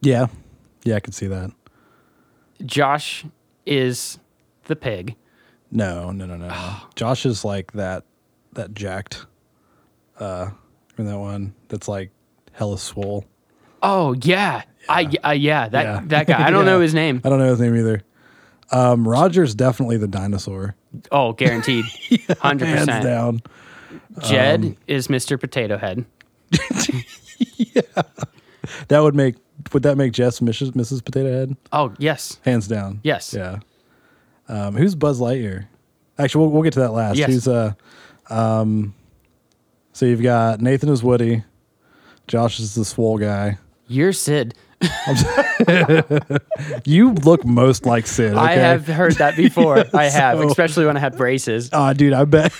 Yeah, 0.00 0.26
yeah, 0.82 0.96
I 0.96 1.00
can 1.00 1.12
see 1.12 1.28
that. 1.28 1.50
Josh 2.66 3.24
is 3.66 4.18
the 4.64 4.76
pig. 4.76 5.14
No, 5.70 6.10
no, 6.10 6.26
no, 6.26 6.36
no. 6.36 6.48
no. 6.48 6.76
Josh 6.96 7.24
is 7.24 7.44
like 7.44 7.72
that 7.72 8.04
that 8.52 8.74
jacked 8.74 9.26
uh 10.20 10.50
in 10.96 11.06
that 11.06 11.18
one 11.18 11.54
that's 11.68 11.88
like 11.88 12.10
hella 12.54 12.78
swole. 12.78 13.24
Oh 13.82 14.14
yeah, 14.22 14.62
I 14.88 15.00
yeah 15.34 15.68
that 15.68 15.82
Yeah. 15.84 16.00
that 16.06 16.26
guy. 16.26 16.46
I 16.46 16.50
don't 16.50 16.64
know 16.64 16.76
Yeah. 16.78 16.82
his 16.82 16.94
name. 16.94 17.20
I 17.24 17.28
don't 17.28 17.38
know 17.38 17.50
his 17.50 17.60
name 17.60 17.76
either. 17.76 18.02
Um 18.72 19.06
Roger's 19.06 19.54
definitely 19.54 19.98
the 19.98 20.08
dinosaur. 20.08 20.74
Oh, 21.12 21.32
guaranteed, 21.32 21.84
hundred 22.40 22.66
Hands 22.68 22.86
percent. 22.86 23.04
down. 23.04 23.42
Jed 24.22 24.60
Um, 24.64 24.76
is 24.86 25.08
Mr. 25.08 25.38
Potato 25.38 25.76
Head. 25.78 26.04
Yeah. 27.56 27.82
That 28.88 29.00
would 29.00 29.14
make 29.14 29.34
would 29.72 29.82
that 29.82 29.96
make 29.96 30.12
Jess 30.12 30.40
Mrs. 30.40 30.70
Mrs. 30.72 31.04
Potato 31.04 31.30
Head? 31.30 31.56
Oh 31.72 31.92
yes, 31.98 32.38
Hands 32.44 32.66
down. 32.66 33.00
Yes. 33.02 33.34
Yeah. 33.34 33.58
Um 34.48 34.76
who's 34.76 34.94
Buzz 34.94 35.20
Lightyear? 35.20 35.66
Actually 36.18 36.42
we'll, 36.44 36.50
we'll 36.52 36.62
get 36.62 36.72
to 36.74 36.80
that 36.80 36.92
last. 36.92 37.16
Yes. 37.18 37.28
Who's 37.30 37.48
uh 37.48 37.72
um 38.30 38.94
so 39.92 40.06
you've 40.06 40.22
got 40.22 40.60
Nathan 40.60 40.88
is 40.88 41.02
Woody, 41.02 41.44
Josh 42.26 42.58
is 42.60 42.74
the 42.74 42.84
swole 42.84 43.18
guy. 43.18 43.58
you're 43.86 44.12
Sid. 44.12 44.54
You 46.84 47.12
look 47.12 47.44
most 47.44 47.86
like 47.86 48.06
Sid. 48.06 48.32
Okay? 48.32 48.40
I 48.40 48.52
have 48.52 48.86
heard 48.86 49.14
that 49.14 49.36
before. 49.36 49.84
I 49.94 50.04
have, 50.04 50.38
So- 50.38 50.48
especially 50.48 50.86
when 50.86 50.96
I 50.96 51.00
had 51.00 51.16
braces. 51.16 51.70
Ah, 51.72 51.92
dude, 51.92 52.12
I 52.12 52.24
bet. 52.24 52.52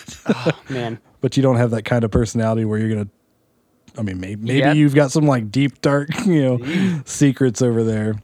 Man, 0.68 0.98
but 1.20 1.36
you 1.36 1.42
don't 1.42 1.56
have 1.56 1.70
that 1.72 1.84
kind 1.84 2.04
of 2.04 2.10
personality 2.10 2.64
where 2.64 2.78
you're 2.78 2.88
gonna. 2.88 3.08
I 3.96 4.02
mean, 4.02 4.18
maybe 4.20 4.42
maybe 4.42 4.58
Yep. 4.58 4.76
you've 4.76 4.94
got 4.94 5.12
some 5.12 5.26
like 5.26 5.50
deep 5.50 5.80
dark, 5.80 6.08
you 6.26 6.42
know, 6.58 7.02
secrets 7.04 7.62
over 7.62 7.84
there. 7.84 8.16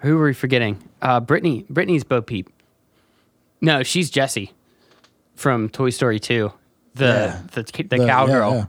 who 0.00 0.16
were 0.16 0.26
we 0.26 0.34
forgetting? 0.34 0.82
Uh, 1.02 1.20
Brittany. 1.20 1.64
Brittany's 1.70 2.04
Bo 2.04 2.20
Peep. 2.22 2.48
No, 3.60 3.82
she's 3.82 4.10
Jessie 4.10 4.52
from 5.36 5.68
Toy 5.68 5.90
Story 5.90 6.18
Two. 6.18 6.52
The 6.94 7.04
Yeah. 7.04 7.40
the, 7.52 7.62
the, 7.62 7.82
The- 7.98 8.06
cowgirl. 8.06 8.50
yeah, 8.52 8.56
yeah. 8.56 8.64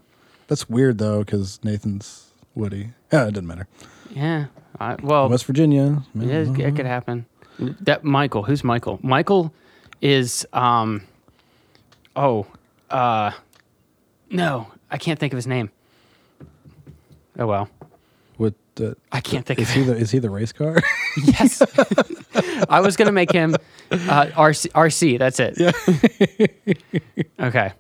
That's 0.48 0.70
weird 0.70 0.98
though, 0.98 1.20
because 1.20 1.60
Nathan's 1.64 2.32
Woody. 2.54 2.90
Yeah, 3.12 3.28
it 3.28 3.32
doesn't 3.32 3.48
matter. 3.48 3.68
Yeah. 4.12 4.46
I, 4.80 4.96
well, 5.02 5.30
West 5.30 5.46
Virginia. 5.46 6.04
yeah, 6.14 6.42
it, 6.42 6.60
it 6.60 6.76
could 6.76 6.86
happen. 6.86 7.26
That 7.60 8.04
Michael. 8.04 8.44
Who's 8.44 8.64
Michael? 8.64 9.00
Michael 9.02 9.54
is 10.02 10.46
um. 10.52 11.04
Oh, 12.16 12.46
uh, 12.90 13.32
no, 14.30 14.68
I 14.92 14.98
can't 14.98 15.18
think 15.20 15.32
of 15.34 15.38
his 15.38 15.48
name. 15.48 15.70
Oh 17.38 17.48
well, 17.48 17.70
What 18.38 18.54
uh, 18.82 18.94
I 19.12 19.22
can't 19.22 19.46
think 19.46 19.60
is 19.60 19.70
of 19.70 19.76
he? 19.76 19.84
The, 19.84 19.96
is 19.96 20.12
he 20.12 20.20
the 20.20 20.30
race 20.30 20.52
car? 20.52 20.78
Yes, 21.26 21.62
I 22.68 22.82
was 22.82 22.98
gonna 22.98 23.14
make 23.14 23.32
him 23.32 23.56
uh, 23.90 24.26
RC. 24.36 24.72
RC. 24.74 25.18
That's 25.18 25.40
it. 25.40 25.58
Yeah. 25.58 25.72
okay. 27.48 27.72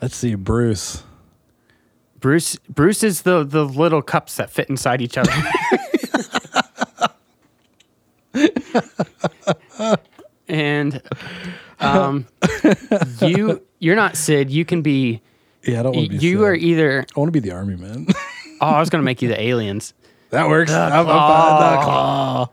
Let's 0.00 0.16
see, 0.16 0.34
Bruce. 0.34 1.02
Bruce. 2.20 2.56
Bruce 2.68 3.02
is 3.02 3.22
the 3.22 3.44
the 3.44 3.64
little 3.64 4.02
cups 4.02 4.36
that 4.36 4.50
fit 4.50 4.68
inside 4.68 5.00
each 5.00 5.16
other. 5.18 5.32
and 10.48 11.02
um, 11.80 12.26
you 13.20 13.62
you're 13.78 13.96
not 13.96 14.16
Sid. 14.16 14.50
You 14.50 14.64
can 14.64 14.82
be. 14.82 15.20
Yeah, 15.64 15.80
I 15.80 15.82
don't 15.84 15.96
want 15.96 16.10
to 16.12 16.18
be. 16.18 16.24
You 16.26 16.38
Sid. 16.38 16.46
are 16.46 16.54
either. 16.54 17.06
I 17.16 17.20
want 17.20 17.28
to 17.28 17.32
be 17.32 17.40
the 17.40 17.52
army 17.54 17.76
man. 17.76 18.06
Oh, 18.58 18.68
I 18.68 18.80
was 18.80 18.88
gonna 18.88 19.02
make 19.02 19.20
you 19.20 19.28
the 19.28 19.38
aliens. 19.38 19.92
that 20.30 20.48
works. 20.48 20.72
I'm- 20.72 20.90
I'm 20.90 21.04
Claw. 21.04 21.58
fine. 21.58 21.76
The 21.76 21.84
claw. 21.84 22.48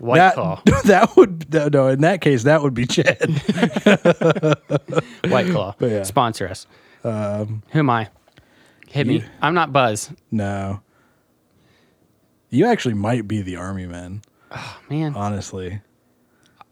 White 0.00 0.16
that, 0.18 0.34
claw. 0.34 0.60
that 0.84 1.16
would 1.16 1.50
no, 1.50 1.68
no. 1.68 1.88
In 1.88 2.02
that 2.02 2.20
case, 2.20 2.42
that 2.42 2.60
would 2.62 2.74
be 2.74 2.84
Chad. 2.84 3.16
White 5.32 5.50
claw. 5.50 5.74
Yeah. 5.80 6.02
Sponsor 6.02 6.46
us. 6.46 6.66
Who 7.02 7.08
am 7.78 7.90
I? 7.90 8.08
Hit 8.88 9.06
me. 9.06 9.14
you- 9.16 9.24
I'm 9.42 9.54
not 9.54 9.72
Buzz. 9.72 10.10
no, 10.30 10.80
you 12.50 12.66
actually 12.66 12.94
might 12.94 13.26
be 13.28 13.42
the 13.42 13.56
army 13.56 13.86
man. 13.86 14.22
Oh 14.50 14.78
man, 14.88 15.14
Honestly, 15.14 15.80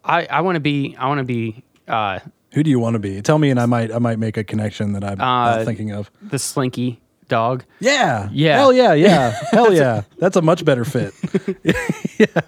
I 0.05 0.27
I 0.27 0.41
want 0.43 0.57
to 0.57 0.61
be. 0.61 0.97
I 0.99 1.09
want 1.09 1.19
to 1.19 1.25
be. 1.25 1.65
Uh, 1.89 2.21
who 2.53 2.63
do 2.63 2.71
you 2.71 2.79
want 2.79 2.95
to 2.95 3.01
be? 3.01 3.21
Tell 3.21 3.39
me, 3.39 3.51
and 3.51 3.59
I 3.61 3.67
might 3.67 3.93
I 3.93 3.99
might 3.99 4.19
make 4.19 4.37
a 4.37 4.45
connection 4.45 4.93
that 4.93 5.05
I'm 5.05 5.21
Uh, 5.21 5.57
not 5.57 5.65
thinking 5.65 5.91
of. 5.93 6.11
the 6.23 6.39
slinky 6.39 7.01
dog. 7.29 7.65
Yeah, 7.81 8.29
Yeah. 8.33 8.57
hell 8.57 8.73
yeah, 8.73 8.93
yeah, 8.95 9.31
hell 9.51 9.73
yeah. 9.75 10.03
That's 10.19 10.37
a 10.37 10.43
much 10.43 10.65
better 10.65 10.85
fit. 10.85 11.13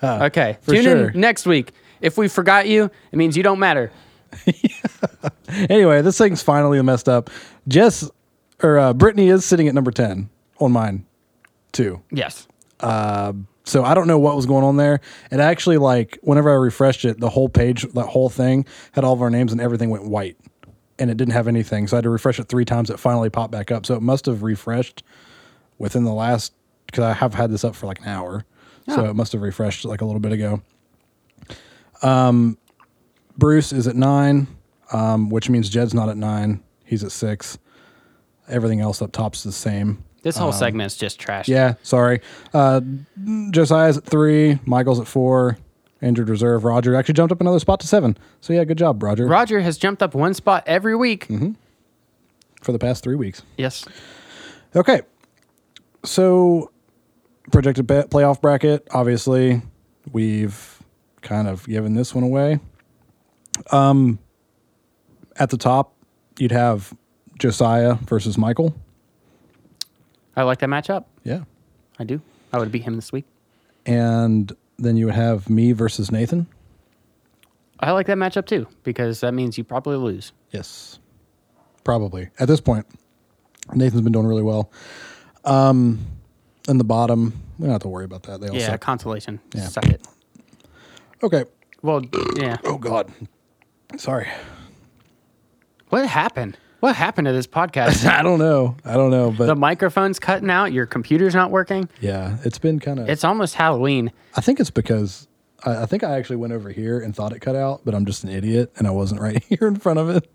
Okay. 0.03 0.59
Tune 0.66 0.83
sure. 0.83 1.09
in 1.11 1.20
next 1.20 1.47
week. 1.47 1.72
If 2.01 2.16
we 2.18 2.29
forgot 2.29 2.68
you, 2.68 2.85
it 3.11 3.16
means 3.16 3.37
you 3.37 3.43
don't 3.43 3.59
matter. 3.59 3.91
anyway, 5.68 6.03
this 6.03 6.18
thing's 6.18 6.43
finally 6.43 6.81
messed 6.83 7.09
up. 7.09 7.31
Jess 7.68 8.09
or 8.62 8.79
uh, 8.79 8.93
Brittany 8.95 9.29
is 9.29 9.45
sitting 9.45 9.68
at 9.68 9.74
number 9.74 9.91
ten 9.91 10.29
on 10.59 10.72
mine, 10.72 11.05
too. 11.72 12.03
Yes. 12.11 12.47
So 12.81 13.83
I 13.85 13.95
don't 13.95 14.07
know 14.07 14.18
what 14.18 14.37
was 14.37 14.47
going 14.47 14.62
on 14.64 14.77
there. 14.77 15.01
It 15.33 15.41
actually, 15.41 15.79
like 15.79 16.18
whenever 16.22 16.51
I 16.51 16.55
refreshed 16.55 17.05
it, 17.05 17.18
the 17.18 17.29
whole 17.29 17.49
page, 17.49 17.83
that 17.95 18.07
whole 18.07 18.29
thing 18.29 18.64
had 18.93 19.03
all 19.05 19.12
of 19.12 19.20
our 19.22 19.31
names 19.31 19.51
and 19.51 19.61
everything 19.61 19.91
went 19.91 20.05
white, 20.05 20.37
and 21.01 21.11
it 21.11 21.16
didn't 21.16 21.33
have 21.35 21.49
anything. 21.49 21.89
So 21.89 21.97
I 21.97 21.99
had 21.99 22.05
to 22.05 22.11
refresh 22.11 22.39
it 22.39 22.49
three 22.49 22.64
times. 22.64 22.91
It 22.91 23.01
finally 23.01 23.29
popped 23.29 23.51
back 23.51 23.72
up. 23.72 23.85
So 23.85 23.95
it 23.97 24.03
must 24.03 24.27
have 24.27 24.43
refreshed 24.45 25.03
within 25.79 26.05
the 26.05 26.12
last 26.12 26.53
because 26.87 27.03
I 27.03 27.12
have 27.14 27.35
had 27.35 27.51
this 27.51 27.64
up 27.64 27.74
for 27.74 27.87
like 27.87 27.99
an 28.01 28.07
hour. 28.07 28.45
So 28.89 29.05
Oh. 29.05 29.11
it 29.11 29.14
must 29.16 29.33
have 29.33 29.43
refreshed 29.43 29.85
like 29.85 30.01
a 30.01 30.05
little 30.05 30.20
bit 30.20 30.31
ago. 30.31 30.62
Um, 32.03 32.57
Bruce 33.37 33.72
is 33.72 33.87
at 33.87 33.97
nine, 33.97 34.47
um, 34.93 35.28
which 35.30 35.49
means 35.51 35.68
Jed's 35.68 35.95
not 35.95 36.09
at 36.09 36.16
nine. 36.16 36.62
He's 36.84 37.05
at 37.05 37.12
six. 37.12 37.59
Everything 38.49 38.80
else 38.80 39.03
up 39.03 39.12
top's 39.12 39.43
the 39.43 39.53
same. 39.53 40.03
This 40.22 40.37
whole 40.37 40.53
segment's 40.53 40.97
just 40.97 41.20
trash. 41.20 41.49
Um, 41.49 41.55
Yeah, 41.55 41.74
sorry. 41.82 42.20
Uh, 42.53 42.80
Josiah's 43.51 43.99
at 43.99 44.05
three. 44.05 44.59
Michael's 44.64 44.99
at 45.01 45.07
four. 45.07 45.59
Injured 46.03 46.28
reserve. 46.28 46.64
Roger 46.64 46.95
actually 46.95 47.14
jumped 47.14 47.32
up 47.32 47.41
another 47.41 47.59
spot 47.59 47.80
to 47.80 47.87
seven. 47.87 48.16
So 48.41 48.53
yeah, 48.53 48.64
good 48.64 48.76
job, 48.78 49.03
Roger, 49.03 49.26
Roger 49.26 49.61
has 49.61 49.78
jumped 49.78 50.03
up 50.03 50.14
one 50.14 50.34
spot 50.34 50.62
every 50.66 50.95
week. 50.95 51.26
Mm-hmm. 51.28 51.53
for 52.61 52.72
the 52.72 52.78
past 52.78 53.03
three 53.03 53.14
weeks. 53.14 53.43
Yes. 53.57 53.84
Okay, 54.74 55.01
so 56.05 56.70
projected 57.51 57.87
playoff 57.87 58.41
bracket. 58.43 58.87
Obviously, 58.91 59.62
we've 60.12 60.82
kind 61.22 61.49
of 61.49 61.66
given 61.66 61.95
this 61.95 62.14
one 62.14 62.24
away. 62.24 62.61
Um, 63.70 64.18
at 65.36 65.50
the 65.50 65.57
top, 65.57 65.94
you'd 66.38 66.52
have 66.52 66.94
Josiah 67.38 67.94
versus 67.94 68.36
Michael. 68.38 68.74
I 70.36 70.42
like 70.42 70.59
that 70.59 70.68
matchup. 70.68 71.04
Yeah, 71.24 71.44
I 71.98 72.04
do. 72.04 72.20
I 72.52 72.59
would 72.59 72.70
beat 72.72 72.82
him 72.82 72.94
this 72.96 73.12
week. 73.12 73.24
and 73.86 74.52
then 74.78 74.96
you 74.98 75.07
would 75.07 75.14
have 75.14 75.48
me 75.48 75.72
versus 75.72 76.12
Nathan. 76.12 76.46
I 77.80 77.92
like 77.92 78.07
that 78.09 78.18
matchup 78.18 78.44
too 78.46 78.66
because 78.84 79.20
that 79.20 79.32
means 79.32 79.57
you 79.57 79.64
probably 79.64 79.96
lose. 79.96 80.32
Yes. 80.50 80.98
Probably. 81.82 82.28
At 82.38 82.48
this 82.48 82.61
point, 82.61 82.84
Nathan's 83.72 84.02
been 84.02 84.12
doing 84.12 84.26
really 84.26 84.42
well. 84.42 84.70
Um, 85.46 85.98
in 86.68 86.76
the 86.78 86.84
bottom, 86.84 87.32
we 87.59 87.64
don't 87.64 87.72
have 87.72 87.82
to 87.82 87.88
worry 87.88 88.04
about 88.04 88.24
that. 88.24 88.40
They 88.40 88.48
all 88.48 88.57
Yeah, 88.57 88.66
suck. 88.72 88.80
consolation. 88.80 89.40
Yeah. 89.54 89.66
Suck 89.68 89.86
it. 89.86 90.07
Okay. 91.22 91.44
Well, 91.82 92.02
yeah. 92.36 92.57
Oh 92.64 92.76
God. 92.76 93.11
Sorry. 93.97 94.28
What 95.89 96.07
happened? 96.07 96.59
What 96.80 96.95
happened 96.95 97.26
to 97.26 97.32
this 97.32 97.47
podcast? 97.47 98.07
I 98.11 98.22
don't 98.22 98.39
know. 98.39 98.76
I 98.84 98.95
don't 98.95 99.11
know, 99.11 99.30
but 99.30 99.47
the 99.47 99.57
microphone's 99.57 100.18
cutting 100.18 100.51
out. 100.51 100.72
Your 100.72 100.87
computer's 100.87 101.34
not 101.34 101.51
working. 101.51 101.89
yeah, 102.01 102.37
it's 102.45 102.59
been 102.59 102.78
kind 102.80 102.99
of. 102.99 103.09
It's 103.09 103.24
almost 103.24 103.55
Halloween. 103.55 104.12
I 104.34 104.41
think 104.41 104.61
it's 104.61 104.70
because 104.70 105.26
I, 105.64 105.82
I 105.82 105.87
think 105.87 106.05
I 106.05 106.16
actually 106.18 106.37
went 106.37 106.53
over 106.53 106.70
here 106.70 107.01
and 107.01 107.14
thought 107.14 107.32
it 107.32 107.41
cut 107.41 107.57
out, 107.57 107.80
but 107.84 107.95
I'm 107.95 108.05
just 108.05 108.24
an 108.24 108.30
idiot 108.30 108.72
and 108.76 108.87
I 108.87 108.91
wasn't 108.91 109.20
right 109.22 109.43
here 109.45 109.66
in 109.66 109.76
front 109.76 109.99
of 109.99 110.11
it. 110.11 110.30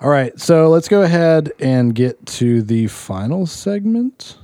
All 0.00 0.10
right, 0.10 0.38
so 0.38 0.68
let's 0.68 0.88
go 0.88 1.02
ahead 1.02 1.52
and 1.60 1.94
get 1.94 2.26
to 2.26 2.60
the 2.62 2.88
final 2.88 3.46
segment. 3.46 4.36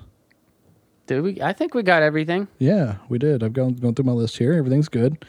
Did 1.06 1.22
we? 1.22 1.42
I 1.42 1.52
think 1.52 1.74
we 1.74 1.82
got 1.82 2.04
everything. 2.04 2.46
Yeah, 2.58 2.96
we 3.08 3.18
did. 3.18 3.42
I've 3.42 3.52
gone 3.52 3.74
gone 3.74 3.94
through 3.94 4.04
my 4.04 4.12
list 4.12 4.38
here. 4.38 4.52
Everything's 4.52 4.88
good. 4.88 5.24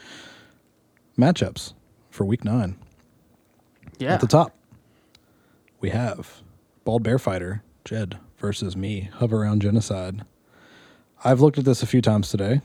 Matchups 1.17 1.73
for 2.11 2.25
week 2.25 2.45
nine. 2.45 2.75
Yeah. 3.97 4.13
At 4.13 4.21
the 4.21 4.27
top, 4.27 4.55
we 5.79 5.89
have 5.89 6.41
Bald 6.83 7.03
Bear 7.03 7.17
Fighter, 7.17 7.63
Jed, 7.85 8.19
versus 8.37 8.75
me, 8.75 9.09
Hover 9.15 9.41
Around 9.41 9.61
Genocide. 9.61 10.23
I've 11.23 11.41
looked 11.41 11.57
at 11.57 11.65
this 11.65 11.81
a 11.81 11.87
few 11.87 12.01
times 12.01 12.29
today. 12.29 12.61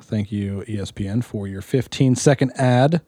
Thank 0.00 0.30
you, 0.30 0.64
ESPN, 0.68 1.24
for 1.24 1.46
your 1.48 1.62
15 1.62 2.14
second 2.16 2.52
ad. 2.56 3.00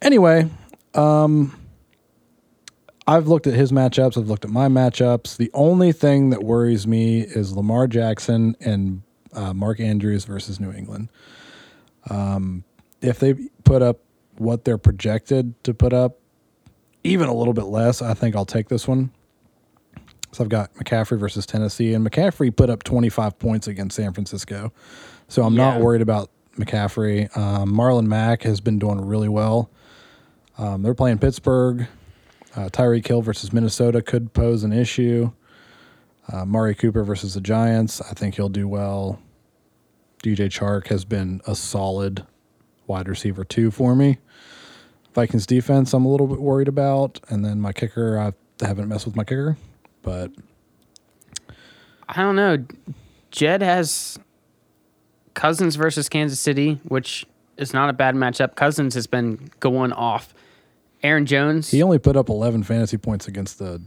Anyway, 0.00 0.48
um, 0.94 1.58
I've 3.06 3.26
looked 3.26 3.48
at 3.48 3.54
his 3.54 3.72
matchups. 3.72 4.16
I've 4.16 4.28
looked 4.28 4.44
at 4.44 4.50
my 4.50 4.68
matchups. 4.68 5.36
The 5.36 5.50
only 5.52 5.90
thing 5.90 6.30
that 6.30 6.44
worries 6.44 6.86
me 6.86 7.22
is 7.22 7.52
Lamar 7.56 7.88
Jackson 7.88 8.56
and 8.60 9.02
uh, 9.32 9.52
Mark 9.52 9.80
Andrews 9.80 10.24
versus 10.24 10.60
New 10.60 10.72
England. 10.72 11.08
Um, 12.08 12.64
if 13.00 13.18
they 13.18 13.34
put 13.64 13.82
up 13.82 13.98
what 14.42 14.64
they're 14.64 14.78
projected 14.78 15.62
to 15.64 15.72
put 15.72 15.92
up, 15.92 16.18
even 17.04 17.28
a 17.28 17.34
little 17.34 17.54
bit 17.54 17.64
less, 17.64 18.02
I 18.02 18.14
think 18.14 18.36
I'll 18.36 18.44
take 18.44 18.68
this 18.68 18.86
one. 18.86 19.10
So 20.32 20.42
I've 20.44 20.50
got 20.50 20.72
McCaffrey 20.74 21.18
versus 21.18 21.44
Tennessee, 21.44 21.92
and 21.92 22.06
McCaffrey 22.08 22.54
put 22.54 22.70
up 22.70 22.82
25 22.82 23.38
points 23.38 23.68
against 23.68 23.96
San 23.96 24.12
Francisco. 24.12 24.72
So 25.28 25.42
I'm 25.42 25.54
not 25.54 25.80
worried 25.80 26.02
about 26.02 26.30
McCaffrey. 26.56 27.34
Um, 27.36 27.72
Marlon 27.72 28.06
Mack 28.06 28.42
has 28.42 28.60
been 28.60 28.78
doing 28.78 29.00
really 29.00 29.28
well. 29.28 29.70
Um, 30.58 30.82
they're 30.82 30.94
playing 30.94 31.18
Pittsburgh. 31.18 31.86
Uh, 32.54 32.68
Tyreek 32.68 33.06
Hill 33.06 33.22
versus 33.22 33.52
Minnesota 33.52 34.02
could 34.02 34.32
pose 34.32 34.62
an 34.62 34.72
issue. 34.72 35.32
Uh, 36.32 36.42
Amari 36.42 36.74
Cooper 36.74 37.02
versus 37.02 37.34
the 37.34 37.40
Giants. 37.40 38.00
I 38.00 38.12
think 38.14 38.34
he'll 38.34 38.48
do 38.48 38.68
well. 38.68 39.20
DJ 40.22 40.48
Chark 40.48 40.88
has 40.88 41.04
been 41.04 41.40
a 41.46 41.54
solid 41.54 42.26
wide 42.86 43.08
receiver 43.08 43.44
two 43.44 43.70
for 43.70 43.94
me. 43.94 44.18
Vikings 45.14 45.44
defense, 45.46 45.92
I'm 45.92 46.04
a 46.06 46.08
little 46.10 46.26
bit 46.26 46.40
worried 46.40 46.68
about, 46.68 47.20
and 47.28 47.44
then 47.44 47.60
my 47.60 47.72
kicker, 47.72 48.18
I 48.18 48.32
haven't 48.64 48.88
messed 48.88 49.04
with 49.04 49.14
my 49.16 49.24
kicker, 49.24 49.58
but 50.02 50.30
I 52.08 52.22
don't 52.22 52.36
know. 52.36 52.64
Jed 53.30 53.62
has 53.62 54.18
Cousins 55.34 55.76
versus 55.76 56.08
Kansas 56.08 56.40
City, 56.40 56.80
which 56.84 57.26
is 57.56 57.72
not 57.74 57.88
a 57.90 57.92
bad 57.92 58.14
matchup. 58.14 58.54
Cousins 58.54 58.94
has 58.94 59.06
been 59.06 59.50
going 59.60 59.92
off. 59.92 60.34
Aaron 61.02 61.26
Jones. 61.26 61.70
he 61.70 61.82
only 61.82 61.98
put 61.98 62.16
up 62.16 62.28
11 62.28 62.62
fantasy 62.62 62.96
points 62.96 63.26
against 63.26 63.58
the 63.58 63.82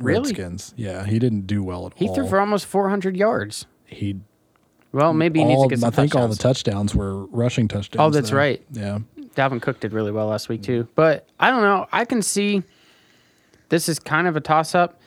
Really? 0.00 0.22
Redskins. 0.30 0.74
Yeah, 0.76 1.04
he 1.04 1.18
didn't 1.18 1.46
do 1.46 1.62
well 1.62 1.86
at 1.86 1.92
he 1.96 2.08
all. 2.08 2.14
He 2.14 2.20
threw 2.20 2.28
for 2.28 2.40
almost 2.40 2.66
400 2.66 3.16
yards. 3.16 3.66
he 3.86 4.16
Well, 4.92 5.12
maybe 5.12 5.38
he 5.40 5.44
needs 5.44 5.56
all, 5.58 5.64
to 5.68 5.70
get 5.70 5.78
some 5.80 5.88
I 5.88 5.90
think 5.90 6.14
all 6.16 6.28
the 6.28 6.34
touchdowns. 6.36 6.92
touchdowns 6.92 6.94
were 6.94 7.24
rushing 7.26 7.68
touchdowns. 7.68 8.00
Oh, 8.00 8.10
that's 8.10 8.30
there. 8.30 8.38
right. 8.38 8.62
Yeah, 8.72 8.98
Dalvin 9.36 9.62
Cook 9.62 9.80
did 9.80 9.92
really 9.92 10.10
well 10.12 10.26
last 10.26 10.48
week 10.48 10.62
too. 10.62 10.88
But 10.94 11.26
I 11.38 11.50
don't 11.50 11.62
know. 11.62 11.86
I 11.92 12.04
can 12.04 12.22
see 12.22 12.62
this 13.68 13.88
is 13.88 13.98
kind 14.00 14.26
of 14.26 14.36
a 14.36 14.40
toss 14.40 14.74
up. 14.74 15.00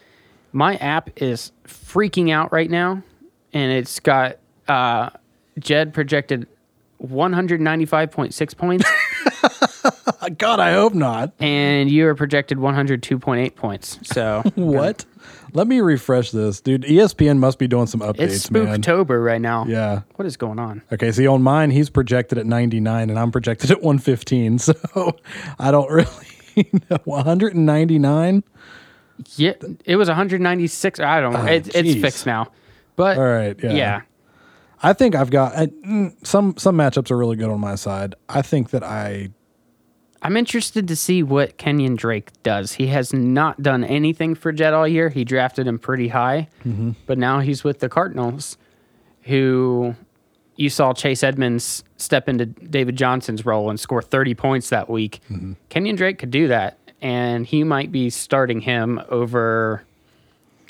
My 0.54 0.76
app 0.78 1.10
is 1.22 1.52
freaking 1.68 2.32
out 2.32 2.52
right 2.54 2.70
now, 2.70 3.04
and 3.54 3.72
it's 3.72 4.00
got 4.00 4.38
uh, 4.68 5.10
Jed 5.60 5.94
projected 5.94 6.48
195.6 7.04 8.58
points, 8.58 8.86
God, 10.38 10.60
I 10.60 10.72
hope 10.74 10.94
not. 10.94 11.34
and 11.40 11.90
you 11.92 12.08
are 12.08 12.16
projected 12.16 12.58
102.8 12.58 13.56
points. 13.56 14.00
So 14.04 14.42
What? 14.56 15.06
Let 15.54 15.68
me 15.68 15.80
refresh 15.82 16.32
this, 16.32 16.62
dude. 16.62 16.84
ESPN 16.84 17.38
must 17.38 17.60
be 17.60 17.68
doing 17.68 17.86
some 17.88 18.00
updates, 18.02 18.20
it's 18.22 18.52
man. 18.52 18.82
Spooktober 18.82 19.24
right 19.24 19.42
now. 19.42 19.66
Yeah. 19.68 20.02
What 20.16 20.26
is 20.26 20.36
going 20.36 20.60
on? 20.60 20.82
Okay, 20.92 21.12
see 21.12 21.28
on 21.28 21.44
mine, 21.44 21.70
he's 21.72 21.90
projected 21.90 22.38
at 22.38 22.46
99 22.46 23.10
and 23.10 23.20
I'm 23.20 23.32
projected 23.32 23.72
at 23.72 23.82
115. 23.82 24.60
So 24.60 25.18
I 25.60 25.72
don't 25.72 25.90
really 25.90 26.10
know. 26.90 26.98
199? 27.06 28.44
Yeah, 29.36 29.54
it 29.86 29.96
was 29.96 30.08
196. 30.08 31.00
I 31.00 31.22
don't 31.22 31.34
know. 31.34 31.42
Oh, 31.42 31.46
it, 31.46 31.74
it's 31.76 32.02
fixed 32.02 32.26
now. 32.26 32.52
But 32.96 33.18
All 33.18 33.24
right, 33.24 33.56
yeah. 33.64 33.72
yeah. 33.74 34.02
I 34.82 34.94
think 34.94 35.16
I've 35.16 35.30
got 35.32 35.56
uh, 35.56 35.68
mm, 35.68 36.14
some 36.26 36.58
some 36.58 36.76
matchups 36.76 37.10
are 37.10 37.18
really 37.18 37.38
good 37.38 37.50
on 37.50 37.60
my 37.60 37.76
side. 37.76 38.16
I 38.28 38.42
think 38.42 38.72
that 38.72 38.84
I 38.84 39.30
I'm 40.24 40.38
interested 40.38 40.88
to 40.88 40.96
see 40.96 41.22
what 41.22 41.58
Kenyon 41.58 41.96
Drake 41.96 42.32
does. 42.44 42.72
He 42.74 42.88
has 42.88 43.14
not 43.14 43.62
done 43.62 43.84
anything 43.84 44.36
for 44.36 44.52
Jed 44.54 44.74
all 44.74 44.88
year. 44.88 45.10
He 45.10 45.26
drafted 45.26 45.68
him 45.68 45.78
pretty 45.78 46.08
high, 46.08 46.48
Mm-hmm. 46.66 46.92
but 47.06 47.18
now 47.18 47.40
he's 47.42 47.64
with 47.64 47.80
the 47.80 47.90
Cardinals, 47.90 48.58
who 49.24 49.96
you 50.56 50.70
saw 50.70 50.94
Chase 50.94 51.24
Edmonds 51.24 51.84
step 51.98 52.30
into 52.30 52.46
David 52.46 52.96
Johnson's 52.96 53.46
role 53.46 53.70
and 53.70 53.80
score 53.80 54.02
30 54.02 54.34
points 54.36 54.70
that 54.70 54.90
week. 54.90 55.20
Mm-hmm. 55.30 55.54
Kenyon 55.70 55.96
Drake 55.96 56.20
could 56.20 56.32
do 56.32 56.48
that, 56.48 56.78
and 57.02 57.46
he 57.46 57.64
might 57.64 57.92
be 57.92 58.10
starting 58.10 58.62
him 58.62 59.02
over, 59.10 59.84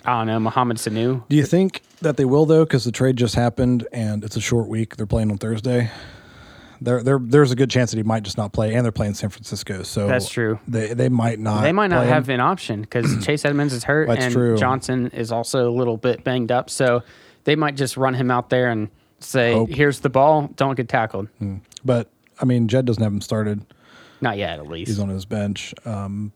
I 0.05 0.17
don't 0.19 0.27
know, 0.27 0.39
Mohamed 0.39 0.77
Sanu. 0.77 1.27
Do 1.29 1.35
you 1.35 1.45
think 1.45 1.81
that 2.01 2.17
they 2.17 2.25
will 2.25 2.45
though? 2.45 2.63
Because 2.65 2.85
the 2.85 2.91
trade 2.91 3.17
just 3.17 3.35
happened 3.35 3.87
and 3.93 4.23
it's 4.23 4.35
a 4.35 4.41
short 4.41 4.67
week. 4.67 4.95
They're 4.95 5.05
playing 5.05 5.29
on 5.31 5.37
Thursday. 5.37 5.91
There, 6.81 7.01
there, 7.03 7.19
there's 7.21 7.51
a 7.51 7.55
good 7.55 7.69
chance 7.69 7.91
that 7.91 7.97
he 7.97 8.03
might 8.03 8.23
just 8.23 8.37
not 8.37 8.53
play, 8.53 8.73
and 8.73 8.83
they're 8.83 8.91
playing 8.91 9.13
San 9.13 9.29
Francisco. 9.29 9.83
So 9.83 10.07
That's 10.07 10.29
true. 10.29 10.59
They, 10.67 10.93
they 10.93 11.09
might 11.09 11.39
not. 11.39 11.63
They 11.63 11.71
might 11.71 11.87
not 11.87 11.97
play 11.97 12.07
him. 12.07 12.13
have 12.13 12.29
an 12.29 12.39
option 12.39 12.81
because 12.81 13.17
Chase 13.25 13.45
Edmonds 13.45 13.73
is 13.73 13.83
hurt 13.83 14.07
That's 14.07 14.25
and 14.25 14.33
true. 14.33 14.57
Johnson 14.57 15.07
is 15.11 15.31
also 15.31 15.69
a 15.69 15.73
little 15.73 15.97
bit 15.97 16.23
banged 16.23 16.51
up. 16.51 16.69
So 16.69 17.03
they 17.43 17.55
might 17.55 17.75
just 17.75 17.97
run 17.97 18.13
him 18.13 18.31
out 18.31 18.49
there 18.49 18.69
and 18.69 18.89
say, 19.19 19.53
Hope. 19.53 19.69
"Here's 19.69 19.99
the 20.01 20.09
ball. 20.09 20.49
Don't 20.55 20.75
get 20.75 20.89
tackled." 20.89 21.27
But 21.85 22.09
I 22.39 22.45
mean, 22.45 22.67
Jed 22.67 22.85
doesn't 22.85 23.01
have 23.03 23.11
him 23.13 23.21
started. 23.21 23.65
Not 24.21 24.37
yet, 24.37 24.59
at 24.59 24.67
least. 24.67 24.89
He's 24.89 24.99
on 24.99 25.09
his 25.09 25.25
bench. 25.25 25.73
Um, 25.85 26.31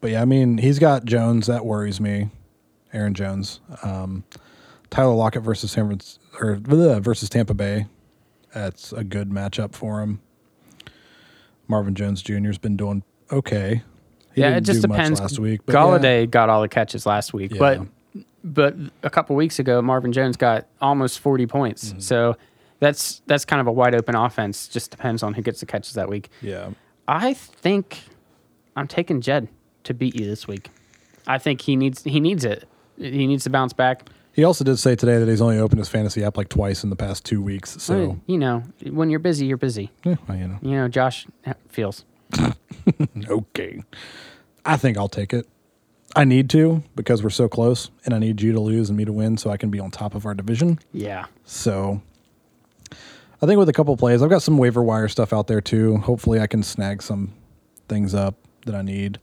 but 0.00 0.10
yeah, 0.10 0.22
I 0.22 0.24
mean, 0.24 0.58
he's 0.58 0.78
got 0.78 1.04
Jones. 1.04 1.46
That 1.46 1.64
worries 1.64 2.00
me. 2.00 2.30
Aaron 2.92 3.14
Jones. 3.14 3.60
Um, 3.82 4.24
Tyler 4.90 5.14
Lockett 5.14 5.42
versus 5.42 5.70
San 5.70 5.86
Francisco, 5.86 6.22
or 6.40 6.56
bleh, 6.56 7.00
versus 7.00 7.28
Tampa 7.28 7.54
Bay. 7.54 7.86
That's 8.58 8.92
a 8.92 9.04
good 9.04 9.30
matchup 9.30 9.74
for 9.74 10.00
him. 10.00 10.20
Marvin 11.68 11.94
Jones 11.94 12.22
Jr. 12.22 12.46
has 12.46 12.58
been 12.58 12.76
doing 12.76 13.02
okay. 13.30 13.82
He 14.34 14.40
yeah, 14.40 14.56
it 14.56 14.62
just 14.62 14.82
depends. 14.82 15.20
last 15.20 15.38
week. 15.38 15.60
But 15.64 15.74
yeah. 15.74 15.80
Golladay 15.80 16.30
got 16.30 16.48
all 16.48 16.62
the 16.62 16.68
catches 16.68 17.06
last 17.06 17.32
week, 17.32 17.52
Yeah. 17.52 17.58
but 17.58 18.24
but 18.44 18.74
a 19.02 19.10
couple 19.10 19.36
weeks 19.36 19.58
ago, 19.58 19.82
Marvin 19.82 20.12
Jones 20.12 20.36
got 20.36 20.66
almost 20.80 21.20
40 21.20 21.46
points. 21.46 21.90
Mm-hmm. 21.90 22.00
So 22.00 22.36
that's 22.80 23.22
that's 23.26 23.44
kind 23.44 23.60
of 23.60 23.66
a 23.66 23.72
wide 23.72 23.94
open 23.94 24.14
offense. 24.16 24.66
Just 24.68 24.90
depends 24.90 25.22
on 25.22 25.34
who 25.34 25.42
gets 25.42 25.60
the 25.60 25.66
catches 25.66 25.94
that 25.94 26.08
week. 26.08 26.28
Yeah. 26.42 26.70
I 27.06 27.34
think 27.34 28.00
I'm 28.76 28.88
taking 28.88 29.20
Jed 29.20 29.48
to 29.84 29.94
beat 29.94 30.14
you 30.14 30.26
this 30.26 30.46
week. 30.48 30.70
I 31.26 31.38
think 31.38 31.60
he 31.60 31.76
needs 31.76 32.02
he 32.04 32.18
needs 32.20 32.44
it. 32.44 32.66
He 32.96 33.26
needs 33.26 33.44
to 33.44 33.50
bounce 33.50 33.72
back. 33.72 34.02
He 34.38 34.44
also 34.44 34.62
did 34.62 34.76
say 34.76 34.94
today 34.94 35.18
that 35.18 35.26
he's 35.28 35.40
only 35.40 35.58
opened 35.58 35.80
his 35.80 35.88
fantasy 35.88 36.22
app 36.22 36.36
like 36.36 36.48
twice 36.48 36.84
in 36.84 36.90
the 36.90 36.94
past 36.94 37.24
two 37.24 37.42
weeks. 37.42 37.82
So, 37.82 37.98
Well, 37.98 38.20
you 38.28 38.38
know, 38.38 38.62
when 38.88 39.10
you're 39.10 39.18
busy, 39.18 39.46
you're 39.46 39.56
busy. 39.56 39.90
yeah, 40.04 40.14
well, 40.28 40.38
you 40.38 40.46
know. 40.46 40.58
You 40.62 40.70
know, 40.76 40.86
Josh 40.86 41.26
feels. 41.68 42.04
Okay. 43.28 43.82
I 44.64 44.76
think 44.76 44.96
I'll 44.96 45.08
take 45.08 45.34
it. 45.34 45.48
I 46.14 46.22
need 46.22 46.48
to 46.50 46.84
because 46.94 47.20
we're 47.24 47.30
so 47.30 47.48
close, 47.48 47.90
and 48.04 48.14
I 48.14 48.20
need 48.20 48.40
you 48.40 48.52
to 48.52 48.60
lose 48.60 48.88
and 48.90 48.96
me 48.96 49.04
to 49.04 49.12
win 49.12 49.38
so 49.38 49.50
I 49.50 49.56
can 49.56 49.70
be 49.70 49.80
on 49.80 49.90
top 49.90 50.14
of 50.14 50.24
our 50.24 50.34
division. 50.34 50.78
Yeah. 50.92 51.26
So 51.44 52.00
I 53.42 53.46
think 53.46 53.58
with 53.58 53.68
a 53.68 53.72
couple 53.72 53.96
plays, 53.96 54.22
I've 54.22 54.30
got 54.30 54.42
some 54.42 54.56
waiver 54.56 54.84
wire 54.84 55.08
stuff 55.08 55.32
out 55.32 55.48
there 55.48 55.60
too. 55.60 55.96
Hopefully, 55.96 56.38
I 56.38 56.46
can 56.46 56.62
snag 56.62 57.02
some 57.02 57.32
things 57.88 58.14
up 58.14 58.36
that 58.66 58.76
I 58.76 58.82
need. 58.82 59.18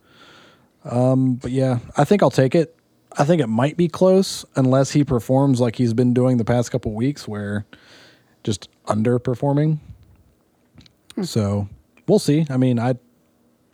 Um, 0.83 1.35
but 1.35 1.51
yeah, 1.51 1.79
I 1.95 2.03
think 2.03 2.21
I'll 2.21 2.29
take 2.29 2.53
it. 2.53 2.75
I 3.17 3.23
think 3.23 3.41
it 3.41 3.47
might 3.47 3.77
be 3.77 3.87
close 3.87 4.45
unless 4.55 4.91
he 4.91 5.03
performs 5.03 5.61
like 5.61 5.77
he's 5.77 5.93
been 5.93 6.13
doing 6.13 6.37
the 6.37 6.45
past 6.45 6.71
couple 6.71 6.93
weeks, 6.93 7.27
where 7.27 7.65
just 8.43 8.69
underperforming. 8.87 9.79
So 11.23 11.69
we'll 12.07 12.19
see. 12.19 12.45
I 12.49 12.57
mean, 12.57 12.77
I 12.79 12.95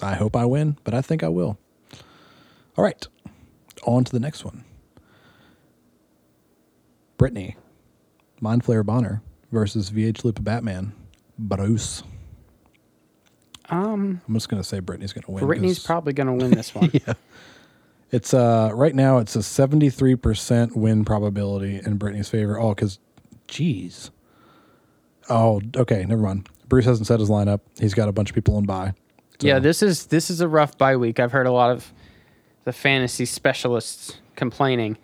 I 0.02 0.14
hope 0.14 0.36
I 0.36 0.46
win, 0.46 0.78
but 0.84 0.94
I 0.94 1.02
think 1.02 1.24
I 1.24 1.28
will. 1.30 1.58
All 2.78 2.84
right, 2.84 3.06
on 3.84 4.04
to 4.04 4.12
the 4.12 4.20
next 4.20 4.46
one. 4.46 4.64
Brittany, 7.18 7.56
Mind 8.40 8.64
Flayer 8.64 8.86
Bonner 8.86 9.22
versus 9.52 9.92
VH 9.92 10.24
Loop 10.24 10.44
Batman, 10.44 10.94
Bruce. 11.38 12.04
Um, 13.70 14.22
I'm 14.28 14.34
just 14.34 14.50
gonna 14.50 14.64
say 14.64 14.80
Brittany's 14.80 15.14
gonna 15.14 15.26
win. 15.30 15.46
Brittany's 15.46 15.80
probably 15.80 16.14
going 16.14 16.28
to 16.28 16.34
win 16.34 16.52
this 16.52 16.76
one. 16.76 16.90
yeah. 16.94 17.14
It's 18.12 18.34
uh 18.34 18.72
right 18.74 18.94
now 18.94 19.18
it's 19.20 19.36
a 19.36 19.40
73% 19.40 20.76
win 20.76 21.06
probability 21.06 21.82
in 21.84 21.98
Brittany's 21.98 22.30
favor. 22.30 22.60
Oh, 22.60 22.76
because 22.76 23.00
geez. 23.48 24.12
Oh, 25.30 25.62
okay, 25.76 26.06
never 26.06 26.22
mind. 26.22 26.50
Bruce 26.68 26.86
hasn't 26.86 27.08
set 27.08 27.20
his 27.20 27.30
lineup. 27.30 27.62
He's 27.80 27.94
got 27.94 28.10
a 28.10 28.12
bunch 28.12 28.30
of 28.30 28.36
people 28.36 28.58
on 28.58 28.66
bye. 28.66 28.94
Yeah, 29.40 29.60
this 29.60 29.82
is 29.82 30.08
this 30.08 30.30
is 30.30 30.42
a 30.42 30.48
rough 30.48 30.78
bye 30.78 30.98
week. 30.98 31.20
I've 31.20 31.32
heard 31.32 31.48
a 31.48 31.52
lot 31.52 31.72
of 31.72 31.92
the 32.66 32.74
fantasy 32.74 33.26
specialists 33.26 34.18
complaining. 34.36 34.98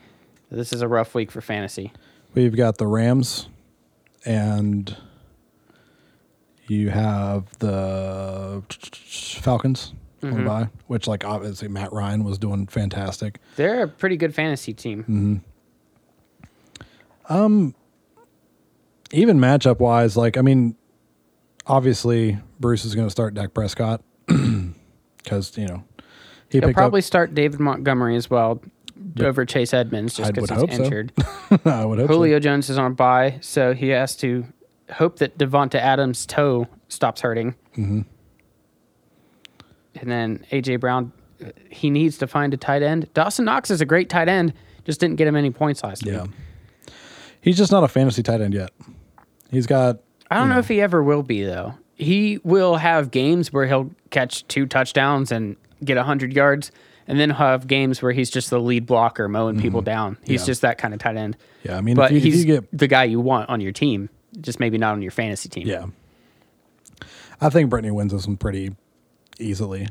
that 0.50 0.58
This 0.58 0.74
is 0.74 0.82
a 0.82 0.88
rough 0.88 1.16
week 1.16 1.32
for 1.32 1.42
fantasy. 1.42 1.92
We've 2.34 2.56
got 2.56 2.78
the 2.78 2.88
Rams 2.88 3.48
and 4.26 4.96
you 6.68 6.90
have 6.90 7.58
the 7.60 8.62
Falcons 9.42 9.94
on 9.94 10.07
Mm-hmm. 10.28 10.46
a 10.48 10.50
bye, 10.50 10.70
which 10.88 11.08
like 11.08 11.26
obviously 11.26 11.68
Matt 11.68 11.92
Ryan 11.94 12.24
was 12.24 12.38
doing 12.38 12.68
fantastic. 12.68 13.40
They're 13.56 13.84
a 13.84 13.88
pretty 13.88 14.18
good 14.18 14.34
fantasy 14.34 14.74
team. 14.74 15.44
Mm. 17.30 17.74
Even 19.12 19.40
matchup 19.40 19.80
wise, 19.80 20.18
like 20.18 20.38
I 20.38 20.42
mean, 20.42 20.76
obviously 21.66 22.40
Bruce 22.60 22.86
is 22.86 22.96
going 22.96 23.08
to 23.08 23.12
start 23.12 23.34
Dak 23.34 23.54
Prescott 23.54 24.02
because 25.18 25.58
you 25.58 25.68
know 25.68 25.84
he 26.50 26.60
He'll 26.60 26.70
picked 26.70 26.78
probably 26.78 27.02
start 27.02 27.34
David 27.34 27.60
Montgomery 27.60 28.16
as 28.16 28.30
well 28.30 28.62
over 29.22 29.46
Chase 29.46 29.74
Edmonds 29.74 30.16
just 30.16 30.34
because 30.34 30.50
he's 30.50 30.60
hope 30.60 30.72
so. 30.74 30.84
injured. 30.84 31.14
I 31.66 31.86
would 31.86 32.00
hope 32.00 32.08
so. 32.08 32.14
Julio 32.14 32.40
Jones 32.40 32.70
is 32.70 32.78
on 32.78 32.94
bye, 32.94 33.38
so 33.42 33.74
he 33.74 33.90
has 33.90 34.16
to 34.18 34.46
hope 34.92 35.20
that 35.20 35.38
Davante 35.38 35.76
Adams' 35.76 36.26
toe 36.26 36.68
stops 36.88 37.22
hurting. 37.22 37.56
Mm-hmm. 37.78 38.02
And 40.02 40.10
then 40.12 40.46
AJ 40.52 40.80
Brown, 40.80 41.12
he 41.70 41.90
needs 41.90 42.18
to 42.20 42.28
find 42.28 42.54
a 42.54 42.58
tight 42.58 42.82
end. 42.84 43.12
Dawson 43.14 43.46
Knox 43.46 43.70
is 43.72 43.82
a 43.82 43.86
great 43.86 44.10
tight 44.10 44.28
end, 44.30 44.54
just 44.86 45.00
didn't 45.00 45.18
get 45.18 45.28
him 45.28 45.36
any 45.36 45.52
points 45.52 45.84
last 45.84 46.06
Yeah, 46.06 46.24
week. 46.24 46.32
he's 47.42 47.58
just 47.58 47.72
not 47.72 47.84
a 47.84 47.88
fantasy 47.88 48.24
tight 48.24 48.42
end 48.42 48.54
yet. 48.54 48.72
He's 49.52 49.68
got 49.68 50.00
I 50.30 50.36
don't 50.38 50.50
know 50.50 50.60
if 50.60 50.68
he 50.68 50.82
ever 50.82 51.02
will 51.04 51.24
be 51.24 51.44
though. 51.44 51.76
He 51.96 52.40
will 52.44 52.76
have 52.76 53.12
games 53.12 53.52
where 53.54 53.66
he'll 53.66 53.92
catch 54.12 54.48
two 54.48 54.66
touchdowns 54.66 55.32
and 55.32 55.56
get 55.84 55.98
hundred 55.98 56.34
yards, 56.34 56.72
and 57.08 57.20
then 57.20 57.30
have 57.32 57.66
games 57.68 58.02
where 58.02 58.12
he's 58.12 58.30
just 58.30 58.50
the 58.50 58.60
lead 58.60 58.86
blocker 58.86 59.28
mowing 59.30 59.60
people 59.60 59.82
down. 59.82 60.18
He's 60.24 60.24
Mm-hmm. 60.24 60.32
Yeah. 60.34 60.46
just 60.46 60.62
that 60.62 60.78
kind 60.78 60.94
of 60.94 61.00
tight 61.00 61.16
end. 61.18 61.38
yeah. 61.64 61.78
I 61.78 61.82
mean, 61.82 61.96
But 61.96 62.12
if 62.12 62.26
you, 62.26 62.32
he's 62.32 62.46
you 62.46 62.60
get 62.60 62.78
the 62.78 62.88
guy 62.88 63.06
you 63.06 63.20
want 63.20 63.50
on 63.50 63.62
your 63.62 63.72
team, 63.72 64.10
just 64.42 64.60
maybe 64.60 64.78
not 64.78 64.94
on 64.94 65.02
your 65.02 65.12
fantasy 65.12 65.50
team. 65.50 65.66
yeah, 65.68 65.86
I 67.40 67.50
think 67.50 67.70
Brittany 67.70 67.92
wins 67.92 68.12
this 68.12 68.28
one 68.28 68.38
pretty 68.38 68.76
easily. 69.40 69.88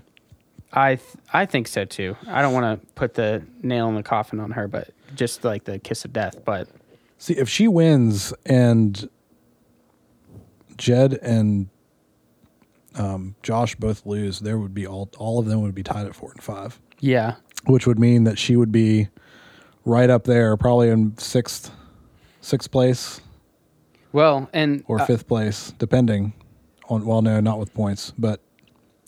I 0.73 0.97
th- 0.97 1.17
I 1.33 1.47
think 1.47 1.69
so 1.69 1.85
too. 1.85 2.17
I 2.27 2.43
don't 2.43 2.53
want 2.53 2.81
to 2.81 2.87
put 2.95 3.15
the 3.15 3.43
nail 3.63 3.89
in 3.89 3.95
the 3.95 4.03
coffin 4.03 4.41
on 4.41 4.51
her, 4.53 4.69
but 4.69 4.91
just 5.15 5.45
like 5.45 5.65
the 5.65 5.79
kiss 5.79 6.05
of 6.05 6.13
death. 6.13 6.45
But 6.45 6.69
See, 7.19 7.35
if 7.35 7.49
she 7.49 7.67
wins 7.67 8.35
and 8.45 9.09
Jed 10.77 11.15
and 11.23 11.69
um, 12.95 13.37
Josh 13.43 13.75
both 13.75 14.05
lose, 14.05 14.41
there 14.41 14.59
would 14.59 14.75
be 14.75 14.87
all 14.87 15.09
all 15.19 15.39
of 15.39 15.47
them 15.47 15.63
would 15.63 15.75
be 15.75 15.83
tied 15.83 16.07
at 16.07 16.15
four 16.15 16.33
and 16.33 16.43
five, 16.43 16.79
yeah, 17.01 17.37
which 17.67 17.87
would 17.87 17.99
mean 17.99 18.25
that 18.25 18.39
she 18.39 18.57
would 18.57 18.73
be 18.73 19.09
right 19.85 20.11
up 20.11 20.25
there, 20.25 20.57
probably 20.57 20.89
in 20.89 21.17
sixth 21.17 21.71
sixth 22.41 22.71
place 22.71 23.21
well, 24.13 24.49
and 24.53 24.85
or 24.89 25.01
uh, 25.01 25.07
fifth 25.07 25.27
place, 25.27 25.73
depending 25.79 26.33
on. 26.89 27.05
Well, 27.07 27.23
no, 27.23 27.41
not 27.41 27.59
with 27.59 27.73
points, 27.73 28.13
but 28.19 28.41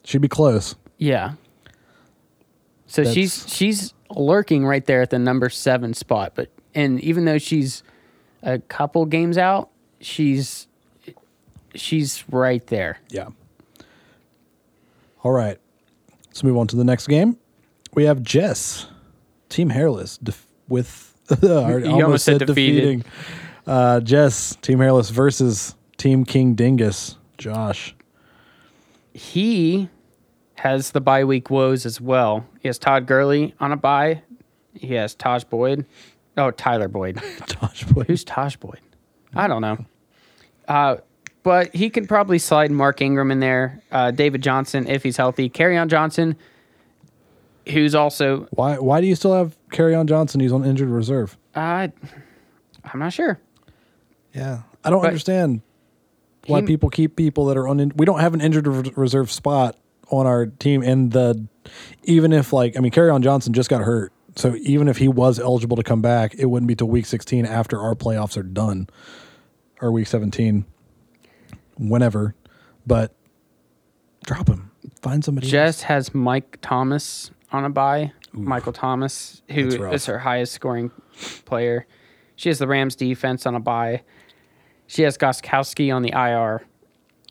she'd 0.08 0.20
be 0.22 0.28
close. 0.28 0.74
yeah. 0.96 1.32
So 2.86 3.04
she's 3.04 3.36
That's- 3.36 3.54
she's 3.54 3.94
lurking 4.16 4.64
right 4.64 4.84
there 4.86 5.02
at 5.02 5.10
the 5.10 5.18
number 5.18 5.50
seven 5.50 5.92
spot. 5.92 6.32
But 6.34 6.48
and 6.74 6.98
even 7.02 7.26
though 7.26 7.36
she's 7.36 7.82
a 8.42 8.58
couple 8.60 9.04
games 9.04 9.36
out, 9.36 9.68
she's 10.00 10.66
she's 11.74 12.24
right 12.30 12.66
there. 12.68 12.98
Yeah. 13.10 13.28
All 15.22 15.32
right. 15.32 15.58
Let's 16.28 16.42
move 16.42 16.56
on 16.56 16.66
to 16.68 16.76
the 16.76 16.84
next 16.84 17.08
game. 17.08 17.36
We 17.92 18.04
have 18.04 18.22
Jess, 18.22 18.86
Team 19.50 19.68
Hairless, 19.68 20.16
def- 20.18 20.46
with 20.68 21.14
You 21.42 21.50
almost 22.02 22.24
said 22.24 22.46
defeated. 22.46 23.04
Uh, 23.66 24.00
Jess, 24.00 24.56
Team 24.62 24.78
Hairless 24.78 25.10
versus 25.10 25.74
Team 25.98 26.24
King 26.24 26.54
Dingus, 26.54 27.18
Josh. 27.36 27.94
He 29.12 29.90
has 30.58 30.90
the 30.92 31.00
bye 31.00 31.24
week 31.24 31.50
woes 31.50 31.86
as 31.86 32.00
well. 32.00 32.46
He 32.60 32.68
has 32.68 32.78
Todd 32.78 33.06
Gurley 33.06 33.54
on 33.60 33.72
a 33.72 33.76
bye. 33.76 34.22
He 34.74 34.94
has 34.94 35.14
Taj 35.14 35.44
Boyd. 35.44 35.84
Oh, 36.36 36.50
Tyler 36.52 36.88
Boyd. 36.88 37.20
Josh, 37.46 37.84
Boyd. 37.84 38.06
Who's 38.06 38.22
Tosh 38.24 38.56
Boyd? 38.56 38.80
I 39.34 39.48
don't 39.48 39.62
know. 39.62 39.84
Uh, 40.68 40.96
but 41.42 41.74
he 41.74 41.90
can 41.90 42.06
probably 42.06 42.38
slide 42.38 42.70
Mark 42.70 43.00
Ingram 43.00 43.30
in 43.30 43.40
there. 43.40 43.80
Uh, 43.90 44.10
David 44.10 44.42
Johnson, 44.42 44.86
if 44.88 45.02
he's 45.02 45.16
healthy. 45.16 45.48
Kerryon 45.50 45.88
Johnson, 45.88 46.36
who's 47.68 47.94
also, 47.94 48.46
why? 48.50 48.78
Why 48.78 49.00
do 49.00 49.06
you 49.06 49.14
still 49.14 49.34
have 49.34 49.56
Kerryon 49.70 50.06
Johnson? 50.06 50.40
He's 50.40 50.52
on 50.52 50.64
injured 50.64 50.88
reserve. 50.90 51.36
uh, 51.54 51.88
I'm 52.84 53.00
not 53.00 53.12
sure. 53.12 53.38
Yeah, 54.34 54.62
I 54.84 54.90
don't 54.90 55.00
But- 55.02 55.08
understand 55.08 55.62
why 56.46 56.60
He- 56.60 56.66
people 56.66 56.88
keep 56.88 57.16
people 57.16 57.46
that 57.46 57.56
are 57.56 57.66
on. 57.68 57.92
We 57.96 58.06
don't 58.06 58.20
have 58.20 58.32
an 58.34 58.40
injured 58.40 58.66
re- 58.66 58.92
reserve 58.96 59.30
spot 59.30 59.76
on 60.10 60.26
our 60.26 60.46
team, 60.46 60.82
and 60.82 61.12
the 61.12 61.46
even 62.04 62.32
if 62.32 62.52
like 62.52 62.76
I 62.76 62.80
mean, 62.80 62.92
Kerryon 62.92 63.22
Johnson 63.22 63.52
just 63.52 63.68
got 63.70 63.82
hurt, 63.82 64.12
so 64.36 64.54
even 64.56 64.88
if 64.88 64.98
he 64.98 65.08
was 65.08 65.38
eligible 65.38 65.76
to 65.76 65.82
come 65.82 66.00
back, 66.02 66.34
it 66.34 66.46
wouldn't 66.46 66.68
be 66.68 66.74
till 66.74 66.88
week 66.88 67.06
sixteen 67.06 67.44
after 67.46 67.78
our 67.80 67.94
playoffs 67.94 68.36
are 68.36 68.42
done, 68.42 68.88
or 69.80 69.92
week 69.92 70.06
seventeen, 70.06 70.64
whenever. 71.76 72.34
But 72.86 73.14
drop 74.24 74.48
him, 74.48 74.70
find 75.02 75.24
somebody. 75.24 75.46
else. 75.46 75.52
Jess 75.52 75.82
has 75.82 76.14
Mike 76.14 76.58
Thomas 76.62 77.30
on 77.52 77.64
a 77.64 77.70
bye. 77.70 78.12
Michael 78.32 78.72
Thomas, 78.74 79.42
who 79.50 79.64
That's 79.70 79.76
rough. 79.78 79.94
is 79.94 80.06
her 80.06 80.18
highest 80.18 80.52
scoring 80.52 80.90
player. 81.44 81.86
She 82.36 82.50
has 82.50 82.58
the 82.58 82.68
Rams 82.68 82.94
defense 82.94 83.46
on 83.46 83.54
a 83.54 83.60
bye. 83.60 84.02
She 84.86 85.02
has 85.02 85.18
Gostkowski 85.18 85.92
on 85.94 86.02
the 86.02 86.12
IR. 86.12 86.62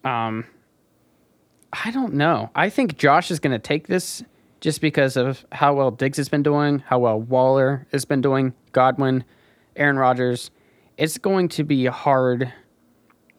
Um, 0.10 0.46
I 1.74 1.92
don't 1.92 2.14
know. 2.14 2.50
I 2.56 2.70
think 2.70 2.98
Josh 2.98 3.30
is 3.32 3.40
going 3.40 3.52
to 3.52 3.60
take 3.60 3.88
this 3.88 4.24
just 4.60 4.82
because 4.82 5.18
of 5.18 5.46
how 5.52 5.74
well 5.74 5.92
Diggs 5.92 6.18
has 6.18 6.30
been 6.30 6.44
doing, 6.44 6.80
how 6.80 7.00
well 7.00 7.20
Waller 7.20 7.86
has 7.92 8.06
been 8.06 8.22
doing, 8.22 8.54
Godwin, 8.72 9.24
Aaron 9.76 9.98
Rodgers. 9.98 10.50
It's 10.98 11.18
going 11.18 11.50
to 11.50 11.64
be 11.64 11.86
hard 11.86 12.52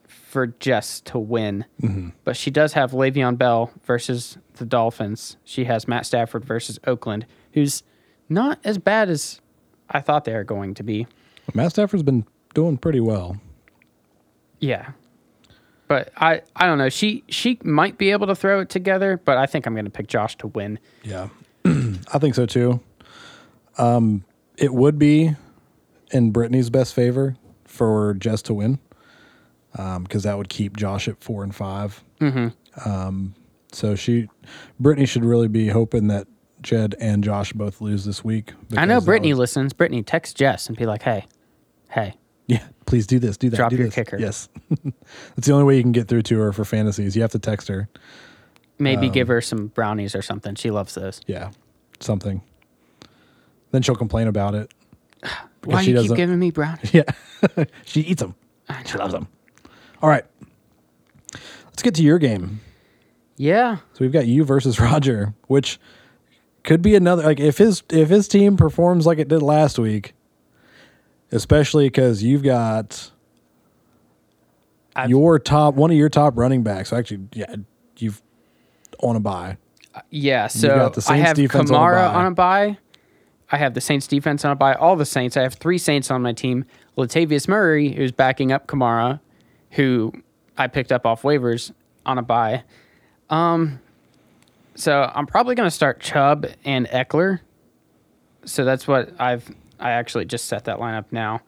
for 0.06 0.46
Jess 0.46 1.00
to 1.00 1.18
win. 1.18 1.64
Mm-hmm. 1.82 2.10
But 2.24 2.36
she 2.36 2.50
does 2.50 2.74
have 2.74 2.92
Le'Veon 2.92 3.38
Bell 3.38 3.72
versus 3.84 4.38
the 4.54 4.66
Dolphins. 4.66 5.36
She 5.42 5.64
has 5.64 5.88
Matt 5.88 6.06
Stafford 6.06 6.44
versus 6.44 6.78
Oakland, 6.86 7.26
who's 7.54 7.82
not 8.28 8.58
as 8.62 8.78
bad 8.78 9.08
as 9.08 9.40
I 9.88 10.00
thought 10.00 10.24
they 10.24 10.34
were 10.34 10.44
going 10.44 10.74
to 10.74 10.82
be. 10.82 11.06
Matt 11.54 11.70
Stafford's 11.70 12.02
been 12.02 12.26
doing 12.54 12.76
pretty 12.76 13.00
well. 13.00 13.40
Yeah. 14.60 14.90
But 15.88 16.12
I, 16.16 16.42
I 16.54 16.66
don't 16.66 16.78
know. 16.78 16.88
She 16.90 17.24
she 17.28 17.58
might 17.64 17.96
be 17.98 18.10
able 18.10 18.26
to 18.28 18.34
throw 18.36 18.60
it 18.60 18.68
together, 18.68 19.20
but 19.24 19.38
I 19.38 19.46
think 19.46 19.66
I'm 19.66 19.74
going 19.74 19.86
to 19.86 19.90
pick 19.90 20.06
Josh 20.06 20.36
to 20.38 20.46
win. 20.48 20.78
Yeah, 21.02 21.28
I 21.64 22.18
think 22.18 22.34
so 22.34 22.44
too. 22.46 22.80
Um, 23.78 24.24
it 24.56 24.74
would 24.74 24.98
be 24.98 25.34
in 26.12 26.30
Brittany's 26.30 26.68
best 26.70 26.94
favor 26.94 27.36
for 27.64 28.14
Jess 28.14 28.42
to 28.42 28.54
win, 28.54 28.78
because 29.72 30.24
that 30.24 30.36
would 30.36 30.48
keep 30.48 30.76
Josh 30.76 31.08
at 31.08 31.22
four 31.22 31.42
and 31.42 31.54
5 31.54 32.04
Mm-hmm. 32.20 32.88
Um, 32.90 33.34
so 33.72 33.94
she, 33.94 34.28
Brittany 34.80 35.06
should 35.06 35.24
really 35.24 35.46
be 35.46 35.68
hoping 35.68 36.08
that 36.08 36.26
Jed 36.62 36.96
and 36.98 37.22
Josh 37.22 37.52
both 37.52 37.80
lose 37.80 38.04
this 38.04 38.24
week. 38.24 38.52
I 38.76 38.84
know 38.86 39.00
Brittany 39.00 39.32
was- 39.32 39.38
listens. 39.40 39.72
Brittany, 39.72 40.02
text 40.02 40.36
Jess 40.36 40.66
and 40.68 40.76
be 40.76 40.84
like, 40.86 41.02
"Hey, 41.02 41.26
hey, 41.90 42.14
yeah, 42.48 42.66
please 42.88 43.06
do 43.06 43.18
this. 43.18 43.36
Do 43.36 43.50
that. 43.50 43.56
Drop 43.56 43.70
do 43.70 43.76
your 43.76 43.86
this. 43.86 43.94
kicker. 43.94 44.18
Yes, 44.18 44.48
that's 45.34 45.46
the 45.46 45.52
only 45.52 45.64
way 45.64 45.76
you 45.76 45.82
can 45.82 45.92
get 45.92 46.08
through 46.08 46.22
to 46.22 46.38
her 46.40 46.52
for 46.52 46.64
fantasies. 46.64 47.14
You 47.14 47.22
have 47.22 47.32
to 47.32 47.38
text 47.38 47.68
her. 47.68 47.88
maybe 48.78 49.06
Um, 49.06 49.12
give 49.12 49.28
her 49.28 49.40
some 49.40 49.68
brownies 49.68 50.14
or 50.14 50.22
something. 50.22 50.54
She 50.54 50.70
loves 50.70 50.94
those." 50.94 51.20
Yeah, 51.26 51.50
something. 52.00 52.42
Then 53.70 53.82
she'll 53.82 53.94
complain 53.96 54.26
about 54.28 54.54
it. 54.54 54.72
Why 55.64 55.84
she 55.84 55.92
you 55.92 56.02
keep 56.02 56.16
giving 56.16 56.38
me 56.38 56.50
brownies? 56.58 56.94
Yeah. 56.94 57.04
she 57.84 58.00
eats 58.00 58.22
them. 58.22 58.34
She 58.86 58.96
loves 58.98 59.12
them. 59.12 59.28
All 60.02 60.08
right. 60.08 60.24
Let's 61.66 61.82
get 61.82 61.94
to 61.96 62.02
your 62.02 62.18
game. 62.18 62.60
Yeah, 63.36 63.76
So 63.92 63.98
we've 64.00 64.10
got 64.12 64.26
you 64.26 64.42
versus 64.42 64.80
Roger, 64.80 65.32
which 65.46 65.78
could 66.64 66.82
be 66.82 66.96
another 66.96 67.22
like 67.22 67.38
if 67.38 67.58
his 67.58 67.84
if 67.88 68.08
his 68.08 68.26
team 68.26 68.56
performs 68.56 69.06
like 69.06 69.18
it 69.18 69.28
did 69.28 69.42
last 69.42 69.78
week, 69.78 70.12
especially 71.32 71.88
cuz 71.90 72.22
you've 72.22 72.42
got 72.42 73.10
I've- 74.96 75.10
your 75.10 75.38
top 75.38 75.74
one 75.74 75.90
of 75.90 75.96
your 75.96 76.08
top 76.08 76.36
running 76.36 76.62
backs. 76.62 76.92
Actually, 76.92 77.28
yeah, 77.32 77.54
you've 77.98 78.22
on 79.00 79.16
a 79.16 79.20
bye. 79.20 79.56
yeah. 80.10 80.46
So 80.48 80.92
I 81.08 81.16
have 81.18 81.36
Kamara 81.70 82.12
on 82.14 82.26
a 82.26 82.30
bye. 82.32 82.78
I 83.50 83.56
have 83.56 83.74
the 83.74 83.80
Saints 83.80 84.06
defense 84.06 84.44
on 84.44 84.50
a 84.52 84.56
bye. 84.56 84.74
All 84.74 84.96
the 84.96 85.06
Saints. 85.06 85.36
I 85.36 85.42
have 85.42 85.54
three 85.54 85.78
Saints 85.78 86.10
on 86.10 86.20
my 86.22 86.32
team. 86.32 86.64
Latavius 86.96 87.48
Murray, 87.48 87.92
who's 87.92 88.12
backing 88.12 88.50
up 88.52 88.66
Kamara, 88.66 89.20
who 89.72 90.12
I 90.58 90.66
picked 90.66 90.90
up 90.92 91.06
off 91.06 91.22
waivers 91.22 91.72
on 92.04 92.18
a 92.18 92.22
bye. 92.22 92.64
Um, 93.30 93.78
so 94.74 95.10
I'm 95.14 95.26
probably 95.26 95.54
going 95.54 95.66
to 95.66 95.74
start 95.74 96.00
Chubb 96.00 96.46
and 96.64 96.86
Ekeler. 96.88 97.40
So 98.44 98.64
that's 98.64 98.86
what 98.88 99.12
I've. 99.20 99.48
I 99.80 99.90
actually 99.92 100.24
just 100.24 100.46
set 100.46 100.64
that 100.64 100.78
lineup 100.78 101.06
now, 101.10 101.40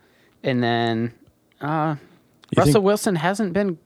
and 0.43 0.63
then 0.63 1.13
uh, 1.61 1.97
Russell 2.57 2.73
think- 2.75 2.85
Wilson 2.85 3.17
hasn't 3.17 3.53
been 3.53 3.79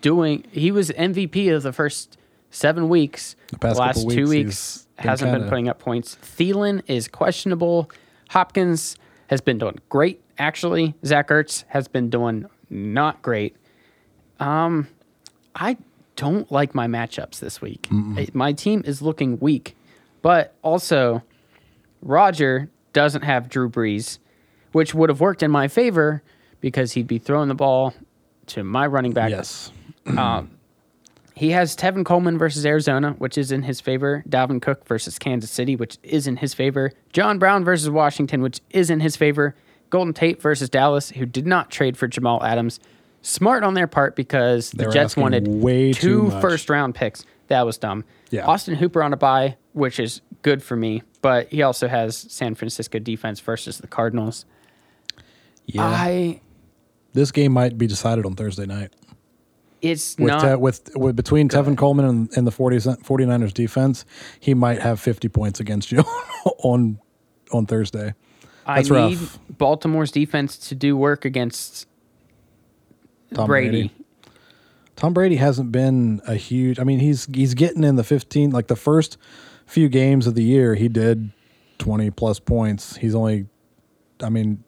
doing. 0.00 0.44
He 0.50 0.70
was 0.70 0.90
MVP 0.90 1.54
of 1.54 1.62
the 1.62 1.72
first 1.72 2.16
seven 2.50 2.88
weeks. 2.88 3.36
The 3.48 3.58
past 3.58 3.78
last 3.78 4.10
two 4.10 4.28
weeks, 4.28 4.86
been 4.96 5.06
hasn't 5.08 5.30
been 5.32 5.40
kinda- 5.40 5.48
putting 5.50 5.68
up 5.68 5.78
points. 5.78 6.16
Thielen 6.22 6.82
is 6.86 7.08
questionable. 7.08 7.90
Hopkins 8.30 8.96
has 9.28 9.40
been 9.40 9.58
doing 9.58 9.78
great, 9.88 10.22
actually. 10.38 10.94
Zach 11.04 11.28
Ertz 11.28 11.64
has 11.68 11.88
been 11.88 12.08
doing 12.10 12.46
not 12.70 13.22
great. 13.22 13.56
Um, 14.40 14.88
I 15.54 15.76
don't 16.16 16.50
like 16.50 16.74
my 16.74 16.86
matchups 16.86 17.38
this 17.40 17.60
week. 17.60 17.88
I- 17.92 18.28
My 18.32 18.52
team 18.52 18.82
is 18.86 19.02
looking 19.02 19.38
weak, 19.38 19.76
but 20.22 20.54
also 20.62 21.22
Roger 22.02 22.68
doesn't 22.96 23.24
have 23.24 23.50
Drew 23.50 23.68
Brees, 23.68 24.18
which 24.72 24.94
would 24.94 25.10
have 25.10 25.20
worked 25.20 25.42
in 25.42 25.50
my 25.50 25.68
favor 25.68 26.22
because 26.62 26.92
he'd 26.92 27.06
be 27.06 27.18
throwing 27.18 27.48
the 27.48 27.54
ball 27.54 27.92
to 28.46 28.64
my 28.64 28.86
running 28.86 29.12
back. 29.12 29.28
Yes. 29.28 29.70
Um, 30.06 30.52
he 31.34 31.50
has 31.50 31.76
Tevin 31.76 32.06
Coleman 32.06 32.38
versus 32.38 32.64
Arizona, 32.64 33.12
which 33.18 33.36
is 33.36 33.52
in 33.52 33.64
his 33.64 33.82
favor. 33.82 34.24
Dalvin 34.26 34.62
Cook 34.62 34.86
versus 34.86 35.18
Kansas 35.18 35.50
City, 35.50 35.76
which 35.76 35.98
is 36.02 36.26
in 36.26 36.36
his 36.36 36.54
favor. 36.54 36.90
John 37.12 37.38
Brown 37.38 37.66
versus 37.66 37.90
Washington, 37.90 38.40
which 38.40 38.62
is 38.70 38.88
in 38.88 39.00
his 39.00 39.14
favor. 39.14 39.54
Golden 39.90 40.14
Tate 40.14 40.40
versus 40.40 40.70
Dallas, 40.70 41.10
who 41.10 41.26
did 41.26 41.46
not 41.46 41.70
trade 41.70 41.98
for 41.98 42.08
Jamal 42.08 42.42
Adams. 42.42 42.80
Smart 43.20 43.62
on 43.62 43.74
their 43.74 43.86
part 43.86 44.16
because 44.16 44.70
the 44.70 44.90
Jets 44.90 45.18
wanted 45.18 45.46
way 45.46 45.92
two 45.92 46.30
first 46.40 46.70
round 46.70 46.94
picks. 46.94 47.26
That 47.48 47.66
was 47.66 47.76
dumb. 47.76 48.04
Yeah. 48.30 48.46
Austin 48.46 48.74
Hooper 48.74 49.02
on 49.02 49.12
a 49.12 49.18
bye, 49.18 49.56
which 49.74 50.00
is 50.00 50.22
good 50.46 50.62
for 50.62 50.76
me, 50.76 51.02
but 51.22 51.48
he 51.48 51.60
also 51.60 51.88
has 51.88 52.16
San 52.16 52.54
Francisco 52.54 53.00
defense 53.00 53.40
versus 53.40 53.78
the 53.78 53.88
Cardinals. 53.88 54.44
Yeah. 55.66 55.82
I 55.82 56.40
this 57.14 57.32
game 57.32 57.50
might 57.50 57.76
be 57.76 57.88
decided 57.88 58.24
on 58.24 58.36
Thursday 58.36 58.64
night. 58.64 58.92
it's 59.82 60.16
With, 60.16 60.28
not 60.28 60.42
Te- 60.42 60.54
with 60.54 60.90
with 60.94 61.16
between 61.16 61.48
Tevin 61.48 61.76
Coleman 61.76 62.04
and, 62.04 62.30
and 62.36 62.46
the 62.46 62.52
40, 62.52 62.76
49ers 62.76 63.52
defense, 63.52 64.04
he 64.38 64.54
might 64.54 64.80
have 64.80 65.00
50 65.00 65.28
points 65.28 65.58
against 65.58 65.90
you 65.90 65.98
on 66.60 67.00
on 67.50 67.66
Thursday. 67.66 68.14
I 68.64 68.82
That's 68.82 68.90
need. 68.90 69.18
Baltimore's 69.58 70.12
defense 70.12 70.56
to 70.68 70.76
do 70.76 70.96
work 70.96 71.24
against 71.24 71.88
Tom 73.34 73.48
Brady. 73.48 73.68
Brady. 73.68 73.92
Tom 74.94 75.12
Brady 75.12 75.36
hasn't 75.36 75.72
been 75.72 76.20
a 76.24 76.36
huge. 76.36 76.78
I 76.78 76.84
mean, 76.84 77.00
he's 77.00 77.26
he's 77.34 77.54
getting 77.54 77.82
in 77.82 77.96
the 77.96 78.04
15 78.04 78.52
like 78.52 78.68
the 78.68 78.76
first 78.76 79.18
few 79.66 79.88
games 79.88 80.26
of 80.26 80.34
the 80.34 80.44
year, 80.44 80.74
he 80.74 80.88
did 80.88 81.30
20 81.78 82.10
plus 82.10 82.38
points. 82.38 82.96
He's 82.96 83.14
only 83.14 83.46
I 84.22 84.28
mean, 84.28 84.64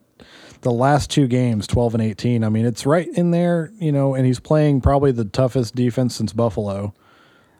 the 0.61 0.71
last 0.71 1.09
two 1.09 1.27
games, 1.27 1.67
12 1.67 1.95
and 1.95 2.03
18. 2.03 2.43
I 2.43 2.49
mean, 2.49 2.65
it's 2.65 2.85
right 2.85 3.07
in 3.07 3.31
there, 3.31 3.71
you 3.79 3.91
know, 3.91 4.15
and 4.15 4.25
he's 4.25 4.39
playing 4.39 4.81
probably 4.81 5.11
the 5.11 5.25
toughest 5.25 5.75
defense 5.75 6.15
since 6.15 6.33
Buffalo. 6.33 6.93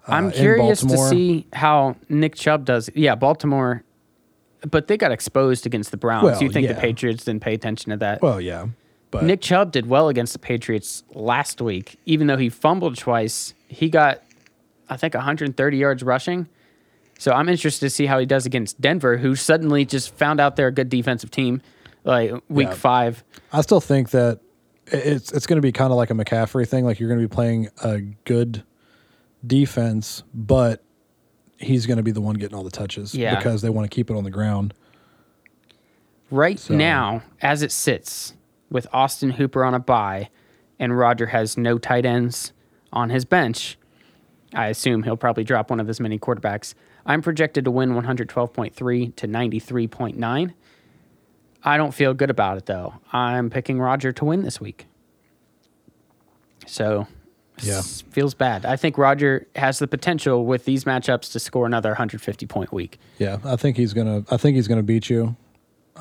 uh, 0.08 0.12
I'm 0.12 0.32
curious 0.32 0.82
to 0.82 0.98
see 0.98 1.48
how 1.54 1.96
Nick 2.10 2.36
Chubb 2.36 2.66
does. 2.66 2.90
Yeah, 2.94 3.16
Baltimore, 3.16 3.84
but 4.70 4.88
they 4.88 4.98
got 4.98 5.12
exposed 5.12 5.66
against 5.66 5.92
the 5.92 5.98
Browns. 5.98 6.24
Well, 6.24 6.44
you 6.44 6.50
think 6.50 6.68
the. 6.68 6.76
Patriots 6.76 7.26
didn't 7.26 7.42
pay 7.42 7.54
attention 7.54 7.92
to 7.92 7.98
that? 7.98 8.22
Well, 8.22 8.42
yeah. 8.42 8.68
But 9.12 9.24
Nick 9.24 9.42
Chubb 9.42 9.72
did 9.72 9.88
well 9.88 10.08
against 10.10 10.34
the 10.34 10.40
Patriots 10.40 11.04
last 11.14 11.62
week, 11.62 12.00
even 12.06 12.28
though 12.28 12.38
he 12.38 12.50
fumbled 12.50 12.96
twice. 12.98 13.56
He 13.68 13.90
got, 13.90 14.22
I 14.88 14.98
think, 14.98 15.16
130 15.16 15.78
yards 15.78 16.04
rushing. 16.04 16.48
So 17.20 17.34
I'm 17.34 17.50
interested 17.50 17.86
to 17.86 17.90
see 17.90 18.06
how 18.08 18.18
he 18.18 18.26
does 18.26 18.46
against 18.46 18.80
Denver, 18.82 19.18
who 19.18 19.36
suddenly 19.36 19.84
just 19.86 20.16
found 20.16 20.40
out 20.40 20.56
they're 20.56 20.68
a 20.70 20.72
good 20.72 20.90
defensive 20.90 21.30
team, 21.30 21.62
like 22.06 22.32
week 22.48 22.70
Yeah. 22.70 22.74
five. 22.74 23.24
I 23.52 23.60
still 23.62 23.82
think 23.82 24.12
that 24.12 24.40
it's 24.88 25.32
it's 25.32 25.46
going 25.46 25.58
to 25.58 25.62
be 25.62 25.72
kind 25.74 25.92
of 25.92 25.98
like 25.98 26.10
a 26.10 26.14
McCaffrey 26.14 26.68
thing. 26.68 26.86
Like 26.86 27.00
you're 27.00 27.10
going 27.10 27.22
to 27.22 27.28
be 27.28 27.32
playing 27.32 27.68
a 27.84 28.00
good 28.24 28.64
defense, 29.46 30.24
but 30.34 30.82
he's 31.58 31.86
going 31.86 31.98
to 31.98 32.04
be 32.04 32.12
the 32.12 32.22
one 32.22 32.36
getting 32.36 32.56
all 32.58 32.64
the 32.64 32.72
touches 32.72 33.14
Yeah. 33.14 33.36
because 33.36 33.62
they 33.62 33.70
want 33.70 33.90
to 33.90 33.94
keep 33.94 34.10
it 34.10 34.16
on 34.16 34.24
the 34.24 34.32
ground. 34.32 34.74
Right 36.32 36.58
So- 36.58 36.74
now, 36.74 37.24
as 37.42 37.62
it 37.62 37.72
sits, 37.72 38.34
with 38.72 38.88
Austin 38.94 39.32
Hooper 39.32 39.64
on 39.66 39.74
a 39.74 39.80
bye 39.80 40.30
and 40.80 40.98
Roger 40.98 41.28
has 41.28 41.58
no 41.58 41.78
tight 41.78 42.06
ends 42.06 42.54
on 42.94 43.10
his 43.10 43.26
bench, 43.26 43.78
I 44.54 44.68
assume 44.68 45.04
he'll 45.04 45.18
probably 45.18 45.44
drop 45.44 45.70
one 45.70 45.80
of 45.80 45.88
his 45.88 46.00
many 46.00 46.18
quarterbacks. 46.18 46.76
I'm 47.10 47.22
projected 47.24 47.66
to 47.66 47.72
win 47.72 47.92
112.3 47.94 49.16
to 49.16 49.28
93.9. 49.28 50.54
I 51.64 51.76
don't 51.78 51.94
feel 51.94 52.14
good 52.14 52.30
about 52.30 52.58
it 52.58 52.68
though. 52.68 52.94
I'm 53.12 53.50
picking 53.50 53.80
Roger 53.82 54.12
to 54.14 54.24
win 54.26 54.44
this 54.44 54.62
week. 54.62 54.86
So, 56.68 57.08
Yeah. 57.62 57.82
feels 57.82 58.34
bad. 58.34 58.66
I 58.66 58.76
think 58.76 58.98
Roger 58.98 59.48
has 59.56 59.80
the 59.80 59.88
potential 59.88 60.46
with 60.46 60.66
these 60.66 60.84
matchups 60.86 61.32
to 61.34 61.40
score 61.40 61.66
another 61.66 61.90
150 61.90 62.46
point 62.46 62.72
week. 62.72 63.00
Yeah, 63.18 63.38
I 63.44 63.56
think 63.58 63.76
he's 63.76 63.94
gonna. 63.94 64.24
I 64.32 64.38
think 64.38 64.56
he's 64.56 64.68
gonna 64.68 64.84
beat 64.84 65.10
you. 65.10 65.36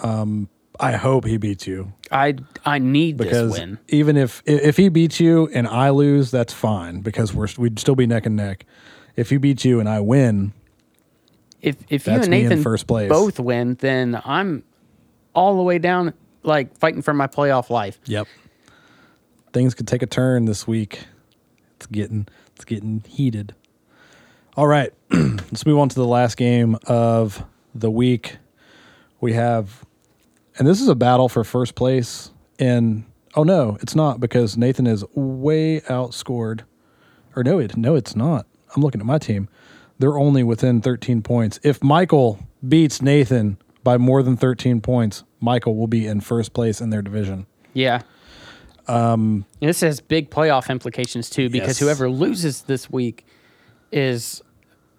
Um, 0.03 0.49
I 0.79 0.93
hope 0.93 1.25
he 1.25 1.39
beats 1.39 1.67
you 1.67 1.93
I 2.13 2.37
I 2.65 2.79
need 2.79 3.17
because 3.17 3.51
this 3.51 3.59
win. 3.61 3.79
even 3.89 4.17
if 4.17 4.43
if 4.47 4.77
he 4.77 4.89
beats 4.89 5.19
you 5.19 5.49
and 5.53 5.67
I 5.67 5.91
lose, 5.91 6.31
that's 6.31 6.53
fine 6.53 7.01
because 7.01 7.35
we're 7.35 7.49
we'd 7.59 7.81
still 7.81 7.97
be 7.97 8.07
neck 8.07 8.27
and 8.27 8.37
neck. 8.37 8.65
If 9.17 9.31
he 9.31 9.39
beats 9.39 9.65
you 9.65 9.81
and 9.81 9.89
I 9.89 9.99
win, 9.99 10.53
if 11.63 11.77
if 11.89 12.07
you 12.07 12.13
and 12.15 12.29
Nathan 12.29 12.63
first 12.63 12.87
place. 12.87 13.09
both 13.09 13.41
win, 13.41 13.75
then 13.77 14.21
I'm 14.25 14.63
all 15.35 15.57
the 15.57 15.63
way 15.63 15.79
down, 15.79 16.15
like 16.43 16.77
fighting 16.79 17.03
for 17.03 17.15
my 17.15 17.27
playoff 17.27 17.71
life. 17.71 17.99
Yep. 18.05 18.27
Things 19.53 19.75
could 19.75 19.89
take 19.89 20.03
a 20.03 20.07
turn 20.07 20.45
this 20.45 20.67
week. 20.67 21.05
It's 21.77 21.87
getting 21.87 22.27
it's 22.55 22.65
getting 22.65 23.03
heated. 23.07 23.55
All 24.57 24.67
right. 24.67 24.93
Let's 25.11 25.65
move 25.65 25.79
on 25.79 25.89
to 25.89 25.95
the 25.95 26.07
last 26.07 26.37
game 26.37 26.77
of 26.87 27.45
the 27.75 27.91
week. 27.91 28.39
We 29.21 29.33
have 29.35 29.85
and 30.59 30.67
this 30.67 30.81
is 30.81 30.89
a 30.89 30.95
battle 30.95 31.29
for 31.29 31.45
first 31.45 31.75
place 31.75 32.31
in 32.59 33.07
oh 33.35 33.45
no, 33.45 33.79
it's 33.81 33.95
not 33.95 34.21
because 34.21 34.57
Nathan 34.57 34.87
is 34.87 35.05
way 35.15 35.81
outscored. 35.83 36.63
Or 37.37 37.45
no, 37.45 37.59
it 37.59 37.77
no, 37.77 37.95
it's 37.95 38.17
not. 38.17 38.47
I'm 38.75 38.83
looking 38.83 39.01
at 39.01 39.07
my 39.07 39.19
team. 39.19 39.49
They're 39.99 40.19
only 40.19 40.43
within 40.45 40.81
13 40.81 41.23
points. 41.23 41.59
If 41.63 41.83
Michael 41.83 42.39
beats 42.67 43.03
Nathan 43.03 43.59
by 43.83 43.97
more 43.99 44.23
than 44.23 44.37
13 44.37 44.81
points, 44.81 45.25
Michael 45.41 45.77
will 45.77 45.87
be 45.87 46.07
in 46.07 46.21
first 46.21 46.53
place 46.53 46.81
in 46.81 46.91
their 46.91 47.03
division. 47.03 47.47
Yeah. 47.75 48.03
Um, 48.87 49.45
this 49.61 49.81
has 49.83 50.01
big 50.01 50.31
playoff 50.31 50.71
implications 50.71 51.29
too, 51.29 51.51
because 51.51 51.69
Yes. 51.69 51.79
whoever 51.81 52.09
loses 52.09 52.63
this 52.63 52.91
week 52.91 53.27
is 53.93 54.43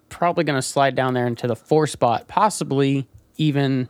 probably 0.10 0.44
going 0.44 0.58
to 0.58 0.62
slide 0.62 0.96
down 0.96 1.14
there 1.14 1.28
into 1.28 1.48
the 1.48 1.56
four 1.56 1.88
spot, 1.88 2.28
possibly 2.28 3.08
even. 3.38 3.90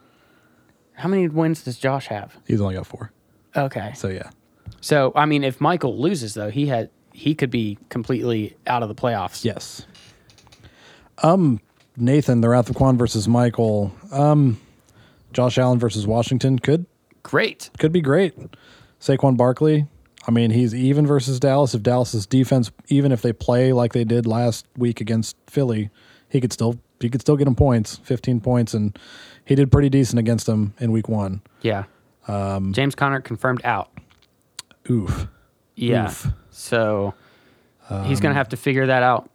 How 0.93 1.07
many 1.07 1.27
wins 1.29 1.63
does 1.63 1.77
Josh 1.77 2.07
have? 2.07 2.37
He's 2.45 2.59
only 2.61 2.75
got 2.75 2.85
four. 2.85 3.11
Okay, 3.55 3.93
So 3.95 4.09
yeah. 4.09 4.29
so 4.81 5.11
I 5.15 5.25
mean, 5.25 5.43
if 5.43 5.59
Michael 5.61 5.97
loses 5.99 6.33
though, 6.33 6.49
he 6.49 6.67
had 6.67 6.89
he 7.13 7.33
could 7.35 7.49
be 7.49 7.77
completely 7.89 8.55
out 8.67 8.83
of 8.83 8.89
the 8.89 8.95
playoffs. 8.95 9.43
Yes. 9.43 9.85
Um, 11.23 11.59
Nathan, 11.97 12.41
the 12.41 12.49
Wrath 12.49 12.69
of 12.69 12.75
Quan 12.75 12.97
versus 12.97 13.27
Michael. 13.27 13.93
Um, 14.11 14.59
Josh 15.33 15.57
Allen 15.57 15.79
versus 15.79 16.07
Washington 16.07 16.59
could 16.59 16.85
Great. 17.23 17.69
could 17.77 17.91
be 17.91 18.01
great. 18.01 18.33
Saquon 18.99 19.37
Barkley. 19.37 19.85
I 20.27 20.31
mean, 20.31 20.51
he's 20.51 20.73
even 20.75 21.05
versus 21.07 21.39
Dallas. 21.39 21.73
If 21.73 21.83
Dallas's 21.83 22.25
defense, 22.25 22.71
even 22.87 23.11
if 23.11 23.21
they 23.21 23.33
play 23.33 23.73
like 23.73 23.93
they 23.93 24.03
did 24.03 24.25
last 24.25 24.65
week 24.77 25.01
against 25.01 25.35
Philly, 25.47 25.89
he 26.29 26.41
could 26.41 26.51
still 26.53 26.79
he 26.99 27.09
could 27.09 27.21
still 27.21 27.37
get 27.37 27.47
him 27.47 27.55
points, 27.55 27.97
fifteen 28.03 28.39
points, 28.41 28.73
and 28.73 28.97
he 29.45 29.55
did 29.55 29.71
pretty 29.71 29.89
decent 29.89 30.19
against 30.19 30.45
them 30.45 30.73
in 30.79 30.91
week 30.91 31.07
one. 31.09 31.41
Yeah. 31.61 31.85
Um, 32.27 32.73
James 32.73 32.95
Conner 32.95 33.21
confirmed 33.21 33.61
out. 33.63 33.89
Oof. 34.89 35.27
Yeah. 35.75 36.05
Oof. 36.07 36.25
Um, 36.25 36.33
So 36.51 37.13
he's 38.05 38.19
going 38.19 38.31
to 38.33 38.37
have 38.37 38.49
to 38.49 38.57
figure 38.57 38.85
that 38.87 39.01
out. 39.03 39.29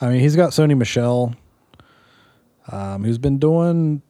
I 0.00 0.08
mean, 0.10 0.20
he's 0.20 0.36
got 0.36 0.50
Sony 0.50 0.76
Michel, 0.76 1.34
um, 2.70 3.04
who's 3.04 3.18
been 3.18 3.38
doing 3.38 4.02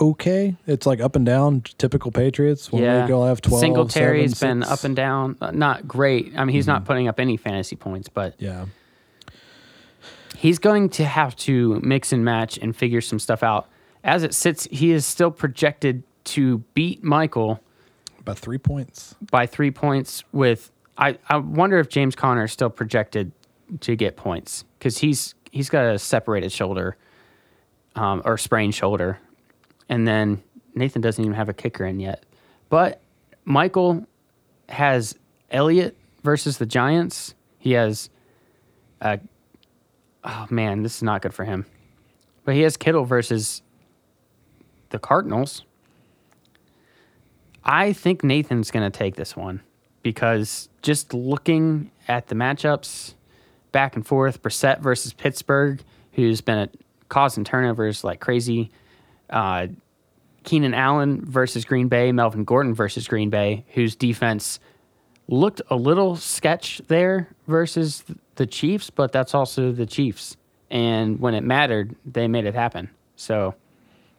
okay. 0.00 0.56
It's 0.66 0.86
like 0.86 1.00
up 1.00 1.16
and 1.16 1.24
down, 1.26 1.62
typical 1.78 2.10
Patriots. 2.12 2.70
One 2.70 2.82
yeah. 2.82 3.00
week 3.00 3.08
he'll 3.08 3.26
have 3.26 3.40
12, 3.40 3.60
Singletary's 3.60 4.38
seven, 4.38 4.60
been 4.60 4.68
up 4.68 4.84
and 4.84 4.94
down. 4.96 5.36
Uh, 5.40 5.50
Not 5.50 5.86
great. 5.88 6.32
I 6.36 6.44
mean, 6.44 6.54
he's 6.54 6.66
not 6.66 6.84
putting 6.84 7.08
up 7.08 7.18
any 7.20 7.36
fantasy 7.36 7.76
points, 7.76 8.08
but 8.08 8.34
Yeah. 8.38 8.66
he's 10.36 10.58
going 10.58 10.88
to 10.90 11.04
have 11.04 11.36
to 11.36 11.80
mix 11.80 12.12
and 12.12 12.24
match 12.24 12.58
and 12.58 12.74
figure 12.74 13.00
some 13.00 13.18
stuff 13.18 13.42
out. 13.42 13.68
As 14.02 14.22
it 14.22 14.34
sits, 14.34 14.68
he 14.70 14.90
is 14.92 15.06
still 15.06 15.30
projected 15.30 16.02
to 16.24 16.58
beat 16.74 17.02
Michael 17.02 17.60
by 18.24 18.34
three 18.34 18.58
points. 18.58 19.14
by 19.30 19.46
three 19.46 19.70
points 19.70 20.24
with 20.32 20.70
I, 20.96 21.18
I 21.28 21.36
wonder 21.38 21.78
if 21.78 21.88
James 21.88 22.14
Conner 22.14 22.44
is 22.44 22.52
still 22.52 22.70
projected 22.70 23.32
to 23.80 23.96
get 23.96 24.16
points 24.16 24.64
because 24.78 24.98
he's 24.98 25.34
he's 25.50 25.70
got 25.70 25.84
a 25.84 25.98
separated 25.98 26.52
shoulder 26.52 26.96
um, 27.96 28.22
or 28.24 28.36
sprained 28.36 28.74
shoulder, 28.74 29.18
and 29.88 30.06
then 30.06 30.42
Nathan 30.74 31.00
doesn't 31.00 31.22
even 31.22 31.34
have 31.34 31.48
a 31.48 31.54
kicker 31.54 31.84
in 31.84 32.00
yet. 32.00 32.24
But 32.68 33.00
Michael 33.44 34.06
has 34.68 35.14
Elliott 35.50 35.96
versus 36.22 36.58
the 36.58 36.66
Giants. 36.66 37.34
He 37.58 37.72
has 37.72 38.10
uh, 39.00 39.18
oh 40.24 40.46
man, 40.50 40.82
this 40.82 40.96
is 40.96 41.02
not 41.02 41.22
good 41.22 41.34
for 41.34 41.44
him. 41.44 41.66
But 42.44 42.54
he 42.54 42.62
has 42.62 42.76
Kittle 42.76 43.04
versus 43.04 43.62
the 44.90 44.98
Cardinals. 44.98 45.64
I 47.64 47.94
think 47.94 48.22
Nathan's 48.22 48.70
going 48.70 48.90
to 48.90 48.96
take 48.96 49.16
this 49.16 49.34
one 49.34 49.62
because 50.02 50.68
just 50.82 51.14
looking 51.14 51.90
at 52.06 52.26
the 52.26 52.34
matchups 52.34 53.14
back 53.74 53.96
and 53.96 54.06
forth, 54.06 54.40
Brissett 54.40 54.80
versus 54.80 55.12
Pittsburgh, 55.12 55.82
who's 56.12 56.40
been 56.40 56.70
causing 57.08 57.42
turnovers 57.42 58.04
like 58.04 58.20
crazy. 58.20 58.70
Uh, 59.28 59.66
Keenan 60.44 60.74
Allen 60.74 61.24
versus 61.24 61.64
Green 61.64 61.88
Bay, 61.88 62.12
Melvin 62.12 62.44
Gordon 62.44 62.72
versus 62.72 63.08
Green 63.08 63.30
Bay, 63.30 63.64
whose 63.74 63.96
defense 63.96 64.60
looked 65.26 65.60
a 65.70 65.76
little 65.76 66.14
sketch 66.14 66.80
there 66.86 67.28
versus 67.48 68.04
the 68.36 68.46
Chiefs, 68.46 68.90
but 68.90 69.10
that's 69.10 69.34
also 69.34 69.72
the 69.72 69.86
Chiefs. 69.86 70.36
And 70.70 71.18
when 71.18 71.34
it 71.34 71.42
mattered, 71.42 71.96
they 72.04 72.28
made 72.28 72.44
it 72.44 72.54
happen. 72.54 72.90
So 73.16 73.56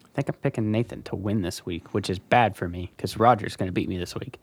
I 0.04 0.08
think 0.16 0.28
I'm 0.28 0.36
picking 0.36 0.70
Nathan 0.70 1.02
to 1.04 1.16
win 1.16 1.44
this 1.44 1.66
week, 1.66 1.94
which 1.94 2.10
is 2.10 2.20
bad 2.20 2.58
for 2.58 2.68
me 2.68 2.92
because 2.98 3.16
Roger's 3.18 3.56
going 3.56 3.68
to 3.68 3.74
beat 3.74 3.88
me 3.88 3.98
this 3.98 4.16
week. 4.16 4.38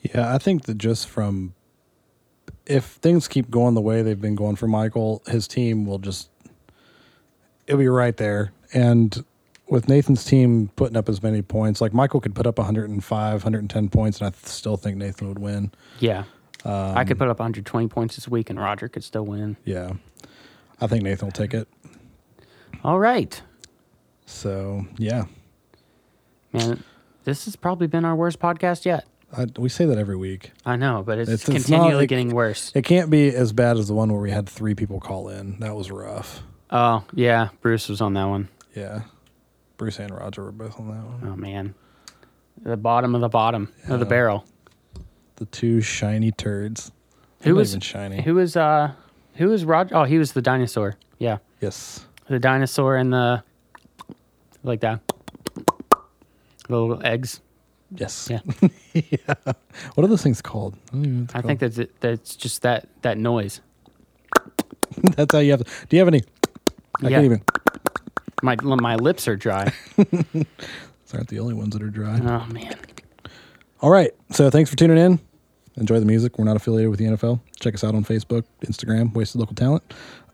Yeah, 0.00 0.32
I 0.32 0.38
think 0.38 0.64
that 0.66 0.78
just 0.78 1.08
from 1.08 1.54
if 2.66 2.84
things 2.84 3.28
keep 3.28 3.50
going 3.50 3.74
the 3.74 3.80
way 3.80 4.02
they've 4.02 4.20
been 4.20 4.34
going 4.34 4.56
for 4.56 4.66
Michael, 4.66 5.22
his 5.26 5.46
team 5.46 5.86
will 5.86 5.98
just 5.98 6.30
it'll 7.66 7.78
be 7.78 7.88
right 7.88 8.16
there. 8.16 8.52
And 8.72 9.24
with 9.68 9.88
Nathan's 9.88 10.24
team 10.24 10.70
putting 10.76 10.96
up 10.96 11.08
as 11.08 11.22
many 11.22 11.42
points, 11.42 11.80
like 11.80 11.92
Michael 11.92 12.20
could 12.20 12.34
put 12.34 12.46
up 12.46 12.58
105, 12.58 13.32
110 13.44 13.88
points, 13.88 14.20
and 14.20 14.28
I 14.28 14.32
still 14.46 14.76
think 14.76 14.96
Nathan 14.96 15.28
would 15.28 15.38
win. 15.38 15.72
Yeah. 16.00 16.24
Um, 16.64 16.96
I 16.96 17.04
could 17.04 17.18
put 17.18 17.28
up 17.28 17.38
120 17.38 17.88
points 17.88 18.16
this 18.16 18.28
week, 18.28 18.50
and 18.50 18.58
Roger 18.58 18.88
could 18.88 19.04
still 19.04 19.24
win. 19.24 19.56
Yeah. 19.64 19.92
I 20.80 20.86
think 20.86 21.02
Nathan 21.02 21.26
will 21.26 21.32
take 21.32 21.54
it. 21.54 21.68
All 22.82 22.98
right. 22.98 23.40
So, 24.26 24.86
yeah. 24.96 25.24
Man, 26.52 26.82
this 27.24 27.44
has 27.44 27.56
probably 27.56 27.86
been 27.86 28.04
our 28.04 28.16
worst 28.16 28.38
podcast 28.38 28.84
yet. 28.84 29.06
I, 29.36 29.46
we 29.58 29.68
say 29.68 29.84
that 29.86 29.98
every 29.98 30.16
week. 30.16 30.52
I 30.64 30.76
know, 30.76 31.02
but 31.04 31.18
it's, 31.18 31.30
it's 31.30 31.44
continually 31.44 31.90
it's 31.90 32.00
not, 32.02 32.08
getting 32.08 32.30
worse. 32.30 32.72
It 32.74 32.82
can't 32.82 33.10
be 33.10 33.28
as 33.34 33.52
bad 33.52 33.76
as 33.76 33.88
the 33.88 33.94
one 33.94 34.12
where 34.12 34.20
we 34.20 34.30
had 34.30 34.48
three 34.48 34.74
people 34.74 35.00
call 35.00 35.28
in. 35.28 35.58
That 35.60 35.74
was 35.74 35.90
rough. 35.90 36.42
Oh, 36.70 37.04
yeah. 37.12 37.48
Bruce 37.60 37.88
was 37.88 38.00
on 38.00 38.14
that 38.14 38.24
one. 38.24 38.48
Yeah. 38.74 39.02
Bruce 39.76 39.98
and 39.98 40.12
Roger 40.12 40.44
were 40.44 40.52
both 40.52 40.78
on 40.78 40.88
that 40.88 41.04
one. 41.04 41.32
Oh, 41.32 41.36
man. 41.36 41.74
The 42.62 42.76
bottom 42.76 43.14
of 43.14 43.20
the 43.20 43.28
bottom 43.28 43.72
of 43.88 44.00
the 44.00 44.06
barrel. 44.06 44.44
The 45.36 45.46
two 45.46 45.80
shiny 45.80 46.30
turds. 46.30 46.92
Who 47.42 47.56
was 47.56 47.76
shiny? 47.80 48.22
Who 48.22 48.36
was 48.36 48.56
uh 48.56 48.92
who 49.34 49.48
was 49.48 49.64
Roger? 49.64 49.96
Oh, 49.96 50.04
he 50.04 50.16
was 50.16 50.32
the 50.32 50.40
dinosaur. 50.40 50.96
Yeah. 51.18 51.38
Yes. 51.60 52.06
The 52.28 52.38
dinosaur 52.38 52.96
and 52.96 53.12
the 53.12 53.42
like 54.62 54.80
that. 54.80 55.00
Little 56.68 57.04
eggs. 57.04 57.40
Yes. 57.96 58.28
Yeah. 58.30 58.40
yeah. 58.94 59.34
What 59.94 60.04
are 60.04 60.08
those 60.08 60.22
things 60.22 60.42
called? 60.42 60.76
I, 60.92 61.26
I 61.34 61.42
think 61.42 61.60
that's 61.60 61.78
it, 61.78 62.00
that's 62.00 62.36
just 62.36 62.62
that 62.62 62.88
that 63.02 63.18
noise. 63.18 63.60
that's 65.16 65.32
how 65.32 65.40
you 65.40 65.52
have. 65.52 65.64
To, 65.64 65.86
do 65.88 65.96
you 65.96 66.00
have 66.00 66.08
any? 66.08 66.22
I 67.02 67.08
yeah. 67.08 67.10
can't 67.10 67.24
even. 67.24 67.42
My 68.42 68.56
my 68.56 68.96
lips 68.96 69.26
are 69.28 69.36
dry. 69.36 69.72
Those 69.96 71.14
aren't 71.14 71.28
the 71.28 71.38
only 71.38 71.54
ones 71.54 71.74
that 71.74 71.82
are 71.82 71.90
dry. 71.90 72.20
Oh 72.20 72.52
man. 72.52 72.76
All 73.80 73.90
right. 73.90 74.10
So 74.30 74.50
thanks 74.50 74.70
for 74.70 74.76
tuning 74.76 74.98
in. 74.98 75.20
Enjoy 75.76 75.98
the 75.98 76.06
music. 76.06 76.38
We're 76.38 76.44
not 76.44 76.56
affiliated 76.56 76.90
with 76.90 76.98
the 76.98 77.06
NFL. 77.06 77.40
Check 77.58 77.74
us 77.74 77.82
out 77.82 77.94
on 77.94 78.04
Facebook, 78.04 78.44
Instagram, 78.64 79.12
Wasted 79.12 79.40
Local 79.40 79.54
Talent. 79.54 79.82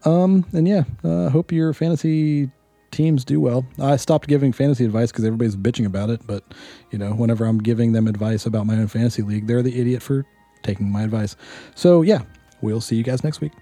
Um, 0.05 0.47
and 0.53 0.69
yeah, 0.69 0.85
uh, 1.03 1.31
hope 1.31 1.51
your 1.53 1.73
fantasy 1.73 2.51
teams 2.91 3.25
do 3.25 3.41
well. 3.41 3.67
I 3.79 3.97
stopped 3.97 4.29
giving 4.29 4.53
fantasy 4.53 4.85
advice 4.85 5.11
because 5.11 5.25
everybody's 5.25 5.57
bitching 5.57 5.87
about 5.87 6.11
it. 6.11 6.27
But 6.27 6.45
you 6.91 6.99
know, 6.99 7.13
whenever 7.13 7.45
I'm 7.45 7.59
giving 7.59 7.93
them 7.93 8.07
advice 8.07 8.47
about 8.47 8.67
my 8.67 8.75
own 8.75 8.89
fantasy 8.89 9.23
league, 9.23 9.47
they're 9.47 9.63
the 9.63 9.81
idiot 9.81 10.03
for 10.03 10.25
taking 10.63 10.91
my 10.91 11.03
advice. 11.03 11.37
So 11.75 12.03
yeah, 12.03 12.23
we'll 12.61 12.81
see 12.81 12.97
you 12.97 13.05
guys 13.05 13.25
next 13.25 13.41
week. 13.41 13.53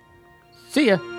See 0.70 0.88
ya. 0.88 1.17